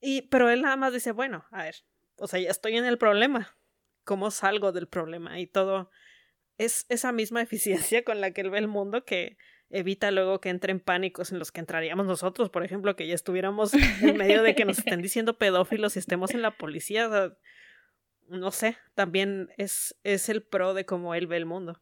Y, 0.00 0.22
pero 0.22 0.50
él 0.50 0.62
nada 0.62 0.76
más 0.76 0.92
dice, 0.92 1.12
bueno, 1.12 1.44
a 1.50 1.62
ver, 1.62 1.76
o 2.16 2.26
sea, 2.26 2.40
ya 2.40 2.50
estoy 2.50 2.76
en 2.76 2.84
el 2.84 2.98
problema. 2.98 3.56
¿Cómo 4.04 4.30
salgo 4.30 4.72
del 4.72 4.86
problema? 4.86 5.40
Y 5.40 5.46
todo 5.46 5.90
es 6.58 6.86
esa 6.88 7.12
misma 7.12 7.42
eficiencia 7.42 8.04
con 8.04 8.20
la 8.20 8.32
que 8.32 8.40
él 8.42 8.50
ve 8.50 8.58
el 8.58 8.68
mundo 8.68 9.04
que 9.04 9.36
evita 9.70 10.10
luego 10.10 10.40
que 10.40 10.50
entren 10.50 10.78
pánicos 10.78 11.32
en 11.32 11.38
los 11.38 11.50
que 11.50 11.60
entraríamos 11.60 12.06
nosotros, 12.06 12.50
por 12.50 12.64
ejemplo, 12.64 12.94
que 12.94 13.08
ya 13.08 13.14
estuviéramos 13.14 13.74
en 13.74 14.16
medio 14.16 14.42
de 14.42 14.54
que 14.54 14.64
nos 14.64 14.78
estén 14.78 15.02
diciendo 15.02 15.36
pedófilos 15.36 15.96
y 15.96 15.98
estemos 15.98 16.32
en 16.32 16.42
la 16.42 16.56
policía. 16.56 17.10
no 18.28 18.50
sé, 18.52 18.76
también 18.94 19.50
es, 19.56 19.98
es 20.04 20.28
el 20.28 20.42
pro 20.42 20.74
de 20.74 20.84
cómo 20.84 21.14
él 21.14 21.26
ve 21.26 21.38
el 21.38 21.46
mundo. 21.46 21.80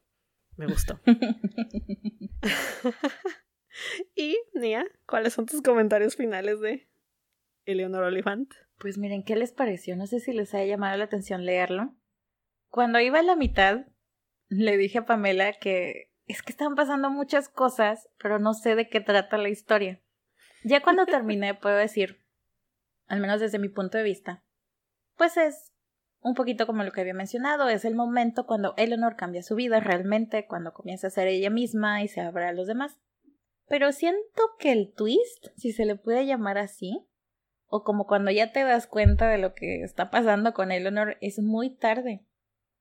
Me 0.57 0.67
gustó. 0.67 1.01
y, 4.15 4.39
Nia, 4.55 4.87
¿cuáles 5.07 5.33
son 5.33 5.47
tus 5.47 5.63
comentarios 5.63 6.17
finales 6.17 6.61
de 6.61 6.89
Eleonor 7.65 8.05
Olifant? 8.05 8.53
Pues 8.83 8.99
miren, 8.99 9.23
¿qué 9.23 9.37
les 9.37 9.53
pareció? 9.53 9.95
No 9.95 10.09
sé 10.09 10.19
si 10.19 10.33
les 10.33 10.53
haya 10.55 10.67
llamado 10.67 10.97
la 10.97 11.05
atención 11.05 11.47
leerlo. 11.47 11.95
Cuando 12.69 12.99
iba 12.99 13.21
a 13.21 13.23
la 13.23 13.37
mitad, 13.37 13.87
le 14.49 14.77
dije 14.77 14.99
a 14.99 15.07
Pamela 15.07 15.53
que 15.53 16.11
es 16.27 16.43
que 16.43 16.51
están 16.51 16.75
pasando 16.75 17.09
muchas 17.09 17.49
cosas, 17.49 18.09
pero 18.19 18.41
no 18.41 18.55
sé 18.55 18.75
de 18.75 18.89
qué 18.89 19.01
trata 19.01 19.39
la 19.39 19.51
historia. 19.51 20.03
Ya 20.65 20.83
cuando 20.83 21.07
terminé 21.07 21.55
puedo 21.61 21.77
decir, 21.77 22.25
al 23.07 23.21
menos 23.21 23.41
desde 23.41 23.61
mi 23.61 23.69
punto 23.69 23.99
de 23.99 24.05
vista, 24.05 24.43
pues 25.17 25.37
es 25.37 25.73
un 26.19 26.35
poquito 26.35 26.67
como 26.67 26.83
lo 26.83 26.91
que 26.91 27.03
había 27.03 27.15
mencionado, 27.15 27.69
es 27.69 27.85
el 27.85 27.95
momento 27.95 28.47
cuando 28.47 28.75
Eleanor 28.77 29.15
cambia 29.15 29.45
su 29.45 29.55
vida 29.55 29.79
realmente, 29.79 30.49
cuando 30.49 30.73
comienza 30.73 31.07
a 31.07 31.11
ser 31.11 31.29
ella 31.29 31.51
misma 31.51 32.03
y 32.03 32.09
se 32.09 32.21
abre 32.21 32.47
a 32.47 32.53
los 32.53 32.67
demás. 32.67 32.99
Pero 33.69 33.93
siento 33.93 34.43
que 34.59 34.73
el 34.73 34.93
twist, 34.93 35.47
si 35.57 35.71
se 35.71 35.85
le 35.85 35.95
puede 35.95 36.27
llamar 36.27 36.59
así, 36.59 37.07
o 37.75 37.85
como 37.85 38.07
cuando 38.07 38.31
ya 38.31 38.53
te 38.53 38.63
das 38.65 38.87
cuenta 38.87 39.29
de 39.29 39.39
lo 39.39 39.55
que 39.55 39.83
está 39.83 40.11
pasando 40.11 40.53
con 40.53 40.71
Eleanor, 40.71 41.17
es 41.23 41.39
muy 41.39 41.71
tarde. 41.75 42.23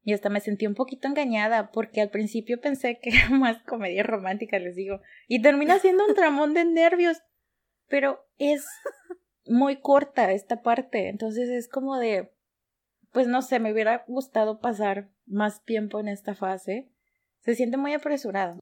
Y 0.03 0.11
hasta 0.11 0.27
me 0.27 0.41
sentí 0.41 0.67
un 0.67 0.75
poquito 0.75 1.07
engañada 1.07 1.71
porque 1.71 2.01
al 2.01 2.09
principio 2.09 2.59
pensé 2.59 2.99
que 2.99 3.09
era 3.15 3.29
más 3.29 3.63
comedia 3.63 4.03
romántica, 4.03 4.59
les 4.59 4.75
digo. 4.75 4.99
Y 5.29 5.41
termina 5.41 5.79
siendo 5.79 6.05
un 6.05 6.13
tramón 6.13 6.53
de 6.53 6.65
nervios. 6.65 7.23
Pero 7.87 8.27
es 8.37 8.67
muy 9.45 9.79
corta 9.79 10.29
esta 10.33 10.61
parte. 10.61 11.07
Entonces 11.07 11.47
es 11.47 11.69
como 11.69 11.97
de... 11.97 12.33
Pues 13.13 13.27
no 13.27 13.41
sé, 13.41 13.59
me 13.59 13.71
hubiera 13.71 14.03
gustado 14.09 14.59
pasar 14.59 15.09
más 15.25 15.63
tiempo 15.63 16.01
en 16.01 16.09
esta 16.09 16.35
fase. 16.35 16.89
Se 17.39 17.55
siente 17.55 17.77
muy 17.77 17.93
apresurado. 17.93 18.59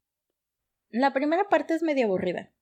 La 0.90 1.12
primera 1.12 1.48
parte 1.48 1.74
es 1.74 1.82
medio 1.82 2.06
aburrida. 2.06 2.52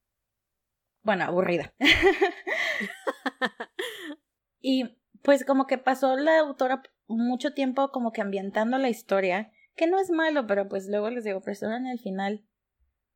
Bueno, 1.09 1.25
aburrida. 1.25 1.73
y 4.61 4.85
pues 5.23 5.47
como 5.47 5.67
que 5.67 5.79
pasó 5.79 6.19
la 6.19 6.41
autora 6.41 6.83
mucho 7.07 7.55
tiempo 7.55 7.91
como 7.93 8.13
que 8.13 8.21
ambientando 8.21 8.77
la 8.77 8.91
historia, 8.91 9.51
que 9.75 9.87
no 9.87 9.99
es 9.99 10.11
malo, 10.11 10.47
pero 10.47 10.69
pues 10.69 10.87
luego 10.87 11.09
les 11.09 11.25
digo, 11.25 11.41
en 11.47 11.87
el 11.87 11.99
final. 11.99 12.45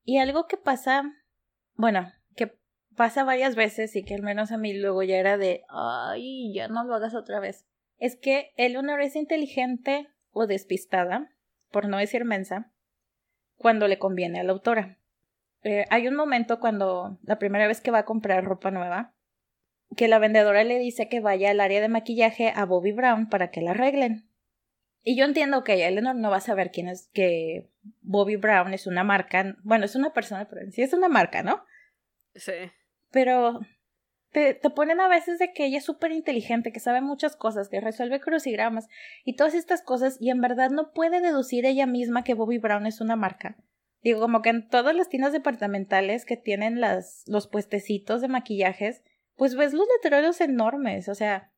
Y 0.05 0.17
algo 0.17 0.47
que 0.47 0.57
pasa, 0.57 1.03
bueno, 1.75 2.11
que 2.35 2.59
pasa 2.97 3.25
varias 3.25 3.57
veces 3.57 3.95
y 3.95 4.05
que 4.05 4.15
al 4.15 4.23
menos 4.23 4.53
a 4.53 4.57
mí 4.57 4.73
luego 4.73 5.03
ya 5.03 5.19
era 5.19 5.37
de, 5.37 5.63
ay, 5.69 6.51
ya 6.55 6.69
no 6.69 6.85
lo 6.85 6.95
hagas 6.95 7.15
otra 7.15 7.41
vez. 7.41 7.67
Es 7.99 8.17
que 8.17 8.55
Eleanor 8.57 9.03
es 9.03 9.17
inteligente 9.17 10.09
o 10.31 10.47
despistada, 10.47 11.31
por 11.71 11.89
no 11.89 11.99
decir 11.99 12.25
mensa, 12.25 12.73
cuando 13.57 13.87
le 13.87 13.99
conviene 13.99 14.41
a 14.41 14.45
la 14.45 14.53
autora. 14.53 15.02
Eh, 15.63 15.85
hay 15.91 16.09
un 16.09 16.15
momento 16.15 16.59
cuando 16.61 17.19
la 17.23 17.39
primera 17.39 17.67
vez 17.67 17.81
que 17.81 17.91
va 17.91 17.99
a 17.99 18.05
comprar 18.05 18.45
ropa 18.45 18.71
nueva, 18.71 19.15
que 19.97 20.09
la 20.09 20.19
vendedora 20.19 20.65
le 20.65 20.79
dice 20.79 21.09
que 21.09 21.21
vaya 21.21 21.51
al 21.51 21.61
área 21.61 21.81
de 21.81 21.89
maquillaje 21.89 22.53
a 22.55 22.65
Bobby 22.65 22.93
Brown 22.93 23.29
para 23.29 23.51
que 23.51 23.61
la 23.61 23.73
arreglen. 23.73 24.29
Y 25.05 25.17
yo 25.17 25.25
entiendo 25.25 25.65
que 25.65 25.87
Eleanor 25.87 26.17
no 26.17 26.31
va 26.31 26.37
a 26.37 26.41
saber 26.41 26.71
quién 26.71 26.89
es, 26.89 27.09
que 27.13 27.69
Bobby 28.01 28.37
Brown 28.37 28.73
es 28.73 28.87
una 28.87 29.05
marca, 29.05 29.57
bueno, 29.63 29.85
es 29.85 29.97
una 29.97 30.13
persona, 30.13 30.49
pero 30.49 30.71
sí 30.71 30.83
es 30.83 30.93
una 30.93 31.09
marca, 31.09 31.43
¿no? 31.43 31.65
Sí. 32.35 32.53
Pero 33.11 33.61
te, 34.31 34.55
te 34.55 34.71
ponen 34.71 35.01
a 35.01 35.09
veces 35.09 35.39
de 35.39 35.53
que 35.53 35.67
ella 35.67 35.79
es 35.79 35.85
súper 35.85 36.13
inteligente, 36.13 36.73
que 36.73 36.81
sabe 36.81 37.01
muchas 37.01 37.37
cosas, 37.37 37.69
que 37.69 37.81
resuelve 37.81 38.21
crucigramas 38.21 38.89
y 39.25 39.35
todas 39.35 39.55
estas 39.55 39.83
cosas, 39.83 40.17
y 40.21 40.31
en 40.31 40.41
verdad 40.41 40.71
no 40.71 40.93
puede 40.93 41.21
deducir 41.21 41.67
ella 41.67 41.87
misma 41.87 42.25
que 42.25 42.35
Bobby 42.35 42.59
Brown 42.59 42.87
es 42.87 43.01
una 43.01 43.17
marca. 43.17 43.57
Digo, 44.03 44.21
como 44.21 44.43
que 44.43 44.51
en 44.51 44.69
todas 44.69 44.95
las 44.95 45.09
tiendas 45.09 45.33
departamentales 45.33 46.25
que 46.25 46.37
tienen 46.37 46.81
las, 46.81 47.23
los 47.27 47.47
puestecitos 47.47 48.21
de 48.21 48.29
maquillajes, 48.29 49.03
pues 49.37 49.55
ves 49.55 49.73
los 49.73 49.87
letreros 49.97 50.41
enormes, 50.41 51.09
o 51.09 51.15
sea, 51.15 51.53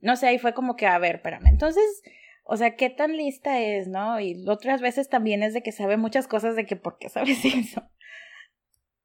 no 0.00 0.16
sé, 0.16 0.28
ahí 0.28 0.38
fue 0.38 0.54
como 0.54 0.76
que, 0.76 0.86
a 0.86 0.98
ver, 0.98 1.16
espérame, 1.16 1.48
entonces, 1.48 2.02
o 2.44 2.56
sea, 2.56 2.76
¿qué 2.76 2.90
tan 2.90 3.16
lista 3.16 3.60
es, 3.60 3.88
no? 3.88 4.20
Y 4.20 4.44
otras 4.48 4.80
veces 4.80 5.08
también 5.08 5.42
es 5.42 5.52
de 5.52 5.62
que 5.62 5.72
sabe 5.72 5.96
muchas 5.96 6.26
cosas 6.28 6.56
de 6.56 6.64
que, 6.64 6.76
¿por 6.76 6.98
qué 6.98 7.08
sabes 7.08 7.44
eso? 7.44 7.82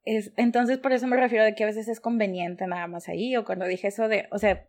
Es, 0.03 0.31
entonces, 0.37 0.77
por 0.77 0.93
eso 0.93 1.07
me 1.07 1.17
refiero 1.17 1.43
de 1.43 1.55
que 1.55 1.63
a 1.63 1.67
veces 1.67 1.87
es 1.87 1.99
conveniente 1.99 2.67
nada 2.67 2.87
más 2.87 3.09
ahí, 3.09 3.35
o 3.35 3.45
cuando 3.45 3.65
dije 3.65 3.87
eso 3.87 4.07
de, 4.07 4.27
o 4.31 4.37
sea, 4.37 4.67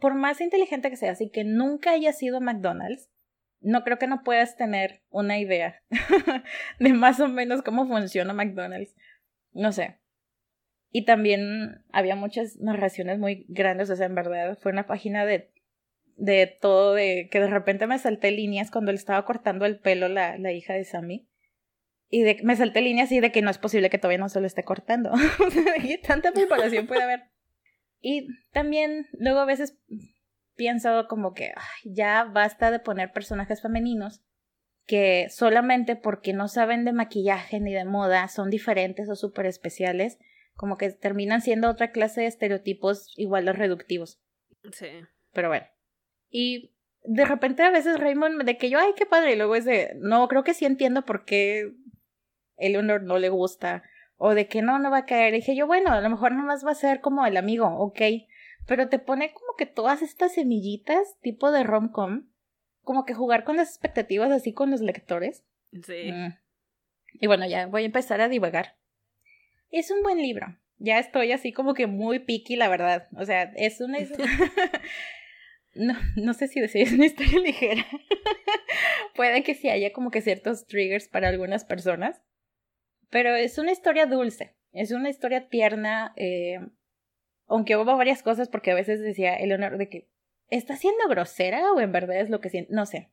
por 0.00 0.14
más 0.14 0.40
inteligente 0.40 0.90
que 0.90 0.96
seas 0.96 1.20
y 1.20 1.30
que 1.30 1.44
nunca 1.44 1.92
haya 1.92 2.12
sido 2.12 2.40
McDonald's, 2.40 3.08
no 3.60 3.84
creo 3.84 3.98
que 3.98 4.06
no 4.06 4.22
puedas 4.22 4.56
tener 4.56 5.02
una 5.10 5.38
idea 5.38 5.82
de 6.78 6.92
más 6.92 7.20
o 7.20 7.28
menos 7.28 7.62
cómo 7.62 7.86
funciona 7.86 8.32
McDonald's. 8.32 8.94
No 9.52 9.72
sé. 9.72 9.98
Y 10.90 11.04
también 11.04 11.84
había 11.90 12.16
muchas 12.16 12.56
narraciones 12.58 13.18
muy 13.18 13.44
grandes, 13.48 13.90
o 13.90 13.96
sea, 13.96 14.06
en 14.06 14.14
verdad 14.14 14.56
fue 14.60 14.72
una 14.72 14.86
página 14.86 15.26
de, 15.26 15.50
de 16.16 16.46
todo, 16.46 16.94
de 16.94 17.28
que 17.30 17.40
de 17.40 17.48
repente 17.48 17.86
me 17.86 17.98
salté 17.98 18.30
líneas 18.30 18.70
cuando 18.70 18.92
le 18.92 18.98
estaba 18.98 19.24
cortando 19.24 19.66
el 19.66 19.78
pelo 19.78 20.08
la, 20.08 20.38
la 20.38 20.52
hija 20.52 20.74
de 20.74 20.84
Sammy. 20.84 21.28
Y 22.08 22.22
de, 22.22 22.38
me 22.44 22.54
salté 22.54 22.82
líneas 22.82 23.08
así 23.08 23.20
de 23.20 23.32
que 23.32 23.42
no 23.42 23.50
es 23.50 23.58
posible 23.58 23.90
que 23.90 23.98
todavía 23.98 24.18
no 24.18 24.28
se 24.28 24.40
lo 24.40 24.46
esté 24.46 24.62
cortando. 24.62 25.12
y 25.82 25.98
tanta 25.98 26.32
preparación 26.32 26.86
puede 26.86 27.02
haber. 27.02 27.24
Y 28.00 28.28
también 28.52 29.06
luego 29.18 29.40
a 29.40 29.46
veces 29.46 29.76
pienso 30.56 31.06
como 31.08 31.34
que 31.34 31.52
ya 31.84 32.24
basta 32.24 32.70
de 32.70 32.80
poner 32.80 33.12
personajes 33.12 33.62
femeninos 33.62 34.22
que 34.86 35.26
solamente 35.30 35.96
porque 35.96 36.32
no 36.32 36.48
saben 36.48 36.84
de 36.84 36.92
maquillaje 36.92 37.60
ni 37.60 37.72
de 37.72 37.84
moda 37.84 38.28
son 38.28 38.50
diferentes 38.50 39.08
o 39.08 39.16
súper 39.16 39.46
especiales, 39.46 40.18
como 40.54 40.78
que 40.78 40.90
terminan 40.90 41.42
siendo 41.42 41.68
otra 41.68 41.90
clase 41.90 42.22
de 42.22 42.28
estereotipos 42.28 43.12
igual 43.16 43.44
de 43.44 43.52
reductivos. 43.52 44.20
Sí. 44.72 44.86
Pero 45.32 45.48
bueno. 45.48 45.66
Y 46.30 46.72
de 47.02 47.24
repente 47.24 47.62
a 47.62 47.70
veces 47.70 47.98
Raymond, 47.98 48.42
de 48.44 48.56
que 48.56 48.70
yo, 48.70 48.78
ay, 48.78 48.92
qué 48.96 49.06
padre, 49.06 49.32
y 49.32 49.36
luego 49.36 49.56
es 49.56 49.64
de, 49.64 49.92
no, 49.96 50.26
creo 50.28 50.44
que 50.44 50.54
sí 50.54 50.64
entiendo 50.64 51.04
por 51.04 51.24
qué 51.24 51.72
Eleanor 52.56 53.02
no 53.02 53.18
le 53.18 53.28
gusta, 53.28 53.82
o 54.16 54.34
de 54.34 54.46
que 54.46 54.62
no, 54.62 54.78
no 54.78 54.90
va 54.90 54.98
a 54.98 55.06
caer. 55.06 55.34
Y 55.34 55.38
dije 55.38 55.56
yo, 55.56 55.66
bueno, 55.66 55.92
a 55.92 56.00
lo 56.00 56.08
mejor 56.08 56.32
nomás 56.32 56.64
va 56.64 56.70
a 56.70 56.76
ser 56.76 57.00
como 57.00 57.26
el 57.26 57.36
amigo, 57.36 57.66
ok, 57.66 58.00
pero 58.66 58.88
te 58.88 58.98
pone 58.98 59.32
como 59.32 59.54
que 59.56 59.66
todas 59.66 60.02
estas 60.02 60.34
semillitas, 60.34 61.18
tipo 61.20 61.50
de 61.50 61.62
rom-com, 61.62 62.28
como 62.82 63.04
que 63.04 63.14
jugar 63.14 63.44
con 63.44 63.56
las 63.56 63.70
expectativas 63.70 64.30
así 64.30 64.52
con 64.52 64.70
los 64.70 64.80
lectores. 64.80 65.44
Sí. 65.84 66.12
Mm. 66.12 66.34
Y 67.20 67.26
bueno, 67.26 67.46
ya 67.46 67.66
voy 67.66 67.82
a 67.82 67.86
empezar 67.86 68.20
a 68.20 68.28
divagar. 68.28 68.76
Es 69.70 69.90
un 69.90 70.02
buen 70.02 70.18
libro. 70.18 70.58
Ya 70.78 70.98
estoy 70.98 71.32
así 71.32 71.52
como 71.52 71.74
que 71.74 71.86
muy 71.86 72.18
picky, 72.18 72.56
la 72.56 72.68
verdad. 72.68 73.08
O 73.16 73.24
sea, 73.24 73.52
es 73.56 73.80
una... 73.80 73.98
no, 75.74 75.94
no 76.16 76.34
sé 76.34 76.48
si 76.48 76.60
decir 76.60 76.82
es 76.82 76.92
una 76.92 77.06
historia 77.06 77.40
ligera. 77.44 77.86
Puede 79.14 79.42
que 79.42 79.54
sí 79.54 79.68
haya 79.68 79.92
como 79.92 80.10
que 80.10 80.20
ciertos 80.20 80.66
triggers 80.66 81.08
para 81.08 81.28
algunas 81.28 81.64
personas. 81.64 82.20
Pero 83.10 83.34
es 83.34 83.58
una 83.58 83.72
historia 83.72 84.06
dulce. 84.06 84.54
Es 84.72 84.90
una 84.90 85.08
historia 85.08 85.48
tierna. 85.48 86.12
Eh, 86.16 86.60
aunque 87.46 87.76
hubo 87.76 87.96
varias 87.96 88.22
cosas 88.22 88.48
porque 88.48 88.70
a 88.70 88.74
veces 88.74 89.00
decía 89.00 89.36
Eleonor 89.36 89.78
de 89.78 89.88
que 89.88 90.08
está 90.48 90.76
siendo 90.76 91.08
grosera 91.08 91.72
o 91.72 91.80
en 91.80 91.92
verdad 91.92 92.20
es 92.20 92.30
lo 92.30 92.40
que 92.40 92.50
siente, 92.50 92.72
no 92.72 92.86
sé. 92.86 93.10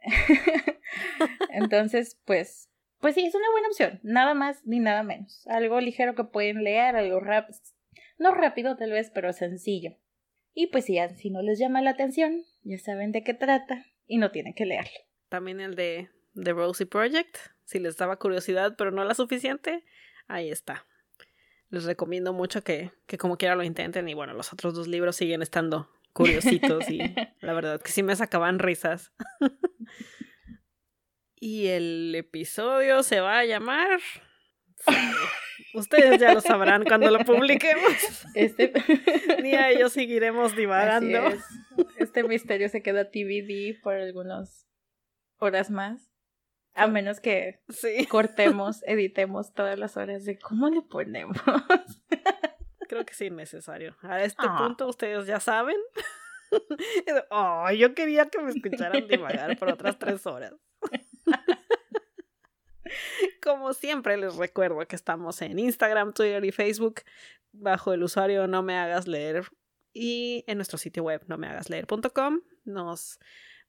Entonces, 1.50 2.20
pues, 2.24 2.70
pues 3.00 3.14
sí, 3.14 3.24
es 3.24 3.34
una 3.34 3.50
buena 3.50 3.68
opción, 3.68 4.00
nada 4.02 4.34
más 4.34 4.64
ni 4.66 4.80
nada 4.80 5.02
menos. 5.02 5.46
Algo 5.46 5.80
ligero 5.80 6.14
que 6.14 6.24
pueden 6.24 6.64
leer, 6.64 6.96
algo 6.96 7.20
rápido, 7.20 7.58
no 8.18 8.34
rápido 8.34 8.76
tal 8.76 8.92
vez, 8.92 9.10
pero 9.10 9.32
sencillo. 9.32 9.96
Y 10.54 10.66
pues 10.68 10.84
si, 10.84 10.98
si 11.16 11.30
no 11.30 11.42
les 11.42 11.58
llama 11.58 11.80
la 11.80 11.90
atención, 11.90 12.44
ya 12.62 12.78
saben 12.78 13.12
de 13.12 13.24
qué 13.24 13.32
trata 13.34 13.86
y 14.06 14.18
no 14.18 14.30
tienen 14.30 14.54
que 14.54 14.66
leerlo. 14.66 14.92
También 15.28 15.60
el 15.60 15.76
de 15.76 16.10
The 16.34 16.52
Rosie 16.52 16.86
Project, 16.86 17.38
si 17.64 17.78
les 17.78 17.96
daba 17.96 18.18
curiosidad 18.18 18.74
pero 18.76 18.90
no 18.90 19.04
la 19.04 19.14
suficiente, 19.14 19.82
ahí 20.26 20.50
está 20.50 20.84
les 21.72 21.84
recomiendo 21.84 22.34
mucho 22.34 22.62
que, 22.62 22.92
que 23.06 23.16
como 23.16 23.38
quiera 23.38 23.56
lo 23.56 23.64
intenten 23.64 24.06
y 24.06 24.14
bueno, 24.14 24.34
los 24.34 24.52
otros 24.52 24.74
dos 24.74 24.88
libros 24.88 25.16
siguen 25.16 25.40
estando 25.40 25.90
curiositos 26.12 26.88
y 26.90 26.98
la 27.40 27.54
verdad 27.54 27.80
que 27.80 27.90
sí 27.90 28.02
me 28.02 28.14
sacaban 28.14 28.58
risas. 28.58 29.10
y 31.40 31.68
el 31.68 32.14
episodio 32.14 33.02
se 33.02 33.20
va 33.20 33.38
a 33.38 33.44
llamar... 33.44 34.00
Ustedes 35.74 36.20
ya 36.20 36.34
lo 36.34 36.42
sabrán 36.42 36.84
cuando 36.84 37.10
lo 37.10 37.20
publiquemos. 37.20 37.94
Este... 38.34 38.74
Ni 39.42 39.54
a 39.54 39.70
ellos 39.70 39.94
seguiremos 39.94 40.54
divagando. 40.54 41.20
Este 41.96 42.24
misterio 42.24 42.68
se 42.68 42.82
queda 42.82 43.10
TBD 43.10 43.80
por 43.80 43.94
algunas 43.94 44.68
horas 45.38 45.70
más. 45.70 46.11
A 46.74 46.86
menos 46.86 47.20
que 47.20 47.60
cortemos, 48.08 48.82
editemos 48.86 49.52
todas 49.52 49.78
las 49.78 49.96
horas 49.96 50.24
de 50.24 50.38
cómo 50.38 50.68
le 50.68 50.82
ponemos. 50.82 51.36
Creo 52.88 53.04
que 53.04 53.12
es 53.12 53.20
innecesario. 53.20 53.96
A 54.02 54.22
este 54.22 54.44
ah. 54.46 54.56
punto 54.58 54.88
ustedes 54.88 55.26
ya 55.26 55.40
saben. 55.40 55.76
oh, 57.30 57.70
yo 57.70 57.94
quería 57.94 58.28
que 58.28 58.42
me 58.42 58.50
escucharan 58.50 59.06
divagar 59.06 59.58
por 59.58 59.68
otras 59.70 59.98
tres 59.98 60.26
horas. 60.26 60.54
Como 63.42 63.72
siempre 63.72 64.16
les 64.16 64.36
recuerdo 64.36 64.86
que 64.86 64.96
estamos 64.96 65.40
en 65.42 65.58
Instagram, 65.58 66.12
Twitter 66.12 66.44
y 66.44 66.52
Facebook 66.52 67.02
bajo 67.52 67.92
el 67.92 68.02
usuario 68.02 68.46
no 68.46 68.62
me 68.62 68.76
hagas 68.76 69.06
leer 69.06 69.44
y 69.92 70.44
en 70.46 70.58
nuestro 70.58 70.78
sitio 70.78 71.02
web 71.04 71.22
no 71.26 71.36
me 71.38 71.46
hagas 71.46 71.68
leer.com 71.68 72.40
nos 72.64 73.18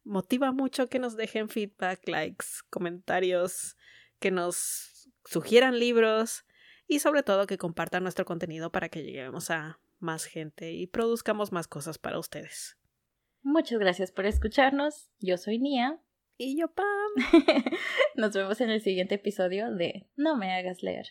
motiva 0.03 0.51
mucho 0.51 0.89
que 0.89 0.99
nos 0.99 1.15
dejen 1.15 1.49
feedback, 1.49 2.07
likes, 2.07 2.45
comentarios, 2.69 3.77
que 4.19 4.31
nos 4.31 5.09
sugieran 5.25 5.79
libros 5.79 6.45
y 6.87 6.99
sobre 6.99 7.23
todo 7.23 7.47
que 7.47 7.57
compartan 7.57 8.03
nuestro 8.03 8.25
contenido 8.25 8.71
para 8.71 8.89
que 8.89 9.03
lleguemos 9.03 9.49
a 9.49 9.79
más 9.99 10.25
gente 10.25 10.71
y 10.71 10.87
produzcamos 10.87 11.51
más 11.51 11.67
cosas 11.67 11.97
para 11.97 12.19
ustedes. 12.19 12.77
Muchas 13.41 13.79
gracias 13.79 14.11
por 14.11 14.25
escucharnos. 14.25 15.09
Yo 15.19 15.37
soy 15.37 15.59
Nia. 15.59 15.99
Y 16.37 16.59
yo 16.59 16.67
Pam. 16.69 16.85
Nos 18.15 18.33
vemos 18.33 18.59
en 18.61 18.69
el 18.69 18.81
siguiente 18.81 19.15
episodio 19.15 19.71
de 19.71 20.07
No 20.15 20.35
me 20.35 20.53
hagas 20.53 20.81
leer. 20.81 21.07